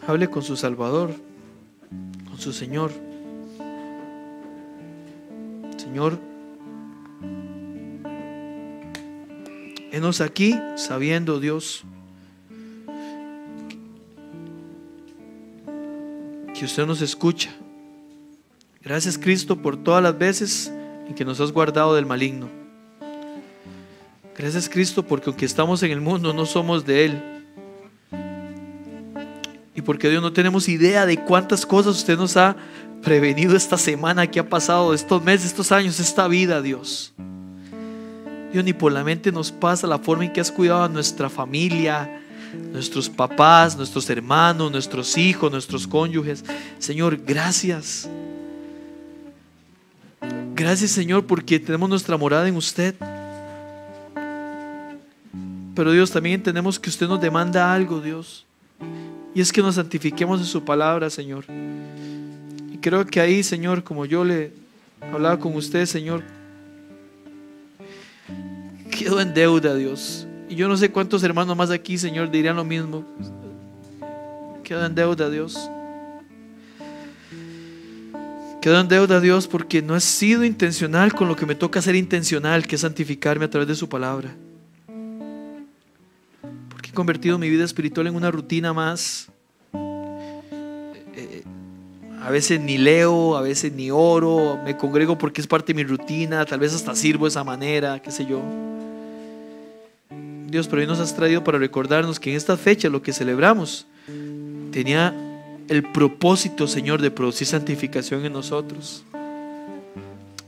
Hable 0.07 0.29
con 0.29 0.43
su 0.43 0.57
Salvador, 0.57 1.15
con 2.29 2.39
su 2.39 2.53
Señor. 2.53 2.93
Señor, 5.79 6.19
enos 9.93 10.21
aquí 10.21 10.59
sabiendo, 10.77 11.41
Dios, 11.41 11.85
que 16.59 16.65
usted 16.65 16.87
nos 16.87 17.01
escucha. 17.01 17.55
Gracias 18.83 19.17
Cristo 19.17 19.57
por 19.63 19.77
todas 19.77 20.03
las 20.03 20.19
veces 20.19 20.71
en 21.09 21.15
que 21.15 21.25
nos 21.25 21.41
has 21.41 21.51
guardado 21.51 21.95
del 21.95 22.05
maligno. 22.05 22.49
Gracias 24.37 24.69
Cristo 24.69 25.03
porque 25.03 25.31
aunque 25.31 25.47
estamos 25.47 25.83
en 25.83 25.93
el 25.93 26.03
mundo 26.03 26.35
no 26.35 26.45
somos 26.45 26.85
de 26.85 27.07
Él. 27.07 27.34
Y 29.75 29.83
porque 29.83 30.09
Dios 30.09 30.23
no 30.23 30.33
tenemos 30.33 30.69
idea 30.69 31.05
de 31.07 31.19
cuántas 31.19 31.67
cosas 31.67 31.97
usted 31.97 32.17
nos 32.17 32.37
ha 32.37 32.57
prevenido 33.03 33.57
esta 33.57 33.77
semana 33.77 34.27
que 34.27 34.41
ha 34.41 34.49
pasado, 34.49 34.95
estos 34.95 35.23
meses, 35.23 35.47
estos 35.47 35.73
años, 35.73 36.01
esta 36.01 36.29
vida, 36.29 36.63
Dios. 36.63 37.13
Dios, 38.53 38.65
ni 38.65 38.73
por 38.73 38.93
la 38.93 39.03
mente 39.03 39.33
nos 39.33 39.51
pasa 39.51 39.87
la 39.87 39.99
forma 39.99 40.25
en 40.25 40.33
que 40.33 40.41
has 40.41 40.53
cuidado 40.53 40.85
a 40.85 40.89
nuestra 40.89 41.29
familia, 41.29 42.23
nuestros 42.73 43.09
papás, 43.09 43.77
nuestros 43.77 44.09
hermanos, 44.09 44.71
nuestros 44.71 45.17
hijos, 45.19 45.51
nuestros 45.51 45.87
cónyuges. 45.89 46.45
Señor, 46.79 47.17
gracias. 47.17 48.09
Gracias 50.55 50.93
Señor 50.93 51.27
porque 51.27 51.59
tenemos 51.59 51.89
nuestra 51.89 52.17
morada 52.17 52.47
en 52.49 52.57
usted. 52.57 52.95
Pero 55.75 55.91
Dios, 55.91 56.13
también 56.13 56.37
entendemos 56.37 56.79
que 56.79 56.89
usted 56.89 57.09
nos 57.09 57.21
demanda 57.21 57.75
algo, 57.75 58.01
Dios. 58.01 58.47
Y 59.35 59.41
es 59.41 59.53
que 59.53 59.63
nos 59.63 59.75
santifiquemos 59.75 60.41
en 60.41 60.47
su 60.47 60.65
palabra, 60.65 61.11
Señor. 61.11 61.45
Y 62.73 62.79
creo 62.79 63.05
que 63.05 63.21
ahí, 63.21 63.43
Señor, 63.43 63.83
como 63.83 64.07
yo 64.07 64.25
le 64.25 64.53
hablaba 65.13 65.39
con 65.39 65.57
usted, 65.57 65.87
Señor, 65.87 66.23
quedo 68.91 69.21
en 69.21 69.35
deuda, 69.35 69.75
Dios. 69.75 70.27
Y 70.49 70.55
yo 70.55 70.69
no 70.69 70.77
sé 70.77 70.91
cuántos 70.91 71.25
hermanos 71.25 71.57
más 71.57 71.71
aquí, 71.71 71.99
Señor, 71.99 72.31
dirían 72.31 72.55
lo 72.55 72.65
mismo. 72.65 73.05
Quedo 74.63 74.87
en 74.87 74.95
deuda, 74.95 75.29
Dios. 75.29 75.59
Quedo 78.63 78.81
en 78.81 78.89
deuda, 78.89 79.21
Dios, 79.21 79.49
porque 79.49 79.83
no 79.83 79.97
he 79.97 80.01
sido 80.01 80.45
intencional 80.45 81.13
con 81.13 81.29
lo 81.29 81.37
que 81.37 81.45
me 81.45 81.55
toca 81.55 81.83
ser 81.83 81.97
intencional, 81.97 82.67
que 82.67 82.77
es 82.77 82.83
santificarme 82.83 83.47
a 83.47 83.51
través 83.51 83.69
de 83.69 83.75
su 83.75 83.89
palabra. 83.89 84.35
Convertido 86.95 87.39
mi 87.39 87.51
vida 87.51 87.65
espiritual 87.65 88.07
en 88.07 88.15
una 88.15 88.31
rutina 88.31 88.73
más. 88.73 89.29
Eh, 89.75 91.43
a 92.23 92.31
veces 92.31 92.61
ni 92.61 92.79
leo, 92.79 93.37
a 93.37 93.43
veces 93.43 93.73
ni 93.73 93.91
oro, 93.91 94.61
me 94.65 94.77
congrego 94.77 95.19
porque 95.19 95.41
es 95.41 95.47
parte 95.47 95.73
de 95.73 95.83
mi 95.83 95.89
rutina, 95.89 96.45
tal 96.45 96.61
vez 96.61 96.73
hasta 96.73 96.95
sirvo 96.95 97.25
de 97.25 97.31
esa 97.31 97.45
manera, 97.45 98.01
qué 98.01 98.11
sé 98.11 98.25
yo. 98.25 98.41
Dios, 100.47 100.69
pero 100.69 100.81
hoy 100.81 100.87
nos 100.87 101.01
has 101.01 101.17
traído 101.17 101.43
para 101.43 101.59
recordarnos 101.59 102.21
que 102.21 102.31
en 102.31 102.37
esta 102.37 102.57
fecha 102.57 102.89
lo 102.89 103.03
que 103.03 103.13
celebramos 103.13 103.87
tenía 104.71 105.13
el 105.69 105.83
propósito, 105.83 106.69
Señor, 106.69 107.03
de 107.03 107.11
producir 107.11 107.47
santificación 107.47 108.25
en 108.25 108.33
nosotros. 108.33 109.05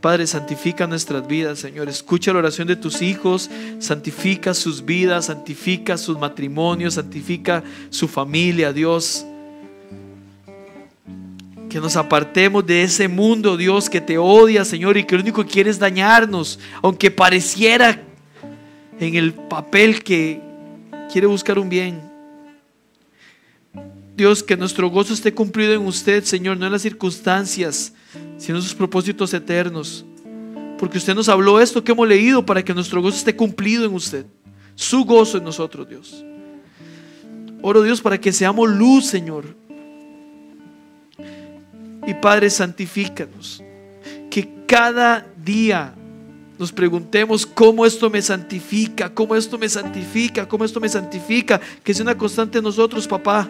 Padre, 0.07 0.28
santifica 0.28 0.86
nuestras 0.86 1.26
vidas, 1.26 1.59
Señor. 1.59 1.88
Escucha 1.88 2.32
la 2.32 2.38
oración 2.38 2.68
de 2.68 2.76
tus 2.76 3.02
hijos, 3.02 3.50
santifica 3.80 4.54
sus 4.54 4.84
vidas, 4.84 5.24
santifica 5.24 5.98
sus 5.98 6.16
matrimonios, 6.16 6.94
santifica 6.94 7.64
su 7.90 8.07
familia, 8.07 8.72
Dios. 8.72 9.26
Que 11.68 11.80
nos 11.80 11.96
apartemos 11.96 12.64
de 12.64 12.84
ese 12.84 13.09
mundo, 13.09 13.57
Dios, 13.57 13.90
que 13.90 14.00
te 14.00 14.16
odia, 14.16 14.64
Señor, 14.64 14.96
y 14.96 15.02
que 15.02 15.16
lo 15.16 15.22
único 15.22 15.44
que 15.44 15.50
quiere 15.50 15.70
es 15.70 15.80
dañarnos, 15.80 16.61
aunque 16.82 17.11
pareciera 17.11 18.00
en 19.00 19.16
el 19.16 19.34
papel 19.34 20.04
que 20.04 20.40
quiere 21.11 21.26
buscar 21.26 21.59
un 21.59 21.68
bien. 21.68 22.00
Dios, 24.16 24.44
que 24.44 24.57
nuestro 24.57 24.88
gozo 24.88 25.14
esté 25.14 25.34
cumplido 25.34 25.74
en 25.74 25.84
usted, 25.84 26.22
Señor, 26.22 26.59
no 26.59 26.66
en 26.66 26.72
las 26.72 26.82
circunstancias, 26.82 27.92
sino 28.37 28.61
sus 28.61 28.74
propósitos 28.74 29.32
eternos. 29.34 30.05
Porque 30.78 30.99
usted 30.99 31.14
nos 31.14 31.28
habló 31.28 31.61
esto 31.61 31.82
que 31.82 31.93
hemos 31.93 32.07
leído 32.07 32.45
para 32.45 32.62
que 32.62 32.74
nuestro 32.74 33.01
gozo 33.01 33.16
esté 33.16 33.34
cumplido 33.34 33.84
en 33.84 33.95
usted. 33.95 34.26
Su 34.74 35.05
gozo 35.05 35.39
en 35.39 35.45
nosotros, 35.45 35.89
Dios. 35.89 36.24
Oro, 37.62 37.82
Dios, 37.82 38.01
para 38.01 38.20
que 38.20 38.32
seamos 38.32 38.68
luz, 38.68 39.07
Señor. 39.07 39.57
Y 42.07 42.14
Padre, 42.14 42.51
santifícanos. 42.51 43.62
Que 44.30 44.49
cada 44.66 45.26
día 45.43 45.95
nos 46.59 46.72
preguntemos 46.72 47.47
cómo 47.47 47.84
esto 47.87 48.11
me 48.11 48.20
santifica, 48.20 49.12
cómo 49.12 49.34
esto 49.34 49.59
me 49.59 49.68
santifica, 49.68 50.47
cómo 50.47 50.64
esto 50.64 50.78
me 50.78 50.89
santifica. 50.89 51.61
Que 51.82 51.95
sea 51.95 52.05
una 52.05 52.18
constante 52.18 52.59
en 52.59 52.64
nosotros, 52.64 53.09
papá. 53.09 53.49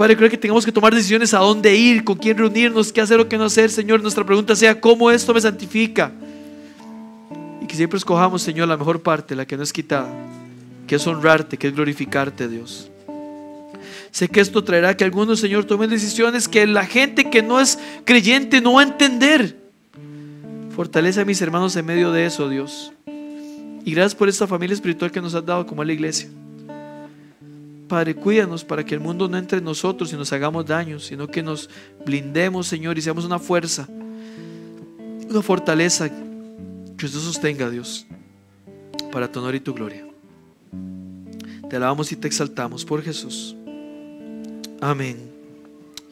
Padre, 0.00 0.16
creo 0.16 0.30
que 0.30 0.38
tengamos 0.38 0.64
que 0.64 0.72
tomar 0.72 0.94
decisiones 0.94 1.34
a 1.34 1.40
dónde 1.40 1.76
ir, 1.76 2.04
con 2.04 2.16
quién 2.16 2.38
reunirnos, 2.38 2.90
qué 2.90 3.02
hacer 3.02 3.20
o 3.20 3.28
qué 3.28 3.36
no 3.36 3.44
hacer, 3.44 3.68
Señor. 3.68 4.00
Nuestra 4.00 4.24
pregunta 4.24 4.56
sea, 4.56 4.80
¿cómo 4.80 5.10
esto 5.10 5.34
me 5.34 5.42
santifica? 5.42 6.10
Y 7.60 7.66
que 7.66 7.76
siempre 7.76 7.98
escojamos, 7.98 8.40
Señor, 8.40 8.66
la 8.66 8.78
mejor 8.78 9.02
parte, 9.02 9.36
la 9.36 9.44
que 9.44 9.58
no 9.58 9.62
es 9.62 9.74
quitada, 9.74 10.08
que 10.86 10.94
es 10.94 11.06
honrarte, 11.06 11.58
que 11.58 11.66
es 11.66 11.74
glorificarte, 11.74 12.48
Dios. 12.48 12.90
Sé 14.10 14.26
que 14.26 14.40
esto 14.40 14.64
traerá 14.64 14.96
que 14.96 15.04
algunos, 15.04 15.38
Señor, 15.38 15.66
tomen 15.66 15.90
decisiones 15.90 16.48
que 16.48 16.66
la 16.66 16.86
gente 16.86 17.28
que 17.28 17.42
no 17.42 17.60
es 17.60 17.78
creyente 18.06 18.62
no 18.62 18.72
va 18.72 18.80
a 18.80 18.84
entender. 18.84 19.58
Fortalece 20.74 21.20
a 21.20 21.26
mis 21.26 21.42
hermanos 21.42 21.76
en 21.76 21.84
medio 21.84 22.10
de 22.10 22.24
eso, 22.24 22.48
Dios. 22.48 22.90
Y 23.84 23.92
gracias 23.92 24.14
por 24.14 24.30
esta 24.30 24.46
familia 24.46 24.72
espiritual 24.72 25.10
que 25.10 25.20
nos 25.20 25.34
has 25.34 25.44
dado 25.44 25.66
como 25.66 25.82
a 25.82 25.84
la 25.84 25.92
iglesia. 25.92 26.30
Padre, 27.90 28.14
cuídanos 28.14 28.62
para 28.62 28.84
que 28.84 28.94
el 28.94 29.00
mundo 29.00 29.26
no 29.26 29.36
entre 29.36 29.58
en 29.58 29.64
nosotros 29.64 30.12
y 30.12 30.16
nos 30.16 30.32
hagamos 30.32 30.64
daño, 30.64 31.00
sino 31.00 31.26
que 31.26 31.42
nos 31.42 31.68
blindemos, 32.06 32.68
Señor, 32.68 32.96
y 32.96 33.02
seamos 33.02 33.24
una 33.24 33.40
fuerza, 33.40 33.88
una 35.28 35.42
fortaleza 35.42 36.08
que 36.08 37.04
usted 37.04 37.18
sostenga, 37.18 37.68
Dios, 37.68 38.06
para 39.10 39.30
tu 39.30 39.40
honor 39.40 39.56
y 39.56 39.60
tu 39.60 39.74
gloria. 39.74 40.06
Te 41.68 41.74
alabamos 41.74 42.12
y 42.12 42.16
te 42.16 42.28
exaltamos 42.28 42.84
por 42.84 43.02
Jesús. 43.02 43.56
Amén 44.80 45.16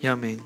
y 0.02 0.08
amén. 0.08 0.40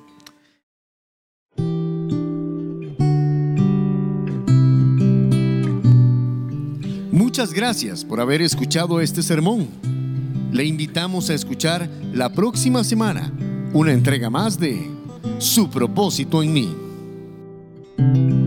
Muchas 7.10 7.54
gracias 7.54 8.04
por 8.04 8.20
haber 8.20 8.42
escuchado 8.42 9.00
este 9.00 9.22
sermón 9.22 9.91
le 10.52 10.64
invitamos 10.64 11.30
a 11.30 11.34
escuchar 11.34 11.88
la 12.12 12.30
próxima 12.32 12.84
semana 12.84 13.32
una 13.72 13.92
entrega 13.92 14.28
más 14.28 14.58
de 14.58 14.90
Su 15.38 15.70
propósito 15.70 16.42
en 16.42 16.52
mí. 16.52 18.41